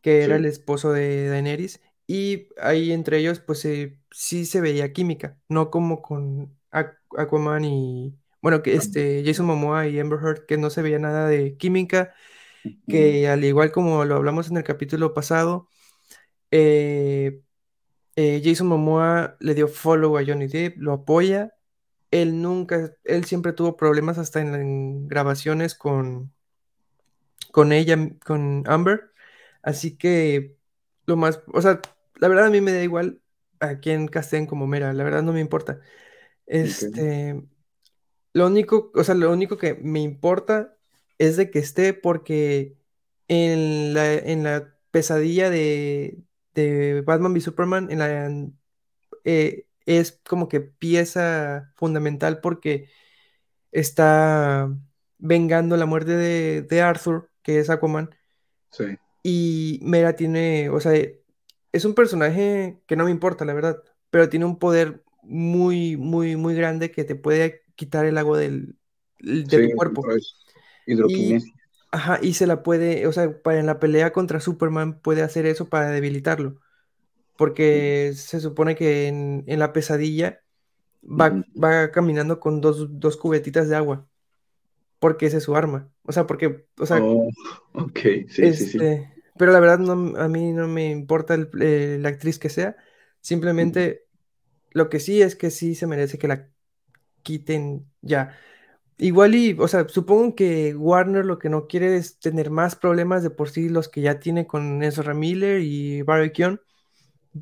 que 0.00 0.22
era 0.22 0.36
el 0.36 0.46
esposo 0.46 0.90
de 0.90 1.28
Daenerys, 1.28 1.82
y 2.06 2.48
ahí 2.58 2.92
entre 2.92 3.18
ellos, 3.18 3.40
pues 3.40 3.66
sí 4.10 4.46
se 4.46 4.60
veía 4.62 4.94
química, 4.94 5.36
no 5.50 5.70
como 5.70 6.00
con 6.00 6.56
Aquaman 6.70 7.66
y, 7.66 8.16
bueno, 8.40 8.62
que 8.62 8.74
este, 8.74 9.22
Jason 9.22 9.44
Momoa 9.44 9.86
y 9.86 10.00
Amber 10.00 10.18
Heard, 10.18 10.46
que 10.46 10.56
no 10.56 10.70
se 10.70 10.80
veía 10.80 10.98
nada 10.98 11.28
de 11.28 11.58
química, 11.58 12.14
que 12.88 13.28
al 13.28 13.44
igual 13.44 13.70
como 13.70 14.06
lo 14.06 14.16
hablamos 14.16 14.50
en 14.50 14.56
el 14.56 14.64
capítulo 14.64 15.12
pasado, 15.12 15.68
eh, 16.50 17.42
eh, 18.16 18.40
Jason 18.42 18.66
Momoa 18.66 19.36
le 19.40 19.54
dio 19.54 19.68
follow 19.68 20.16
a 20.16 20.24
Johnny 20.26 20.46
Depp, 20.46 20.78
lo 20.78 20.94
apoya, 20.94 21.54
él 22.10 22.40
nunca, 22.40 22.94
él 23.04 23.26
siempre 23.26 23.52
tuvo 23.52 23.76
problemas 23.76 24.16
hasta 24.16 24.40
en 24.40 25.06
grabaciones 25.06 25.74
con, 25.74 26.32
con 27.52 27.72
ella, 27.72 27.96
con 28.24 28.64
Amber. 28.66 29.12
Así 29.62 29.96
que 29.96 30.56
lo 31.06 31.16
más, 31.16 31.42
o 31.52 31.62
sea, 31.62 31.80
la 32.16 32.28
verdad 32.28 32.46
a 32.46 32.50
mí 32.50 32.60
me 32.60 32.72
da 32.72 32.82
igual 32.82 33.22
a 33.60 33.78
quién 33.80 34.08
casteen 34.08 34.46
como 34.46 34.66
Mera, 34.66 34.92
la 34.92 35.04
verdad 35.04 35.22
no 35.22 35.32
me 35.32 35.40
importa. 35.40 35.80
Este, 36.46 37.42
lo 38.32 38.46
único, 38.46 38.92
o 38.94 39.04
sea, 39.04 39.14
lo 39.14 39.32
único 39.32 39.56
que 39.58 39.74
me 39.74 40.00
importa 40.00 40.76
es 41.18 41.36
de 41.36 41.50
que 41.50 41.58
esté 41.58 41.94
porque 41.94 42.78
en 43.28 43.94
la, 43.94 44.14
en 44.14 44.44
la 44.44 44.74
pesadilla 44.90 45.50
de, 45.50 46.18
de 46.54 47.02
Batman 47.02 47.32
v 47.32 47.40
Superman, 47.40 47.90
en 47.90 47.98
la, 47.98 48.50
eh, 49.24 49.66
es 49.86 50.20
como 50.28 50.48
que 50.48 50.60
pieza 50.60 51.72
fundamental 51.76 52.40
porque 52.40 52.88
está 53.72 54.70
vengando 55.18 55.76
la 55.76 55.86
muerte 55.86 56.12
de, 56.16 56.62
de 56.62 56.82
Arthur 56.82 57.29
que 57.42 57.58
es 57.58 57.70
Aquaman. 57.70 58.14
Sí. 58.70 58.98
Y 59.22 59.80
Mera 59.82 60.16
tiene, 60.16 60.70
o 60.70 60.80
sea, 60.80 60.92
es 61.72 61.84
un 61.84 61.94
personaje 61.94 62.80
que 62.86 62.96
no 62.96 63.04
me 63.04 63.10
importa, 63.10 63.44
la 63.44 63.54
verdad, 63.54 63.82
pero 64.10 64.28
tiene 64.28 64.44
un 64.44 64.58
poder 64.58 65.02
muy, 65.22 65.96
muy, 65.96 66.36
muy 66.36 66.54
grande 66.54 66.90
que 66.90 67.04
te 67.04 67.14
puede 67.14 67.62
quitar 67.76 68.06
el 68.06 68.18
agua 68.18 68.38
del, 68.38 68.76
de 69.20 69.68
tu 69.68 69.76
cuerpo. 69.76 70.02
Ajá, 71.92 72.18
y 72.22 72.34
se 72.34 72.46
la 72.46 72.62
puede, 72.62 73.06
o 73.06 73.12
sea, 73.12 73.42
para 73.42 73.58
en 73.58 73.66
la 73.66 73.80
pelea 73.80 74.12
contra 74.12 74.40
Superman 74.40 75.00
puede 75.00 75.22
hacer 75.22 75.46
eso 75.46 75.68
para 75.68 75.90
debilitarlo. 75.90 76.60
Porque 77.36 78.12
se 78.14 78.38
supone 78.38 78.76
que 78.76 79.08
en, 79.08 79.44
la 79.46 79.72
pesadilla 79.72 80.42
va, 81.02 81.42
va 81.62 81.90
caminando 81.90 82.38
con 82.38 82.60
dos, 82.60 83.00
dos 83.00 83.16
cubetitas 83.16 83.68
de 83.68 83.76
agua. 83.76 84.06
Porque 85.00 85.26
esa 85.26 85.38
es 85.38 85.44
su 85.44 85.56
arma. 85.56 85.92
O 86.04 86.12
sea, 86.12 86.26
porque, 86.28 86.66
o 86.78 86.86
sea, 86.86 87.02
Oh, 87.02 87.30
ok, 87.74 87.98
sí, 88.28 88.52
sí, 88.52 88.66
sí. 88.66 88.80
este, 88.80 89.12
pero 89.36 89.52
la 89.52 89.60
verdad 89.60 89.78
no, 89.78 90.16
a 90.18 90.28
mí 90.28 90.52
no 90.52 90.66
me 90.68 90.90
importa 90.90 91.34
el- 91.34 91.50
eh, 91.60 91.98
la 92.00 92.08
actriz 92.10 92.38
que 92.38 92.48
sea, 92.48 92.76
simplemente 93.20 94.06
lo 94.72 94.88
que 94.90 95.00
sí 95.00 95.22
es 95.22 95.36
que 95.36 95.50
sí 95.50 95.74
se 95.74 95.86
merece 95.86 96.18
que 96.18 96.28
la 96.28 96.50
quiten 97.22 97.90
ya. 98.02 98.38
Igual 98.98 99.34
y, 99.36 99.56
o 99.60 99.68
sea, 99.68 99.88
supongo 99.88 100.36
que 100.36 100.74
Warner 100.76 101.24
lo 101.26 101.38
que 101.38 101.50
no 101.50 101.68
quiere 101.68 101.96
es 101.96 102.20
tener 102.20 102.50
más 102.50 102.76
problemas 102.76 103.22
de 103.22 103.30
por 103.30 103.50
sí 103.50 103.68
los 103.68 103.88
que 103.88 104.02
ya 104.02 104.20
tiene 104.20 104.46
con 104.46 104.82
Ezra 104.84 105.14
Miller 105.14 105.60
y 105.62 106.02
Barry 106.02 106.32
Keoghan, 106.32 106.60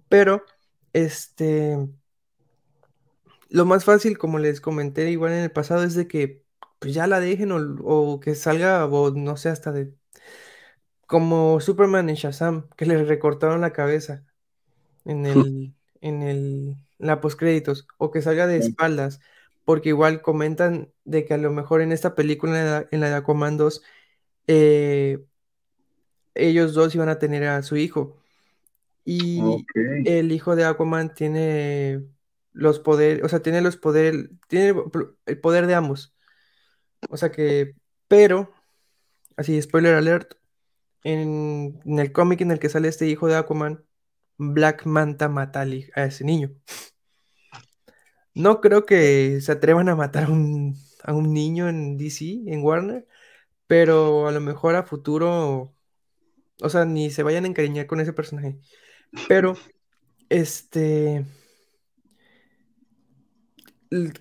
pero 0.08 0.44
este, 0.92 1.78
lo 3.48 3.64
más 3.66 3.84
fácil, 3.84 4.18
como 4.18 4.38
les 4.38 4.60
comenté 4.60 5.10
igual 5.10 5.32
en 5.32 5.40
el 5.44 5.52
pasado, 5.52 5.82
es 5.84 5.94
de 5.94 6.08
que 6.08 6.44
pues 6.78 6.94
ya 6.94 7.06
la 7.06 7.20
dejen 7.20 7.52
o, 7.52 7.58
o 7.84 8.20
que 8.20 8.34
salga, 8.34 8.86
o 8.86 9.10
no 9.10 9.36
sé, 9.36 9.48
hasta 9.48 9.72
de 9.72 9.94
como 11.08 11.58
Superman 11.60 12.10
en 12.10 12.16
Shazam, 12.16 12.68
que 12.76 12.84
le 12.84 13.02
recortaron 13.02 13.62
la 13.62 13.72
cabeza 13.72 14.26
en 15.06 15.24
el, 15.24 15.74
en 16.02 16.22
el, 16.22 16.76
la 16.98 17.22
postcréditos, 17.22 17.88
o 17.96 18.10
que 18.10 18.20
salga 18.20 18.46
de 18.46 18.58
espaldas, 18.58 19.18
porque 19.64 19.88
igual 19.88 20.20
comentan 20.20 20.92
de 21.04 21.24
que 21.24 21.32
a 21.32 21.38
lo 21.38 21.50
mejor 21.50 21.80
en 21.80 21.92
esta 21.92 22.14
película, 22.14 22.86
en 22.90 23.00
la, 23.00 23.08
de 23.08 23.14
Aquaman 23.14 23.56
2, 23.56 23.82
eh, 24.48 25.24
ellos 26.34 26.74
dos 26.74 26.94
iban 26.94 27.08
a 27.08 27.18
tener 27.18 27.44
a 27.44 27.62
su 27.62 27.76
hijo, 27.78 28.18
y 29.04 29.64
el 30.04 30.30
hijo 30.30 30.56
de 30.56 30.66
Aquaman 30.66 31.14
tiene 31.14 32.04
los 32.52 32.80
poderes, 32.80 33.24
o 33.24 33.30
sea, 33.30 33.40
tiene 33.40 33.62
los 33.62 33.78
poderes, 33.78 34.28
tiene 34.46 34.74
el 35.24 35.40
poder 35.40 35.66
de 35.66 35.74
ambos, 35.74 36.14
o 37.10 37.16
sea 37.16 37.30
que, 37.30 37.74
pero, 38.08 38.52
así, 39.36 39.60
spoiler 39.62 39.94
alert, 39.94 40.34
en, 41.04 41.80
el 41.84 42.12
cómic 42.12 42.40
en 42.40 42.50
el 42.50 42.58
que 42.58 42.68
sale 42.68 42.88
este 42.88 43.06
hijo 43.06 43.26
de 43.28 43.36
Aquaman, 43.36 43.84
Black 44.38 44.86
Manta 44.86 45.28
mata 45.28 45.62
a 45.62 46.04
ese 46.04 46.24
niño. 46.24 46.54
No 48.34 48.60
creo 48.60 48.86
que 48.86 49.40
se 49.40 49.52
atrevan 49.52 49.88
a 49.88 49.96
matar 49.96 50.24
a 50.24 50.28
un, 50.28 50.76
a 51.02 51.14
un 51.14 51.32
niño 51.32 51.68
en 51.68 51.96
DC, 51.98 52.42
en 52.46 52.62
Warner, 52.62 53.06
pero 53.66 54.28
a 54.28 54.32
lo 54.32 54.40
mejor 54.40 54.76
a 54.76 54.84
futuro, 54.84 55.74
o 56.62 56.68
sea, 56.68 56.84
ni 56.84 57.10
se 57.10 57.22
vayan 57.22 57.44
a 57.44 57.48
encariñar 57.48 57.86
con 57.86 58.00
ese 58.00 58.12
personaje. 58.12 58.58
Pero, 59.28 59.54
este, 60.28 61.24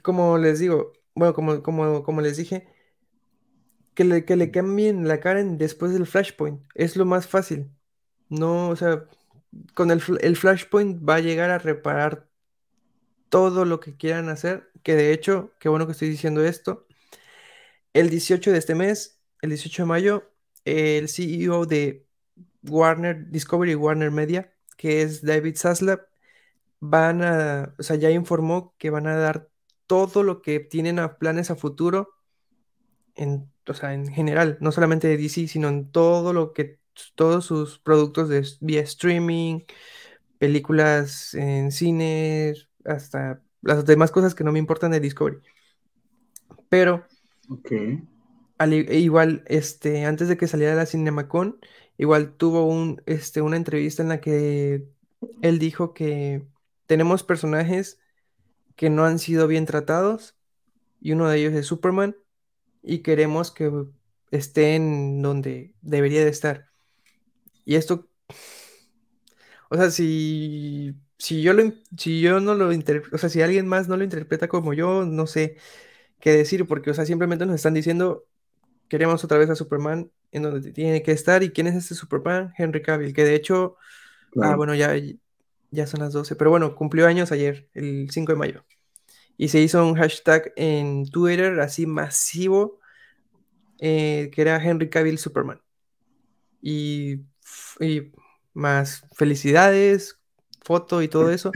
como 0.01 0.37
les 0.37 0.59
digo, 0.59 0.93
bueno, 1.17 1.33
como, 1.33 1.63
como, 1.63 2.03
como 2.03 2.21
les 2.21 2.37
dije, 2.37 2.67
que 3.93 4.03
le, 4.03 4.25
que 4.25 4.35
le 4.35 4.51
cambien 4.51 5.07
la 5.07 5.19
cara 5.19 5.43
después 5.43 5.93
del 5.93 6.05
Flashpoint, 6.07 6.61
es 6.75 6.95
lo 6.95 7.05
más 7.05 7.27
fácil. 7.27 7.71
No, 8.29 8.69
o 8.69 8.75
sea, 8.75 9.05
con 9.73 9.91
el, 9.91 10.01
el 10.21 10.37
Flashpoint 10.37 11.07
va 11.07 11.15
a 11.15 11.19
llegar 11.21 11.49
a 11.51 11.59
reparar 11.59 12.29
todo 13.29 13.65
lo 13.65 13.79
que 13.79 13.97
quieran 13.97 14.29
hacer, 14.29 14.71
que 14.83 14.95
de 14.95 15.13
hecho, 15.13 15.53
qué 15.59 15.69
bueno 15.69 15.85
que 15.85 15.93
estoy 15.93 16.09
diciendo 16.09 16.43
esto, 16.45 16.87
el 17.93 18.09
18 18.09 18.51
de 18.51 18.57
este 18.59 18.75
mes, 18.75 19.21
el 19.41 19.49
18 19.49 19.83
de 19.83 19.87
mayo, 19.87 20.31
el 20.65 21.09
CEO 21.09 21.65
de 21.65 22.07
Warner, 22.63 23.29
Discovery 23.31 23.75
Warner 23.75 24.11
Media, 24.11 24.53
que 24.77 25.01
es 25.01 25.23
David 25.23 25.57
Zaslav, 25.57 26.07
van 26.79 27.23
a, 27.23 27.75
o 27.79 27.83
sea, 27.83 27.95
ya 27.97 28.11
informó 28.11 28.75
que 28.77 28.89
van 28.89 29.07
a 29.07 29.15
dar 29.17 29.49
todo 29.87 30.23
lo 30.23 30.41
que 30.41 30.59
tienen 30.59 30.99
a 30.99 31.17
planes 31.17 31.49
a 31.49 31.55
futuro, 31.55 32.09
en, 33.15 33.49
o 33.67 33.73
sea, 33.73 33.93
en 33.93 34.07
general, 34.07 34.57
no 34.61 34.71
solamente 34.71 35.07
de 35.07 35.17
DC, 35.17 35.47
sino 35.47 35.69
en 35.69 35.91
todo 35.91 36.33
lo 36.33 36.53
que, 36.53 36.79
todos 37.15 37.45
sus 37.45 37.79
productos 37.79 38.29
de, 38.29 38.45
vía 38.59 38.81
streaming, 38.81 39.61
películas 40.37 41.33
en 41.33 41.71
cines, 41.71 42.69
hasta 42.85 43.41
las 43.61 43.85
demás 43.85 44.11
cosas 44.11 44.35
que 44.35 44.43
no 44.43 44.51
me 44.51 44.59
importan 44.59 44.91
de 44.91 44.99
Discovery. 44.99 45.39
Pero 46.69 47.05
al 48.57 48.73
igual, 48.73 49.43
este, 49.47 50.05
antes 50.05 50.27
de 50.27 50.37
que 50.37 50.47
saliera 50.47 50.75
la 50.75 50.85
CinemaCon, 50.85 51.59
igual 51.97 52.33
tuvo 52.35 52.65
un, 52.65 53.01
este, 53.05 53.41
una 53.41 53.57
entrevista 53.57 54.01
en 54.01 54.09
la 54.09 54.19
que 54.19 54.87
él 55.41 55.59
dijo 55.59 55.93
que 55.93 56.45
tenemos 56.85 57.23
personajes 57.23 57.99
que 58.77 58.91
no 58.91 59.05
han 59.05 59.19
sido 59.19 59.47
bien 59.47 59.67
tratados 59.67 60.37
y 61.01 61.13
uno 61.13 61.29
de 61.29 61.39
ellos 61.39 61.53
es 61.55 61.67
Superman 61.67 62.17
y 62.83 62.99
queremos 62.99 63.51
que 63.51 63.71
estén 64.31 65.21
donde 65.21 65.75
debería 65.81 66.23
de 66.23 66.31
estar. 66.31 66.69
Y 67.65 67.75
esto, 67.75 68.09
o 69.69 69.75
sea, 69.75 69.91
si, 69.91 70.95
si 71.17 71.41
yo 71.41 71.53
lo, 71.53 71.63
si 71.97 72.21
yo 72.21 72.39
no 72.39 72.55
lo 72.55 72.71
interpreto, 72.73 73.15
o 73.15 73.19
sea, 73.19 73.29
si 73.29 73.41
alguien 73.41 73.67
más 73.67 73.87
no 73.87 73.97
lo 73.97 74.03
interpreta 74.03 74.47
como 74.47 74.73
yo, 74.73 75.05
no 75.05 75.27
sé 75.27 75.57
qué 76.19 76.31
decir, 76.31 76.67
porque, 76.67 76.91
o 76.91 76.93
sea, 76.93 77.05
simplemente 77.05 77.45
nos 77.45 77.55
están 77.55 77.73
diciendo 77.73 78.25
queremos 78.89 79.23
otra 79.23 79.37
vez 79.37 79.49
a 79.49 79.55
Superman 79.55 80.11
en 80.31 80.43
donde 80.43 80.71
tiene 80.71 81.03
que 81.03 81.11
estar. 81.11 81.43
¿Y 81.43 81.51
quién 81.51 81.67
es 81.67 81.75
este 81.75 81.95
Superman? 81.95 82.53
Henry 82.57 82.81
Cavill, 82.81 83.13
que 83.13 83.25
de 83.25 83.35
hecho, 83.35 83.77
ah, 84.41 84.55
bueno, 84.55 84.75
ya, 84.75 84.95
ya 85.71 85.87
son 85.87 86.01
las 86.01 86.13
12, 86.13 86.35
pero 86.35 86.49
bueno, 86.49 86.75
cumplió 86.75 87.07
años 87.07 87.31
ayer, 87.31 87.69
el 87.73 88.09
5 88.11 88.31
de 88.33 88.37
mayo. 88.37 88.65
Y 89.37 89.49
se 89.49 89.59
hizo 89.61 89.85
un 89.85 89.95
hashtag 89.95 90.51
en 90.55 91.05
Twitter 91.09 91.59
así 91.59 91.85
masivo, 91.85 92.79
eh, 93.79 94.31
que 94.33 94.41
era 94.41 94.63
Henry 94.63 94.89
Cavill 94.89 95.19
Superman. 95.19 95.61
Y, 96.61 97.21
y 97.79 98.11
más 98.53 99.03
felicidades, 99.15 100.19
foto 100.63 101.01
y 101.01 101.07
todo 101.07 101.31
eso. 101.31 101.51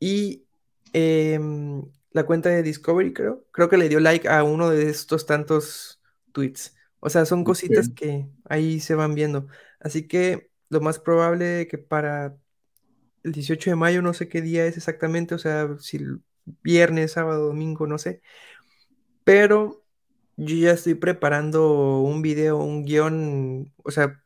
Y 0.00 0.44
em, 0.92 1.82
la 2.10 2.24
cuenta 2.24 2.48
de 2.48 2.62
Discovery, 2.62 3.12
creo, 3.12 3.46
creo 3.52 3.68
que 3.68 3.76
le 3.76 3.88
dio 3.88 4.00
like 4.00 4.28
a 4.28 4.42
uno 4.42 4.70
de 4.70 4.90
estos 4.90 5.26
tantos 5.26 6.00
tweets. 6.32 6.74
O 6.98 7.08
sea, 7.08 7.24
son 7.24 7.44
cositas 7.44 7.88
que 7.88 8.26
ahí 8.44 8.80
se 8.80 8.94
van 8.94 9.14
viendo. 9.14 9.46
Así 9.80 10.06
que 10.06 10.50
lo 10.68 10.80
más 10.80 10.98
probable 10.98 11.66
que 11.68 11.78
para 11.78 12.36
el 13.24 13.32
18 13.32 13.70
de 13.70 13.76
mayo, 13.76 14.02
no 14.02 14.14
sé 14.14 14.28
qué 14.28 14.42
día 14.42 14.66
es 14.66 14.76
exactamente, 14.76 15.34
o 15.34 15.38
sea, 15.38 15.68
si 15.80 16.00
viernes, 16.62 17.12
sábado, 17.12 17.48
domingo, 17.48 17.86
no 17.86 17.98
sé. 17.98 18.22
Pero 19.24 19.84
yo 20.36 20.56
ya 20.56 20.72
estoy 20.72 20.94
preparando 20.94 22.00
un 22.00 22.22
video, 22.22 22.58
un 22.58 22.84
guion, 22.84 23.72
o 23.84 23.90
sea, 23.90 24.22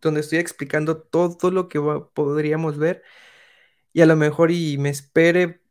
donde 0.00 0.20
estoy 0.20 0.38
explicando 0.38 0.98
todo 1.02 1.50
lo 1.50 1.68
que 1.68 1.80
podríamos 2.14 2.78
ver 2.78 3.02
y 3.92 4.02
a 4.02 4.06
lo 4.06 4.16
mejor 4.16 4.50
y 4.52 4.78
me 4.78 4.90
espere 4.90 5.62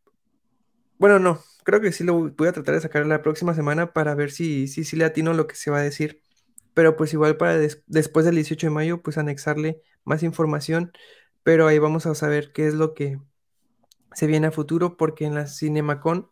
Bueno, 0.98 1.20
no, 1.20 1.44
creo 1.64 1.80
que 1.82 1.92
sí 1.92 2.04
lo 2.04 2.30
voy 2.32 2.48
a 2.48 2.54
tratar 2.54 2.76
de 2.76 2.82
sacar 2.82 3.06
la 3.06 3.22
próxima 3.22 3.54
semana 3.54 3.94
para 3.94 4.16
ver 4.16 4.32
si, 4.32 4.68
si, 4.68 4.84
si 4.84 4.96
le 4.96 5.06
atino 5.06 5.34
lo 5.34 5.48
que 5.48 5.56
se 5.56 5.70
va 5.72 5.80
a 5.80 5.82
decir. 5.84 6.22
Pero 6.74 6.96
pues 6.96 7.14
igual 7.14 7.38
para 7.38 7.58
des- 7.58 7.84
después 7.88 8.26
del 8.26 8.36
18 8.36 8.68
de 8.68 8.72
mayo, 8.72 9.02
pues 9.02 9.18
anexarle 9.18 9.82
más 10.04 10.24
información. 10.24 10.92
Pero 11.48 11.66
ahí 11.66 11.80
vamos 11.80 12.06
a 12.06 12.14
saber 12.14 12.52
qué 12.52 12.68
es 12.68 12.74
lo 12.74 12.94
que 12.94 13.22
se 14.12 14.28
viene 14.28 14.48
a 14.48 14.52
futuro, 14.52 14.98
porque 14.98 15.24
en 15.24 15.34
la 15.34 15.48
CinemaCon, 15.48 16.30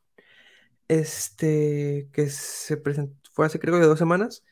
este, 0.89 2.09
que 2.11 2.29
se 2.29 2.75
presentó, 2.75 3.15
fue 3.31 3.45
hace 3.45 3.57
creo 3.57 3.79
que 3.79 3.85
dos 3.85 3.97
semanas, 3.97 4.43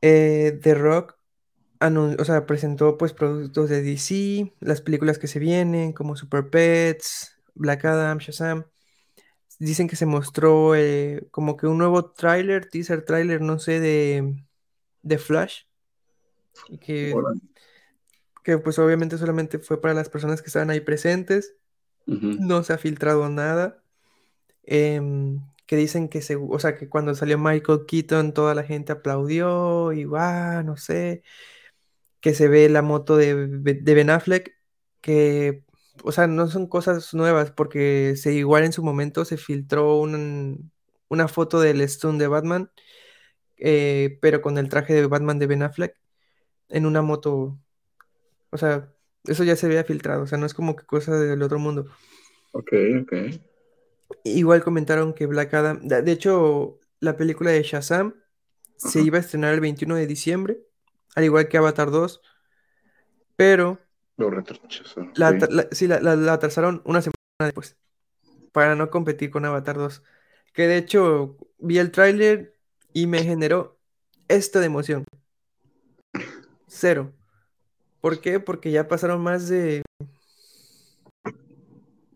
eh, 0.00 0.58
The 0.60 0.74
Rock 0.74 1.16
o 1.78 2.24
sea, 2.24 2.44
presentó 2.44 2.98
pues 2.98 3.12
productos 3.12 3.70
de 3.70 3.82
DC, 3.82 4.52
las 4.58 4.80
películas 4.80 5.20
que 5.20 5.28
se 5.28 5.38
vienen, 5.38 5.92
como 5.92 6.16
Super 6.16 6.50
Pets, 6.50 7.40
Black 7.54 7.84
Adam, 7.84 8.18
Shazam. 8.18 8.66
Dicen 9.60 9.86
que 9.86 9.94
se 9.94 10.06
mostró 10.06 10.74
eh, 10.74 11.28
como 11.30 11.56
que 11.56 11.68
un 11.68 11.78
nuevo 11.78 12.10
tráiler, 12.10 12.68
teaser 12.68 13.04
tráiler, 13.04 13.42
no 13.42 13.60
sé, 13.60 13.78
de, 13.78 14.44
de 15.02 15.18
Flash. 15.18 15.66
Y 16.68 16.78
que. 16.78 17.14
Que 18.44 18.58
pues 18.58 18.78
obviamente 18.80 19.18
solamente 19.18 19.60
fue 19.60 19.82
para 19.82 19.94
las 19.94 20.10
personas 20.10 20.42
que 20.42 20.48
estaban 20.48 20.70
ahí 20.70 20.80
presentes. 20.82 21.56
No 22.48 22.64
se 22.64 22.74
ha 22.74 22.78
filtrado 22.78 23.28
nada. 23.30 23.84
Em, 24.64 25.40
que 25.66 25.76
dicen 25.76 26.08
que 26.10 26.22
se, 26.22 26.36
o 26.36 26.58
sea, 26.60 26.76
que 26.76 26.88
cuando 26.90 27.14
salió 27.16 27.38
Michael 27.38 27.86
Keaton 27.88 28.34
toda 28.34 28.54
la 28.54 28.64
gente 28.64 28.92
aplaudió 28.92 29.92
y 29.92 30.04
va, 30.06 30.62
no 30.64 30.76
sé. 30.78 31.24
Que 32.20 32.34
se 32.34 32.48
ve 32.48 32.68
la 32.68 32.82
moto 32.82 33.16
de, 33.16 33.48
de 33.48 33.94
Ben 33.94 34.10
Affleck. 34.10 34.52
Que, 35.00 35.64
o 36.04 36.12
sea, 36.12 36.26
no 36.26 36.48
son 36.48 36.66
cosas 36.68 37.12
nuevas 37.14 37.50
porque 37.52 38.14
se 38.16 38.32
igual 38.34 38.64
en 38.64 38.72
su 38.72 38.82
momento 38.82 39.24
se 39.24 39.36
filtró 39.36 39.98
un- 40.00 40.72
una 41.08 41.28
foto 41.28 41.60
del 41.60 41.86
Stun 41.88 42.18
de 42.18 42.26
Batman, 42.28 42.70
eh, 43.58 44.18
pero 44.22 44.42
con 44.42 44.58
el 44.58 44.68
traje 44.68 44.94
de 44.94 45.06
Batman 45.06 45.38
de 45.38 45.46
Ben 45.48 45.62
Affleck 45.62 45.96
en 46.70 46.86
una 46.86 47.02
moto. 47.02 47.58
O 48.54 48.58
sea, 48.58 48.88
eso 49.24 49.42
ya 49.42 49.56
se 49.56 49.66
había 49.66 49.82
filtrado, 49.82 50.22
o 50.22 50.26
sea, 50.28 50.38
no 50.38 50.46
es 50.46 50.54
como 50.54 50.76
que 50.76 50.86
cosa 50.86 51.18
del 51.18 51.42
otro 51.42 51.58
mundo. 51.58 51.86
Ok, 52.52 52.72
ok. 53.02 53.12
Igual 54.22 54.62
comentaron 54.62 55.12
que 55.12 55.26
Black 55.26 55.52
Adam, 55.54 55.80
de 55.82 56.12
hecho, 56.12 56.78
la 57.00 57.16
película 57.16 57.50
de 57.50 57.64
Shazam 57.64 58.14
se 58.76 59.00
iba 59.02 59.18
a 59.18 59.20
estrenar 59.20 59.52
el 59.52 59.60
21 59.60 59.96
de 59.96 60.06
diciembre, 60.06 60.60
al 61.16 61.24
igual 61.24 61.48
que 61.48 61.56
Avatar 61.58 61.90
2, 61.90 62.20
pero 63.34 63.80
Lo 64.18 64.30
retrasaron. 64.30 65.10
la, 65.16 65.32
sí. 65.32 65.38
la- 65.50 65.68
sí, 65.72 65.86
la, 65.88 65.98
la- 66.00 66.14
la 66.14 66.34
atrasaron 66.34 66.80
una 66.84 67.02
semana 67.02 67.16
después 67.40 67.76
para 68.52 68.76
no 68.76 68.88
competir 68.88 69.30
con 69.32 69.44
Avatar 69.44 69.76
2. 69.78 70.04
Que 70.52 70.68
de 70.68 70.76
hecho 70.76 71.36
vi 71.58 71.78
el 71.78 71.90
tráiler 71.90 72.54
y 72.92 73.08
me 73.08 73.24
generó 73.24 73.80
esta 74.28 74.60
de 74.60 74.66
emoción. 74.66 75.04
Cero. 76.68 77.12
¿Por 78.04 78.20
qué? 78.20 78.38
Porque 78.38 78.70
ya 78.70 78.86
pasaron 78.86 79.22
más 79.22 79.48
de 79.48 79.80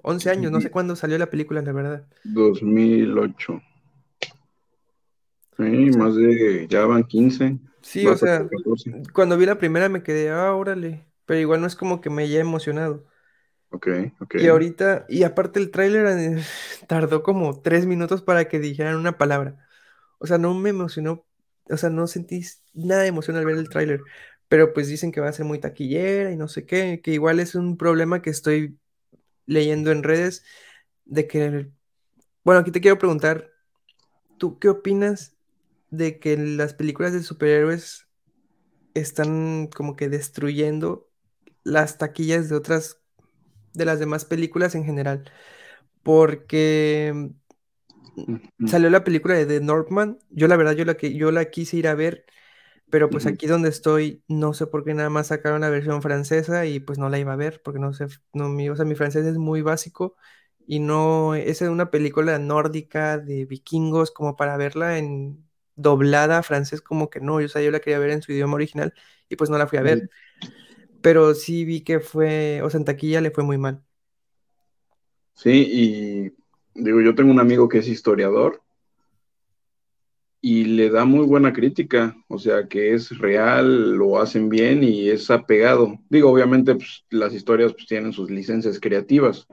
11 0.03 0.31
años, 0.31 0.53
no 0.53 0.61
sé 0.61 0.71
cuándo 0.71 0.95
salió 0.95 1.17
la 1.17 1.31
película, 1.31 1.63
la 1.63 1.73
verdad. 1.73 2.07
2008. 2.25 3.63
Sí, 5.57 5.91
más 5.97 6.15
de, 6.15 6.67
ya 6.69 6.85
van 6.85 7.05
15. 7.05 7.59
Sí, 7.81 8.07
o 8.07 8.15
sea, 8.19 8.41
para 8.41 8.51
14. 8.51 9.03
cuando 9.15 9.39
vi 9.39 9.47
la 9.47 9.57
primera 9.57 9.89
me 9.89 10.03
quedé, 10.03 10.29
ah, 10.29 10.55
órale, 10.55 11.07
pero 11.25 11.41
igual 11.41 11.63
no 11.63 11.67
es 11.67 11.75
como 11.75 12.03
que 12.03 12.11
me 12.11 12.25
haya 12.25 12.39
emocionado. 12.39 13.07
Ok, 13.71 13.89
ok. 14.21 14.35
Y 14.41 14.47
ahorita, 14.47 15.07
y 15.09 15.23
aparte 15.23 15.59
el 15.59 15.71
tráiler 15.71 16.43
tardó 16.87 17.23
como 17.23 17.63
tres 17.63 17.87
minutos 17.87 18.21
para 18.21 18.47
que 18.47 18.59
dijeran 18.59 18.97
una 18.97 19.17
palabra. 19.17 19.67
O 20.19 20.27
sea, 20.27 20.37
no 20.37 20.53
me 20.53 20.69
emocionó, 20.69 21.25
o 21.71 21.77
sea, 21.79 21.89
no 21.89 22.07
sentí 22.07 22.45
nada 22.75 23.01
de 23.01 23.09
emoción 23.09 23.39
al 23.39 23.47
ver 23.47 23.57
el 23.57 23.71
tráiler. 23.71 24.03
Pero 24.49 24.73
pues 24.73 24.89
dicen 24.89 25.13
que 25.13 25.21
va 25.21 25.29
a 25.29 25.33
ser 25.33 25.45
muy 25.45 25.59
taquillera 25.59 26.33
y 26.33 26.37
no 26.37 26.49
sé 26.49 26.65
qué, 26.65 27.01
que 27.03 27.13
igual 27.13 27.41
es 27.41 27.55
un 27.55 27.77
problema 27.77 28.23
que 28.23 28.31
estoy 28.31 28.79
leyendo 29.47 29.91
en 29.91 30.03
redes 30.03 30.45
de 31.05 31.27
que, 31.27 31.71
bueno, 32.45 32.61
aquí 32.61 32.71
te 32.71 32.81
quiero 32.81 32.99
preguntar, 32.99 33.51
¿tú 34.39 34.59
qué 34.59 34.69
opinas 34.69 35.37
de 35.91 36.19
que 36.19 36.37
las 36.37 36.75
películas 36.75 37.13
de 37.13 37.23
superhéroes 37.23 38.07
están 38.95 39.69
como 39.69 39.97
que 39.97 40.09
destruyendo 40.09 41.09
las 41.63 41.99
taquillas 41.99 42.49
de 42.49 42.57
otras, 42.57 43.01
de 43.75 43.85
las 43.85 43.99
demás 43.99 44.25
películas 44.25 44.75
en 44.75 44.85
general? 44.85 45.31
Porque 46.03 47.33
salió 48.67 48.91
la 48.91 49.05
película 49.05 49.35
de 49.35 49.47
The 49.47 49.61
Northman, 49.61 50.19
yo 50.31 50.49
la 50.49 50.57
verdad, 50.57 50.73
yo 50.73 50.85
la, 50.85 50.97
que, 50.97 51.15
yo 51.15 51.31
la 51.31 51.51
quise 51.51 51.77
ir 51.77 51.89
a 51.89 51.95
ver, 51.95 52.25
pero 52.91 53.11
pues 53.11 53.27
aquí 53.27 53.47
donde 53.47 53.69
estoy, 53.69 54.25
no 54.29 54.55
sé 54.55 54.67
por 54.67 54.85
qué 54.85 54.95
nada 54.95 55.11
más 55.11 55.29
sacaron 55.29 55.61
la 55.63 55.71
versión 55.71 56.03
francesa 56.03 56.67
y 56.67 56.81
pues 56.81 56.99
no 56.99 57.09
la 57.09 57.19
iba 57.19 57.33
a 57.35 57.37
ver, 57.37 57.61
porque 57.63 57.81
no 57.81 57.93
sé, 57.93 58.07
no, 58.33 58.49
mi, 58.49 58.69
o 58.71 58.77
sea, 58.77 58.85
mi 58.85 58.95
francés 58.95 59.27
es 59.27 59.37
muy 59.39 59.63
básico 59.63 60.17
y 60.67 60.81
no, 60.81 61.35
es 61.35 61.61
una 61.63 61.91
película 61.91 62.39
nórdica 62.39 63.19
de 63.19 63.45
vikingos 63.45 64.11
como 64.11 64.37
para 64.37 64.57
verla 64.57 64.99
en 64.99 65.45
doblada 65.77 66.39
a 66.39 66.43
francés 66.43 66.81
como 66.83 67.11
que 67.11 67.21
no, 67.21 67.37
o 67.37 67.49
sea, 67.49 67.63
yo 67.63 67.71
la 67.71 67.81
quería 67.81 67.99
ver 67.99 68.11
en 68.11 68.23
su 68.23 68.33
idioma 68.33 68.55
original 68.55 68.95
y 69.29 69.37
pues 69.37 69.51
no 69.51 69.59
la 69.59 69.67
fui 69.67 69.79
a 69.79 69.83
ver, 69.83 70.11
pero 71.03 71.35
sí 71.35 71.65
vi 71.65 71.83
que 71.83 72.01
fue, 72.01 72.63
o 72.63 72.71
sea, 72.71 72.79
en 72.79 72.85
taquilla 72.85 73.21
le 73.21 73.31
fue 73.31 73.45
muy 73.45 73.59
mal. 73.59 73.83
Sí, 75.35 75.51
y 75.71 76.83
digo, 76.83 77.01
yo 77.01 77.15
tengo 77.15 77.31
un 77.31 77.41
amigo 77.41 77.69
que 77.69 77.79
es 77.79 77.89
historiador 77.89 78.63
y 80.41 80.65
le 80.65 80.91
da 80.91 81.05
muy 81.05 81.27
buena 81.27 81.53
crítica, 81.53 82.17
o 82.29 82.39
sea, 82.39 82.69
que 82.69 82.95
es 82.95 83.17
real, 83.19 83.93
lo 83.97 84.21
hacen 84.21 84.49
bien 84.49 84.85
y 84.85 85.09
es 85.09 85.31
apegado. 85.31 85.99
Digo, 86.09 86.31
obviamente, 86.31 86.75
pues, 86.77 87.05
las 87.11 87.35
historias 87.35 87.73
pues, 87.73 87.87
tienen 87.87 88.13
sus 88.13 88.31
licencias 88.31 88.79
creativas, 88.79 89.47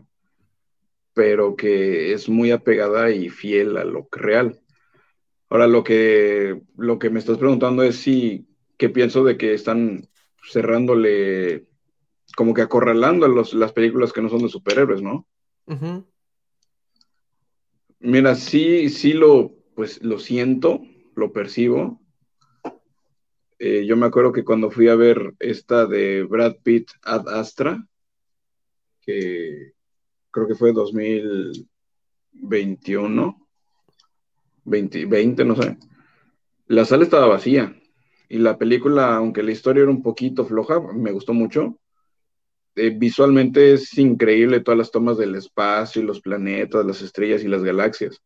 pero 1.13 1.55
que 1.55 2.13
es 2.13 2.29
muy 2.29 2.51
apegada 2.51 3.09
y 3.11 3.29
fiel 3.29 3.77
a 3.77 3.83
lo 3.85 4.07
real. 4.11 4.61
Ahora, 5.49 5.67
lo 5.67 5.83
que, 5.83 6.61
lo 6.77 6.99
que 6.99 7.09
me 7.09 7.19
estás 7.19 7.37
preguntando 7.37 7.83
es 7.83 7.95
si, 7.97 8.47
¿qué 8.77 8.89
pienso 8.89 9.23
de 9.23 9.37
que 9.37 9.53
están 9.53 10.07
cerrándole, 10.51 11.67
como 12.35 12.53
que 12.53 12.61
acorralando 12.61 13.27
los- 13.27 13.53
las 13.53 13.73
películas 13.73 14.13
que 14.13 14.21
no 14.21 14.29
son 14.29 14.43
de 14.43 14.49
superhéroes, 14.49 15.01
¿no? 15.01 15.27
Mira, 17.99 18.35
sí, 18.35 18.89
sí 18.89 19.13
lo, 19.13 19.53
pues 19.75 20.01
lo 20.03 20.19
siento, 20.19 20.81
lo 21.15 21.33
percibo. 21.33 21.99
Eh, 23.59 23.85
yo 23.85 23.95
me 23.95 24.05
acuerdo 24.05 24.31
que 24.31 24.43
cuando 24.43 24.71
fui 24.71 24.87
a 24.87 24.95
ver 24.95 25.35
esta 25.39 25.85
de 25.85 26.23
Brad 26.23 26.55
Pitt 26.63 26.89
Ad 27.03 27.27
Astra, 27.29 27.87
que 29.01 29.73
creo 30.31 30.47
que 30.47 30.55
fue 30.55 30.73
2021, 30.73 33.47
20, 34.65 35.05
20, 35.05 35.45
no 35.45 35.55
sé, 35.55 35.77
la 36.67 36.85
sala 36.85 37.03
estaba 37.03 37.27
vacía 37.27 37.79
y 38.27 38.39
la 38.39 38.57
película, 38.57 39.15
aunque 39.15 39.43
la 39.43 39.51
historia 39.51 39.83
era 39.83 39.91
un 39.91 40.01
poquito 40.01 40.45
floja, 40.45 40.81
me 40.93 41.11
gustó 41.11 41.33
mucho. 41.33 41.79
Eh, 42.75 42.89
visualmente 42.89 43.73
es 43.73 43.97
increíble 43.97 44.59
todas 44.59 44.77
las 44.77 44.91
tomas 44.91 45.17
del 45.17 45.35
espacio 45.35 46.01
y 46.01 46.05
los 46.05 46.19
planetas, 46.19 46.85
las 46.85 47.01
estrellas 47.01 47.43
y 47.43 47.47
las 47.47 47.63
galaxias. 47.63 48.21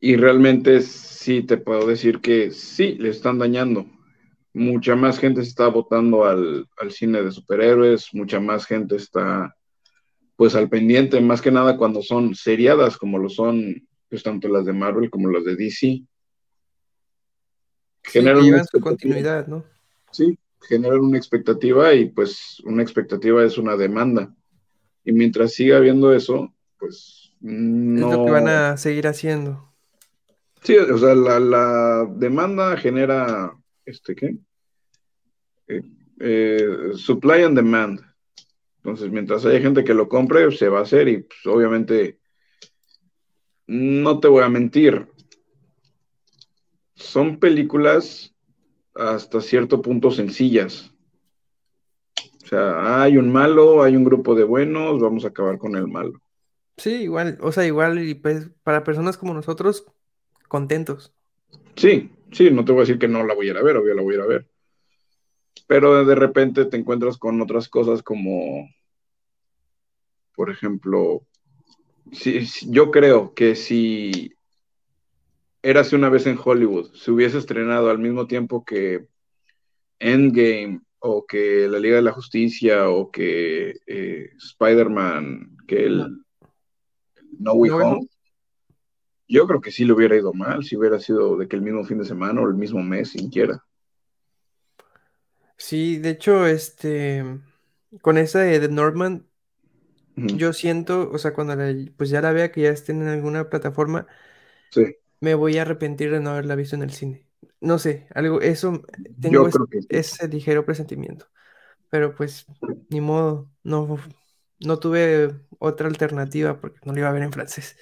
Y 0.00 0.16
realmente 0.16 0.80
sí 0.80 1.42
te 1.42 1.58
puedo 1.58 1.86
decir 1.86 2.20
que 2.20 2.50
sí, 2.50 2.94
le 2.94 3.10
están 3.10 3.38
dañando. 3.38 3.86
Mucha 4.52 4.96
más 4.96 5.18
gente 5.18 5.42
se 5.42 5.50
está 5.50 5.68
votando 5.68 6.24
al, 6.24 6.66
al 6.78 6.90
cine 6.90 7.22
de 7.22 7.30
superhéroes, 7.30 8.08
mucha 8.12 8.40
más 8.40 8.66
gente 8.66 8.96
está 8.96 9.54
pues 10.36 10.54
al 10.54 10.70
pendiente, 10.70 11.20
más 11.20 11.42
que 11.42 11.50
nada 11.50 11.76
cuando 11.76 12.00
son 12.00 12.34
seriadas 12.34 12.96
como 12.96 13.18
lo 13.18 13.28
son 13.28 13.86
pues 14.08 14.22
tanto 14.22 14.48
las 14.48 14.64
de 14.64 14.72
Marvel 14.72 15.10
como 15.10 15.28
las 15.28 15.44
de 15.44 15.54
DC. 15.54 15.76
Sí, 15.76 16.08
Generan 18.02 18.42
llevan 18.42 18.66
su 18.66 18.80
continuidad, 18.80 19.46
¿no? 19.46 19.64
Sí, 20.10 20.38
generan 20.62 21.00
una 21.00 21.18
expectativa 21.18 21.94
y 21.94 22.06
pues 22.06 22.60
una 22.64 22.82
expectativa 22.82 23.44
es 23.44 23.58
una 23.58 23.76
demanda. 23.76 24.34
Y 25.04 25.12
mientras 25.12 25.52
siga 25.52 25.76
habiendo 25.76 26.12
eso, 26.12 26.52
pues 26.78 27.32
Es 27.42 27.50
lo 27.50 28.10
que 28.10 28.16
no... 28.16 28.24
van 28.24 28.48
a 28.48 28.76
seguir 28.76 29.06
haciendo. 29.06 29.69
Sí, 30.62 30.76
o 30.76 30.98
sea, 30.98 31.14
la, 31.14 32.06
demanda 32.16 32.76
genera, 32.76 33.56
este, 33.84 34.14
¿qué? 34.14 34.36
Eh, 35.68 35.82
eh, 36.20 36.68
supply 36.94 37.42
and 37.42 37.56
demand. 37.56 38.00
Entonces, 38.82 39.10
mientras 39.10 39.44
haya 39.44 39.60
gente 39.60 39.84
que 39.84 39.94
lo 39.94 40.08
compre, 40.08 40.50
se 40.52 40.68
va 40.68 40.80
a 40.80 40.82
hacer 40.82 41.08
y 41.08 41.18
pues, 41.18 41.46
obviamente, 41.46 42.18
no 43.66 44.20
te 44.20 44.28
voy 44.28 44.42
a 44.42 44.48
mentir, 44.48 45.06
son 46.94 47.38
películas 47.38 48.34
hasta 48.94 49.40
cierto 49.40 49.80
punto 49.80 50.10
sencillas. 50.10 50.92
O 52.44 52.46
sea, 52.46 53.02
hay 53.02 53.16
un 53.16 53.30
malo, 53.30 53.82
hay 53.82 53.96
un 53.96 54.04
grupo 54.04 54.34
de 54.34 54.44
buenos, 54.44 55.00
vamos 55.00 55.24
a 55.24 55.28
acabar 55.28 55.56
con 55.58 55.76
el 55.76 55.86
malo. 55.86 56.20
Sí, 56.76 57.02
igual, 57.02 57.38
o 57.42 57.52
sea, 57.52 57.66
igual 57.66 58.02
y 58.02 58.14
pues 58.14 58.50
para 58.62 58.84
personas 58.84 59.16
como 59.16 59.34
nosotros, 59.34 59.86
contentos. 60.50 61.14
Sí, 61.76 62.10
sí, 62.32 62.50
no 62.50 62.64
te 62.64 62.72
voy 62.72 62.80
a 62.80 62.82
decir 62.82 62.98
que 62.98 63.08
no 63.08 63.24
la 63.24 63.34
voy 63.34 63.46
a 63.46 63.50
ir 63.52 63.56
a 63.56 63.62
ver, 63.62 63.76
obvio 63.76 63.94
la 63.94 64.02
voy 64.02 64.14
a 64.14 64.18
ir 64.18 64.22
a 64.22 64.26
ver. 64.26 64.50
Pero 65.68 66.04
de 66.04 66.14
repente 66.16 66.64
te 66.64 66.76
encuentras 66.76 67.16
con 67.16 67.40
otras 67.40 67.68
cosas 67.68 68.02
como, 68.02 68.68
por 70.34 70.50
ejemplo, 70.50 71.22
si, 72.10 72.44
yo 72.68 72.90
creo 72.90 73.32
que 73.34 73.54
si 73.54 74.34
Érase 75.62 75.94
una 75.94 76.08
vez 76.08 76.26
en 76.26 76.38
Hollywood 76.42 76.94
se 76.94 77.10
hubiese 77.10 77.36
estrenado 77.38 77.90
al 77.90 77.98
mismo 77.98 78.26
tiempo 78.26 78.64
que 78.64 79.06
Endgame 79.98 80.80
o 80.98 81.26
que 81.26 81.68
la 81.68 81.78
Liga 81.78 81.96
de 81.96 82.02
la 82.02 82.12
Justicia 82.12 82.88
o 82.88 83.10
que 83.10 83.74
eh, 83.86 84.30
Spider-Man, 84.38 85.58
que 85.68 85.84
el 85.84 86.24
No 87.38 87.52
Way 87.52 87.70
No 87.70 87.76
Home. 87.76 88.08
Yo 89.30 89.46
creo 89.46 89.60
que 89.62 89.70
sí 89.72 89.84
le 89.86 89.92
hubiera 89.94 90.16
ido 90.16 90.32
mal, 90.34 90.64
si 90.64 90.76
hubiera 90.76 90.98
sido 91.00 91.36
de 91.38 91.48
que 91.48 91.56
el 91.56 91.62
mismo 91.62 91.84
fin 91.84 91.98
de 91.98 92.04
semana 92.04 92.40
o 92.42 92.48
el 92.48 92.54
mismo 92.54 92.82
mes, 92.82 93.10
siquiera. 93.10 93.64
Sí, 95.56 95.98
de 95.98 96.10
hecho, 96.10 96.46
este, 96.46 97.22
con 98.02 98.18
esa 98.18 98.40
de 98.40 98.68
Ujú. 100.16 100.38
yo 100.38 100.52
siento, 100.52 101.10
o 101.10 101.18
sea, 101.18 101.32
cuando 101.34 101.56
la- 101.56 101.74
pues 101.96 102.10
ya 102.10 102.20
la 102.20 102.32
vea 102.32 102.52
que 102.52 102.62
ya 102.62 102.70
estén 102.70 103.02
en 103.02 103.08
alguna 103.08 103.48
plataforma, 103.50 104.06
Sí, 104.70 104.82
me 105.20 105.34
voy 105.34 105.58
a 105.58 105.62
arrepentir 105.62 106.10
de 106.10 106.20
no 106.20 106.30
haberla 106.30 106.54
visto 106.56 106.76
en 106.76 106.82
el 106.82 106.92
cine. 106.92 107.28
No 107.60 107.78
sé, 107.78 108.06
algo, 108.14 108.40
eso, 108.40 108.82
tengo 109.20 109.48
sí. 109.50 109.58
ese 109.88 110.28
ligero 110.28 110.64
presentimiento. 110.64 111.26
Pero 111.90 112.14
pues, 112.14 112.46
ni 112.90 113.00
modo, 113.02 113.50
no, 113.64 113.98
no 114.60 114.78
tuve 114.80 115.34
otra 115.58 115.88
alternativa 115.88 116.60
porque 116.60 116.80
no 116.84 116.92
lo 116.92 117.00
iba 117.00 117.08
a 117.10 117.12
ver 117.12 117.22
en 117.24 117.32
francés. 117.32 117.76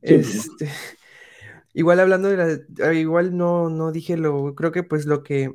Pues. 0.00 0.46
Este, 0.46 0.68
igual 1.74 2.00
hablando 2.00 2.28
de 2.28 2.36
la, 2.36 2.86
ah, 2.88 2.94
igual 2.94 3.36
no, 3.36 3.70
no 3.70 3.92
dije 3.92 4.16
lo, 4.16 4.54
creo 4.54 4.72
que 4.72 4.82
pues 4.82 5.06
lo 5.06 5.22
que 5.22 5.54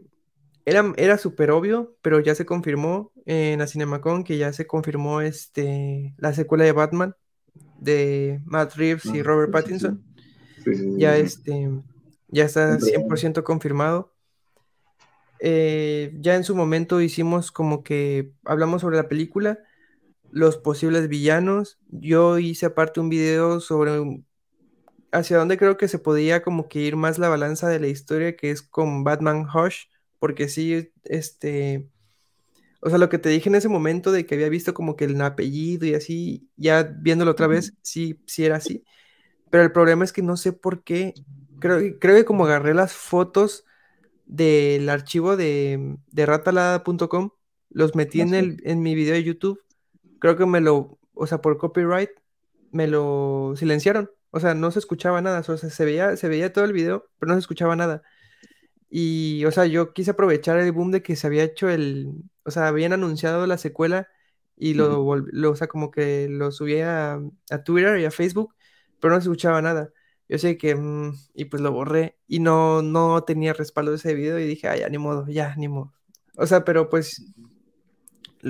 era, 0.65 0.93
era 0.97 1.17
súper 1.17 1.51
obvio, 1.51 1.95
pero 2.01 2.19
ya 2.19 2.35
se 2.35 2.45
confirmó 2.45 3.11
en 3.25 3.59
la 3.59 3.67
CinemaCon 3.67 4.23
que 4.23 4.37
ya 4.37 4.53
se 4.53 4.67
confirmó 4.67 5.21
este, 5.21 6.15
la 6.17 6.33
secuela 6.33 6.63
de 6.63 6.71
Batman 6.71 7.15
de 7.79 8.41
Matt 8.45 8.75
Reeves 8.75 9.05
y 9.13 9.21
Ah, 9.21 9.23
Robert 9.23 9.51
sí, 9.53 9.63
sí, 9.69 9.79
sí. 9.79 9.87
Pattinson. 9.87 10.03
ya 10.97 11.17
este, 11.17 11.69
ya 12.29 12.45
está 12.45 12.79
100% 12.79 13.43
confirmado. 13.43 14.13
Eh, 15.39 16.13
ya 16.19 16.35
en 16.35 16.43
su 16.43 16.55
momento 16.55 17.01
hicimos 17.01 17.51
como 17.51 17.83
que 17.83 18.31
hablamos 18.45 18.81
sobre 18.81 18.97
la 18.97 19.09
película, 19.09 19.59
los 20.31 20.57
posibles 20.57 21.07
villanos. 21.07 21.77
Yo 21.89 22.39
hice 22.39 22.67
aparte 22.67 22.99
un 22.99 23.09
video 23.09 23.59
sobre 23.59 24.01
hacia 25.11 25.37
dónde 25.37 25.57
creo 25.57 25.77
que 25.77 25.87
se 25.87 25.99
podía 25.99 26.41
como 26.41 26.67
que 26.67 26.79
ir 26.79 26.95
más 26.95 27.19
la 27.19 27.29
balanza 27.29 27.69
de 27.69 27.79
la 27.79 27.87
historia, 27.87 28.35
que 28.35 28.51
es 28.51 28.61
con 28.61 29.03
Batman 29.03 29.47
Hush, 29.53 29.85
porque 30.19 30.49
sí, 30.49 30.91
este, 31.03 31.89
o 32.81 32.89
sea, 32.89 32.99
lo 32.99 33.09
que 33.09 33.17
te 33.17 33.29
dije 33.29 33.49
en 33.49 33.55
ese 33.55 33.69
momento 33.69 34.11
de 34.11 34.25
que 34.25 34.35
había 34.35 34.49
visto 34.49 34.73
como 34.73 34.95
que 34.95 35.05
el 35.05 35.19
apellido 35.21 35.85
y 35.87 35.95
así, 35.95 36.49
ya 36.55 36.83
viéndolo 36.83 37.31
otra 37.31 37.47
vez, 37.47 37.73
sí, 37.81 38.21
sí 38.27 38.45
era 38.45 38.57
así. 38.57 38.83
Pero 39.49 39.63
el 39.63 39.71
problema 39.71 40.03
es 40.03 40.13
que 40.13 40.21
no 40.21 40.37
sé 40.37 40.53
por 40.53 40.83
qué, 40.83 41.13
creo, 41.59 41.79
creo 41.99 42.15
que 42.15 42.25
como 42.25 42.45
agarré 42.45 42.73
las 42.73 42.93
fotos 42.93 43.65
del 44.25 44.89
archivo 44.89 45.37
de, 45.37 45.97
de 46.11 46.25
ratalada.com, 46.25 47.31
los 47.69 47.95
metí 47.95 48.21
en, 48.21 48.33
el, 48.33 48.61
en 48.65 48.81
mi 48.81 48.95
video 48.95 49.15
de 49.15 49.23
YouTube, 49.23 49.61
creo 50.19 50.37
que 50.37 50.45
me 50.45 50.61
lo, 50.61 50.99
o 51.13 51.27
sea, 51.27 51.41
por 51.41 51.57
copyright, 51.57 52.11
me 52.71 52.87
lo 52.87 53.53
silenciaron. 53.57 54.11
O 54.35 54.41
sea, 54.41 54.53
no 54.53 54.69
se 54.69 54.79
escuchaba 54.79 55.21
nada, 55.21 55.39
o 55.47 55.57
sea, 55.57 55.69
se 55.69 55.85
veía, 55.85 56.17
se 56.17 56.27
veía 56.27 56.51
todo 56.51 56.65
el 56.65 56.73
video, 56.73 57.09
pero 57.19 57.29
no 57.29 57.35
se 57.35 57.39
escuchaba 57.39 57.77
nada. 57.77 58.01
Y, 58.89 59.45
o 59.45 59.51
sea, 59.51 59.65
yo 59.65 59.93
quise 59.93 60.11
aprovechar 60.11 60.59
el 60.59 60.73
boom 60.73 60.91
de 60.91 61.01
que 61.01 61.15
se 61.15 61.25
había 61.25 61.43
hecho 61.43 61.69
el, 61.69 62.11
o 62.43 62.51
sea, 62.51 62.67
habían 62.67 62.91
anunciado 62.91 63.47
la 63.47 63.57
secuela 63.57 64.09
y 64.57 64.73
lo, 64.73 65.15
lo 65.15 65.51
o 65.51 65.55
sea, 65.55 65.67
como 65.67 65.89
que 65.89 66.27
lo 66.29 66.51
subía 66.51 67.13
a, 67.49 67.63
Twitter 67.63 67.97
y 67.99 68.03
a 68.03 68.11
Facebook, 68.11 68.53
pero 68.99 69.13
no 69.13 69.21
se 69.21 69.29
escuchaba 69.29 69.61
nada. 69.61 69.91
Yo 70.27 70.37
sé 70.37 70.57
que, 70.57 70.75
mm, 70.75 71.13
y 71.33 71.45
pues 71.45 71.61
lo 71.61 71.71
borré 71.71 72.17
y 72.27 72.39
no, 72.39 72.81
no 72.81 73.23
tenía 73.23 73.53
respaldo 73.53 73.91
de 73.91 73.97
ese 73.97 74.15
video 74.15 74.37
y 74.37 74.45
dije, 74.45 74.67
ay, 74.67 74.81
ya, 74.81 74.89
ni 74.89 74.97
modo, 74.97 75.27
ya, 75.29 75.55
ni 75.55 75.69
modo. 75.69 75.93
O 76.35 76.45
sea, 76.45 76.65
pero 76.65 76.89
pues 76.89 77.23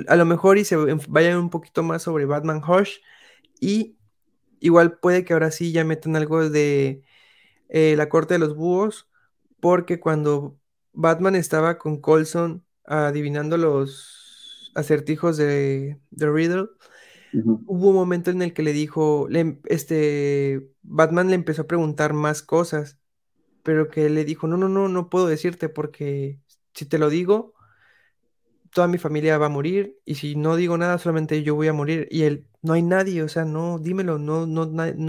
a 0.08 0.16
lo 0.16 0.24
mejor 0.24 0.58
y 0.58 0.64
se 0.64 0.76
vayan 1.08 1.38
un 1.38 1.50
poquito 1.50 1.84
más 1.84 2.02
sobre 2.02 2.24
Batman 2.26 2.60
Hush 2.66 2.96
y 3.60 3.96
Igual 4.60 4.98
puede 4.98 5.24
que 5.24 5.32
ahora 5.34 5.50
sí 5.50 5.72
ya 5.72 5.84
metan 5.84 6.16
algo 6.16 6.48
de 6.50 7.02
eh, 7.68 7.94
la 7.96 8.08
corte 8.08 8.34
de 8.34 8.40
los 8.40 8.56
búhos, 8.56 9.08
porque 9.60 10.00
cuando 10.00 10.58
Batman 10.92 11.36
estaba 11.36 11.78
con 11.78 12.00
Colson 12.00 12.64
adivinando 12.84 13.56
los 13.58 14.72
acertijos 14.74 15.36
de, 15.36 16.00
de 16.10 16.30
Riddle, 16.30 16.68
hubo 17.64 17.90
un 17.90 17.94
momento 17.96 18.30
en 18.30 18.42
el 18.42 18.54
que 18.54 18.62
le 18.62 18.72
dijo, 18.72 19.28
este, 19.66 20.68
Batman 20.82 21.28
le 21.30 21.34
empezó 21.36 21.62
a 21.62 21.66
preguntar 21.66 22.12
más 22.14 22.42
cosas, 22.42 22.98
pero 23.62 23.90
que 23.90 24.10
le 24.10 24.24
dijo, 24.24 24.46
no, 24.48 24.56
no, 24.56 24.68
no, 24.68 24.88
no 24.88 25.10
puedo 25.10 25.26
decirte 25.28 25.68
porque 25.68 26.40
si 26.74 26.86
te 26.86 26.98
lo 26.98 27.10
digo, 27.10 27.54
toda 28.70 28.88
mi 28.88 28.98
familia 28.98 29.38
va 29.38 29.46
a 29.46 29.48
morir 29.48 29.98
y 30.04 30.16
si 30.16 30.36
no 30.36 30.56
digo 30.56 30.76
nada, 30.78 30.98
solamente 30.98 31.42
yo 31.42 31.54
voy 31.54 31.68
a 31.68 31.72
morir. 31.72 32.08
Y 32.10 32.22
él, 32.24 32.46
no 32.66 32.72
hay 32.72 32.82
nadie, 32.82 33.22
o 33.22 33.28
sea, 33.28 33.44
no, 33.44 33.78
dímelo, 33.78 34.18
no, 34.18 34.46
no, 34.46 34.66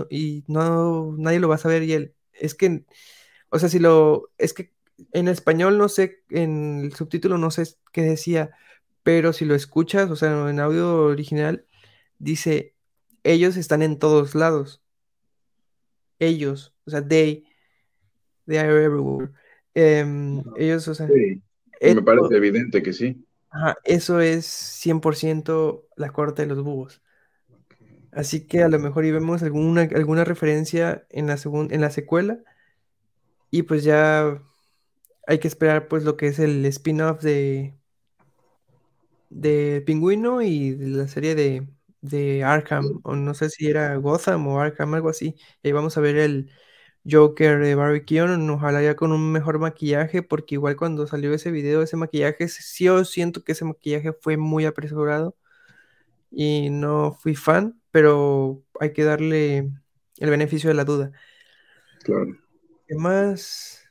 y 0.10 0.44
no, 0.48 1.16
nadie 1.18 1.40
lo 1.40 1.50
va 1.50 1.56
a 1.56 1.58
saber. 1.58 1.84
Y 1.84 1.94
él, 1.94 2.14
es 2.34 2.54
que, 2.54 2.86
o 3.50 3.58
sea, 3.58 3.68
si 3.68 3.80
lo, 3.80 4.30
es 4.38 4.54
que 4.54 4.74
en 5.12 5.28
español 5.28 5.78
no 5.78 5.90
sé, 5.90 6.24
en 6.30 6.82
el 6.86 6.94
subtítulo 6.94 7.38
no 7.38 7.50
sé 7.52 7.64
qué 7.92 8.04
decía, 8.04 8.52
pero 9.02 9.34
si 9.34 9.46
lo 9.46 9.56
escuchas, 9.56 10.12
o 10.12 10.16
sea, 10.16 10.50
en 10.50 10.60
audio 10.60 11.04
original, 11.06 11.66
dice, 12.20 12.76
ellos 13.24 13.58
están 13.58 13.82
en 13.82 13.98
todos 13.98 14.36
lados. 14.36 14.84
Ellos, 16.20 16.76
o 16.86 16.92
sea, 16.92 17.08
they, 17.08 17.46
they 18.46 18.58
are 18.58 18.84
everywhere. 18.84 19.32
Em, 19.74 20.44
ellos, 20.58 20.88
o 20.88 20.94
sea... 20.94 21.08
me 21.08 22.02
parece 22.04 22.36
evidente 22.36 22.84
que 22.84 22.94
sí. 22.94 23.26
Ajá, 23.50 23.78
eso 23.84 24.20
es 24.20 24.46
100% 24.46 25.86
la 25.96 26.12
corte 26.12 26.44
de 26.44 26.50
los 26.50 26.64
búhos. 26.64 27.02
Así 28.18 28.48
que 28.48 28.64
a 28.64 28.70
lo 28.70 28.80
mejor 28.80 29.06
y 29.06 29.12
vemos 29.12 29.44
alguna, 29.44 29.82
alguna 29.84 30.24
referencia 30.26 31.06
en 31.10 31.28
la, 31.28 31.38
en 31.70 31.82
la 31.82 31.92
secuela. 31.92 32.40
Y 33.52 33.64
pues 33.64 33.84
ya 33.84 34.42
hay 35.28 35.40
que 35.40 35.48
esperar 35.48 35.88
pues 35.88 36.04
lo 36.04 36.18
que 36.18 36.28
es 36.28 36.40
el 36.40 36.66
spin-off 36.66 37.22
de, 37.22 37.76
de 39.30 39.84
Pingüino 39.86 40.42
y 40.42 40.72
de 40.72 40.88
la 40.88 41.08
serie 41.08 41.36
de, 41.36 41.68
de 42.02 42.44
Arkham. 42.44 43.02
O 43.04 43.16
no 43.16 43.34
sé 43.34 43.50
si 43.50 43.68
era 43.68 43.96
Gotham 43.98 44.48
o 44.48 44.60
Arkham, 44.60 44.94
algo 44.96 45.10
así. 45.10 45.36
Y 45.64 45.68
ahí 45.68 45.72
vamos 45.74 45.98
a 45.98 46.02
ver 46.02 46.18
el, 46.18 46.52
Joker 47.10 47.60
de 47.60 47.76
Barry 47.76 48.04
Keoghan, 48.06 48.50
ojalá 48.50 48.82
ya 48.82 48.96
con 48.96 49.12
un 49.12 49.32
mejor 49.32 49.60
maquillaje, 49.60 50.24
porque 50.24 50.56
igual 50.56 50.76
cuando 50.76 51.08
salió 51.08 51.34
ese 51.34 51.52
video, 51.52 51.82
ese 51.82 51.96
maquillaje, 51.98 52.48
sí 52.50 52.86
yo 52.86 53.06
siento 53.06 53.44
que 53.44 53.54
ese 53.54 53.66
maquillaje 53.66 54.14
fue 54.14 54.38
muy 54.38 54.66
apresurado 54.66 55.36
y 56.32 56.70
no 56.70 57.14
fui 57.14 57.36
fan, 57.36 57.77
pero 57.92 58.64
hay 58.80 58.94
que 58.94 59.04
darle 59.04 59.70
el 60.18 60.30
beneficio 60.30 60.70
de 60.70 60.76
la 60.76 60.86
duda. 60.86 61.12
Claro. 62.04 62.38
¿Qué 62.88 62.96
más? 62.96 63.84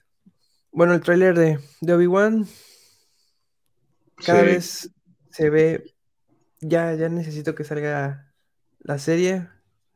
Bueno, 0.72 0.94
el 0.94 1.00
tráiler 1.00 1.36
de, 1.36 1.58
de 1.80 1.94
Obi-Wan 1.94 2.46
cada 4.24 4.42
vez 4.42 4.90
se 5.30 5.50
ve, 5.50 5.94
ya, 6.60 6.94
ya 6.94 7.08
necesito 7.08 7.54
que 7.54 7.64
salga 7.64 8.32
la 8.80 8.98
serie, 8.98 9.48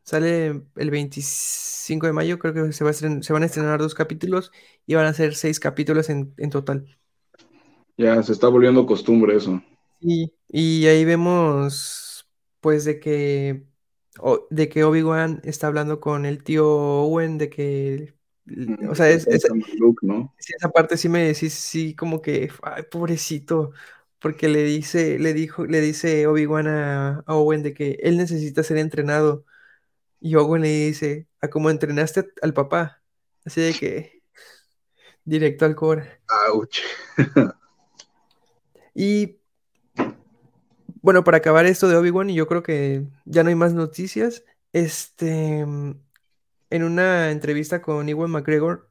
Sale 0.02 0.62
el 0.74 0.90
25 0.90 2.06
de 2.06 2.12
mayo, 2.12 2.38
creo 2.38 2.52
que 2.52 2.72
se, 2.72 2.82
va 2.82 2.92
se 2.92 3.32
van 3.32 3.42
a 3.42 3.46
estrenar 3.46 3.78
dos 3.78 3.94
capítulos 3.94 4.50
y 4.84 4.94
van 4.94 5.06
a 5.06 5.12
ser 5.12 5.36
seis 5.36 5.60
capítulos 5.60 6.10
en, 6.10 6.34
total. 6.50 6.98
Ya, 7.96 8.20
se 8.22 8.32
está 8.32 8.48
volviendo 8.48 8.86
costumbre 8.86 9.36
eso. 9.36 9.62
Sí, 10.00 10.34
y 10.48 10.86
ahí 10.86 11.04
vemos, 11.04 12.26
pues, 12.60 12.84
de 12.86 12.98
que, 12.98 13.66
de 14.50 14.68
que 14.68 14.84
Obi-Wan 14.84 15.40
está 15.44 15.68
hablando 15.68 16.00
con 16.00 16.26
el 16.26 16.42
tío 16.42 16.66
Owen, 16.68 17.38
de 17.38 17.50
que, 17.50 18.14
o 18.88 18.94
sea, 18.94 19.08
es, 19.10 19.26
esa 19.26 20.70
parte 20.70 20.96
sí 20.96 21.08
me 21.08 21.24
decís, 21.24 21.54
sí, 21.54 21.94
como 21.94 22.20
que, 22.20 22.50
ay, 22.62 22.84
pobrecito, 22.90 23.72
porque 24.18 24.48
le 24.48 24.64
dice, 24.64 25.18
le 25.18 25.32
dijo, 25.32 25.64
le 25.66 25.80
dice 25.80 26.26
Obi-Wan 26.26 26.66
a 26.68 27.24
Owen 27.26 27.62
de 27.62 27.74
que 27.74 27.98
él 28.02 28.16
necesita 28.16 28.62
ser 28.62 28.78
entrenado 28.78 29.44
y 30.20 30.34
Owen 30.34 30.62
le 30.62 30.68
dice, 30.68 31.26
a 31.40 31.48
cómo 31.48 31.70
entrenaste 31.70 32.30
al 32.42 32.52
papá. 32.52 33.02
Así 33.44 33.62
de 33.62 33.72
que, 33.72 34.22
directo 35.24 35.64
al 35.64 35.74
core. 35.74 36.20
Ouch. 36.52 36.80
y 38.94 39.39
bueno, 41.02 41.24
para 41.24 41.38
acabar 41.38 41.66
esto 41.66 41.88
de 41.88 41.96
Obi-Wan, 41.96 42.30
y 42.30 42.34
yo 42.34 42.46
creo 42.46 42.62
que 42.62 43.06
ya 43.24 43.42
no 43.42 43.48
hay 43.48 43.54
más 43.54 43.74
noticias. 43.74 44.44
Este, 44.72 45.60
en 46.70 46.84
una 46.84 47.30
entrevista 47.30 47.82
con 47.82 48.08
Ewan 48.08 48.30
McGregor, 48.30 48.88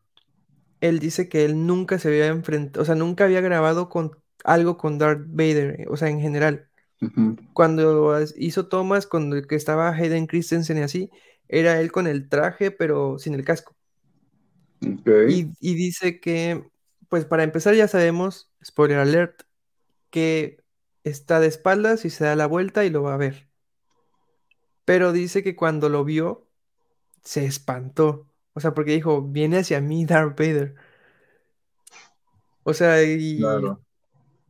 él 0.82 1.00
dice 1.00 1.30
que 1.30 1.46
él 1.46 1.66
nunca 1.66 2.00
se 2.00 2.10
había 2.10 2.28
enfrentado, 2.28 2.84
o 2.84 2.86
sea, 2.86 2.96
nunca 2.96 3.26
había 3.26 3.42
grabado 3.42 3.90
con 3.90 4.12
algo 4.44 4.78
con 4.78 4.98
Darth 4.98 5.26
Vader, 5.28 5.86
o 5.90 5.98
sea, 5.98 6.10
en 6.10 6.22
general. 6.22 6.66
Cuando 7.54 8.22
hizo 8.36 8.68
tomas 8.68 9.08
el 9.14 9.48
que 9.48 9.56
estaba 9.56 9.90
Hayden 9.90 10.28
Christensen 10.28 10.78
y 10.78 10.82
así, 10.82 11.10
era 11.48 11.80
él 11.80 11.94
con 11.94 12.08
el 12.08 12.28
traje, 12.28 12.72
pero 12.72 13.18
sin 13.20 13.34
el 13.36 13.46
casco. 13.46 13.76
Y, 14.82 15.52
dice 15.62 16.20
que, 16.20 16.70
pues 17.08 17.24
para 17.24 17.44
empezar 17.44 17.74
ya 17.76 17.88
sabemos, 17.88 18.52
spoiler 18.64 19.00
alert, 19.00 19.44
que 20.10 20.59
está 21.04 21.40
de 21.40 21.48
espaldas 21.48 22.06
y 22.06 22.10
se 22.10 22.26
da 22.26 22.36
la 22.36 22.48
vuelta 22.48 22.86
y 22.86 22.90
lo 22.90 23.04
va 23.04 23.14
a 23.14 23.18
ver. 23.18 23.48
Pero 24.86 25.12
dice 25.12 25.44
que 25.44 25.56
cuando 25.56 25.90
lo 25.90 26.04
vio, 26.04 26.48
se 27.24 27.46
espantó. 27.46 28.28
O 28.54 28.60
sea, 28.60 28.74
porque 28.74 28.92
dijo, 28.92 29.22
viene 29.22 29.58
hacia 29.58 29.82
mí 29.82 30.06
Darth 30.08 30.38
Vader. 30.38 30.76
O 32.64 32.74
sea, 32.74 33.04
y, 33.04 33.42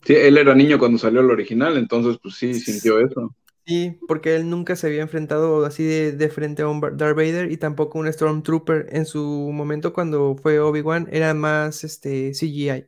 Sí, 0.05 0.13
él 0.15 0.37
era 0.37 0.55
niño 0.55 0.79
cuando 0.79 0.97
salió 0.97 1.19
el 1.19 1.29
original, 1.29 1.77
entonces 1.77 2.17
pues 2.21 2.35
sí, 2.35 2.53
sintió 2.53 2.99
eso. 2.99 3.35
Sí, 3.65 3.99
porque 4.07 4.35
él 4.35 4.49
nunca 4.49 4.75
se 4.75 4.87
había 4.87 5.01
enfrentado 5.01 5.65
así 5.65 5.83
de, 5.83 6.29
frente 6.29 6.63
a 6.63 6.67
un 6.67 6.79
Darth 6.79 7.15
Vader 7.15 7.51
y 7.51 7.57
tampoco 7.57 7.99
un 7.99 8.11
Stormtrooper. 8.11 8.87
En 8.91 9.05
su 9.05 9.23
momento 9.53 9.93
cuando 9.93 10.35
fue 10.35 10.59
Obi-Wan 10.59 11.07
era 11.11 11.33
más 11.33 11.83
este 11.83 12.33
CGI. 12.33 12.87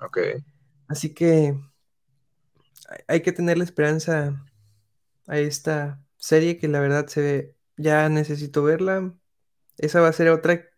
Ok. 0.00 0.18
Así 0.86 1.12
que 1.12 1.56
hay 3.06 3.22
que 3.22 3.32
tenerle 3.32 3.64
esperanza 3.64 4.44
a 5.26 5.38
esta 5.38 6.02
serie 6.16 6.58
que 6.58 6.68
la 6.68 6.80
verdad 6.80 7.06
se 7.06 7.20
ve, 7.20 7.56
ya 7.76 8.08
necesito 8.08 8.62
verla. 8.62 9.14
Esa 9.78 10.00
va 10.00 10.08
a 10.08 10.12
ser 10.12 10.28
otra 10.28 10.68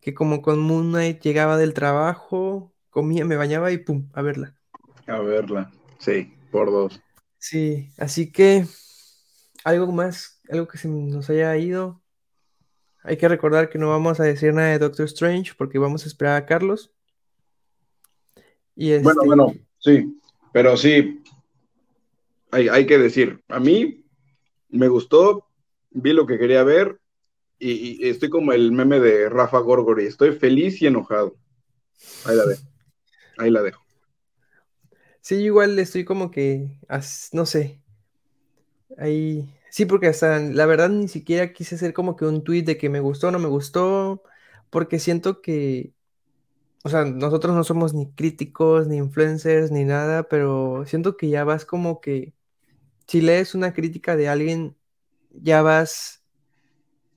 que 0.00 0.14
como 0.14 0.42
con 0.42 0.60
Moon 0.60 0.90
Knight 0.90 1.20
llegaba 1.22 1.56
del 1.56 1.74
trabajo, 1.74 2.72
comía, 2.90 3.24
me 3.24 3.36
bañaba 3.36 3.70
y 3.72 3.78
pum, 3.78 4.08
a 4.12 4.22
verla. 4.22 4.56
A 5.06 5.18
verla, 5.20 5.70
sí, 5.98 6.32
por 6.50 6.70
dos. 6.70 7.00
Sí, 7.38 7.90
así 7.98 8.30
que 8.30 8.66
algo 9.64 9.90
más, 9.92 10.40
algo 10.50 10.68
que 10.68 10.78
se 10.78 10.88
nos 10.88 11.28
haya 11.30 11.56
ido. 11.56 12.02
hay 13.02 13.16
que 13.16 13.28
recordar 13.28 13.70
que 13.70 13.78
no 13.78 13.88
vamos 13.88 14.20
a 14.20 14.24
decir 14.24 14.52
nada 14.54 14.68
de 14.68 14.78
Doctor 14.78 15.06
Strange 15.06 15.54
porque 15.56 15.78
vamos 15.78 16.04
a 16.04 16.08
esperar 16.08 16.36
a 16.36 16.46
Carlos. 16.46 16.92
Y 18.76 18.98
Bueno, 18.98 19.22
este 19.22 19.26
bueno, 19.26 19.54
sí, 19.78 20.19
pero 20.52 20.76
sí, 20.76 21.22
hay, 22.50 22.68
hay, 22.68 22.86
que 22.86 22.98
decir, 22.98 23.42
a 23.48 23.60
mí 23.60 24.04
me 24.68 24.88
gustó, 24.88 25.46
vi 25.90 26.12
lo 26.12 26.26
que 26.26 26.38
quería 26.38 26.62
ver 26.64 27.00
y, 27.58 28.08
estoy 28.08 28.30
como 28.30 28.52
el 28.52 28.72
meme 28.72 29.00
de 29.00 29.28
Rafa 29.28 29.58
Gorgori, 29.58 30.06
estoy 30.06 30.32
feliz 30.32 30.80
y 30.80 30.86
enojado. 30.86 31.36
Ahí 32.24 32.36
la 32.36 32.46
dejo. 32.46 32.62
Ahí 33.36 33.50
la 33.50 33.62
dejo. 33.62 33.84
Sí, 35.20 35.36
igual 35.36 35.78
estoy 35.78 36.04
como 36.04 36.30
que, 36.30 36.68
no 37.32 37.44
sé, 37.44 37.80
ahí, 38.96 39.54
sí, 39.70 39.84
porque 39.84 40.06
hasta 40.06 40.38
la 40.38 40.66
verdad 40.66 40.88
ni 40.88 41.08
siquiera 41.08 41.52
quise 41.52 41.74
hacer 41.74 41.92
como 41.92 42.16
que 42.16 42.24
un 42.24 42.42
tweet 42.42 42.62
de 42.62 42.78
que 42.78 42.88
me 42.88 43.00
gustó 43.00 43.28
o 43.28 43.30
no 43.30 43.38
me 43.38 43.48
gustó, 43.48 44.22
porque 44.70 44.98
siento 44.98 45.42
que, 45.42 45.92
o 46.82 46.88
sea, 46.88 47.04
nosotros 47.04 47.54
no 47.54 47.64
somos 47.64 47.94
ni 47.94 48.10
críticos, 48.12 48.86
ni 48.86 48.96
influencers, 48.96 49.70
ni 49.70 49.84
nada, 49.84 50.24
pero 50.24 50.84
siento 50.86 51.16
que 51.16 51.28
ya 51.28 51.44
vas 51.44 51.64
como 51.64 52.00
que, 52.00 52.34
si 53.06 53.20
lees 53.20 53.54
una 53.54 53.72
crítica 53.72 54.16
de 54.16 54.28
alguien, 54.28 54.76
ya 55.30 55.62
vas 55.62 56.22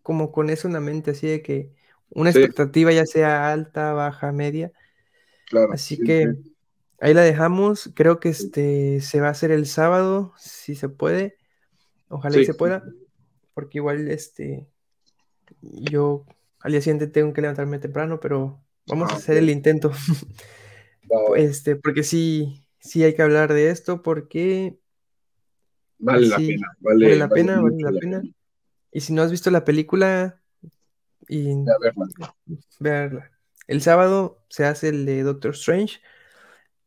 como 0.02 0.32
con 0.32 0.50
eso 0.50 0.68
en 0.68 0.74
la 0.74 0.80
mente, 0.80 1.12
así 1.12 1.28
de 1.28 1.42
que 1.42 1.72
una 2.10 2.30
expectativa 2.30 2.92
ya 2.92 3.06
sea 3.06 3.52
alta, 3.52 3.94
baja, 3.94 4.32
media. 4.32 4.72
Claro. 5.48 5.74
Así 5.74 5.98
que 5.98 6.36
ahí 7.00 7.14
la 7.14 7.22
dejamos. 7.22 7.92
Creo 7.96 8.20
que 8.20 8.30
este 8.30 9.02
se 9.02 9.22
va 9.22 9.28
a 9.28 9.32
hacer 9.32 9.52
el 9.52 9.66
sábado, 9.66 10.34
si 10.38 10.76
se 10.76 10.90
puede. 10.90 11.38
Ojalá 12.10 12.40
y 12.40 12.46
se 12.46 12.54
pueda. 12.54 12.84
Porque 13.54 13.80
igual 13.80 14.10
este 14.10 14.68
yo 15.62 16.26
al 16.60 16.72
día 16.72 16.82
siguiente 16.82 17.08
tengo 17.08 17.34
que 17.34 17.42
levantarme 17.42 17.80
temprano, 17.80 18.20
pero 18.20 18.62
vamos 18.88 19.12
a 19.12 19.14
ah, 19.14 19.18
hacer 19.18 19.38
el 19.38 19.50
intento. 19.50 19.92
este, 21.36 21.76
porque 21.76 22.04
sí, 22.04 22.66
sí 22.80 23.04
hay 23.04 23.14
que 23.14 23.22
hablar 23.22 23.54
de 23.54 23.70
esto, 23.70 24.02
porque 24.02 24.80
vale 26.00 26.28
la 26.28 26.38
pena, 26.38 26.78
vale, 26.80 27.16
la 27.16 27.30
pena, 27.30 27.62
vale 27.62 27.78
la 27.80 27.92
pena. 28.00 28.22
Y 28.92 29.02
si 29.02 29.14
no 29.14 29.22
has 29.22 29.32
visto 29.32 29.50
la 29.50 29.66
película, 29.66 30.40
y 31.28 31.66
verla. 32.80 33.32
El 33.68 33.82
sábado 33.82 34.44
se 34.50 34.66
hace 34.66 34.90
el 34.90 35.06
de 35.06 35.24
Doctor 35.24 35.52
Strange. 35.52 36.00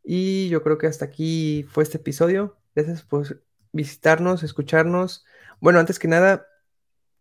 Y 0.02 0.48
yo 0.48 0.62
creo 0.62 0.78
que 0.78 0.86
hasta 0.86 1.04
aquí 1.04 1.64
fue 1.68 1.82
este 1.82 1.98
episodio. 1.98 2.56
Gracias 2.74 3.02
por 3.02 3.42
visitarnos, 3.72 4.42
escucharnos. 4.42 5.24
Bueno, 5.60 5.78
antes 5.80 5.98
que 5.98 6.08
nada, 6.08 6.46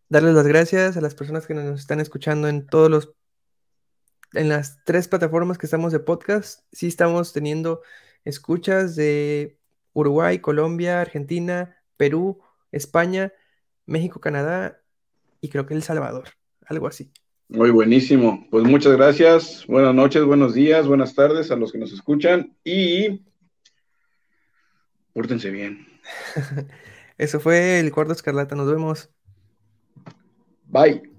darles 0.08 0.34
las 0.34 0.46
gracias 0.46 0.96
a 0.96 1.00
las 1.00 1.14
personas 1.14 1.46
que 1.46 1.54
nos 1.54 1.80
están 1.80 2.00
escuchando 2.00 2.48
en 2.48 2.66
todos 2.66 2.90
los 2.90 3.14
en 4.36 4.48
las 4.48 4.84
tres 4.84 5.08
plataformas 5.08 5.58
que 5.58 5.66
estamos 5.66 5.92
de 5.92 6.00
podcast. 6.00 6.60
Sí 6.72 6.86
estamos 6.86 7.32
teniendo 7.32 7.82
escuchas 8.24 8.96
de 8.96 9.58
Uruguay, 9.92 10.38
Colombia, 10.38 11.00
Argentina, 11.00 11.76
Perú, 11.96 12.40
España 12.70 13.32
México, 13.86 14.20
Canadá 14.20 14.82
y 15.40 15.48
creo 15.48 15.66
que 15.66 15.74
El 15.74 15.82
Salvador, 15.82 16.28
algo 16.66 16.88
así. 16.88 17.10
Muy 17.48 17.70
buenísimo. 17.70 18.46
Pues 18.50 18.64
muchas 18.64 18.96
gracias. 18.96 19.64
Buenas 19.68 19.94
noches, 19.94 20.24
buenos 20.24 20.54
días, 20.54 20.86
buenas 20.86 21.14
tardes 21.14 21.50
a 21.50 21.56
los 21.56 21.72
que 21.72 21.78
nos 21.78 21.92
escuchan 21.92 22.56
y 22.64 23.24
pórtense 25.12 25.50
bien. 25.50 25.86
Eso 27.18 27.40
fue 27.40 27.78
el 27.80 27.92
cuarto 27.92 28.12
escarlata. 28.12 28.56
Nos 28.56 28.70
vemos. 28.70 29.08
Bye. 30.66 31.15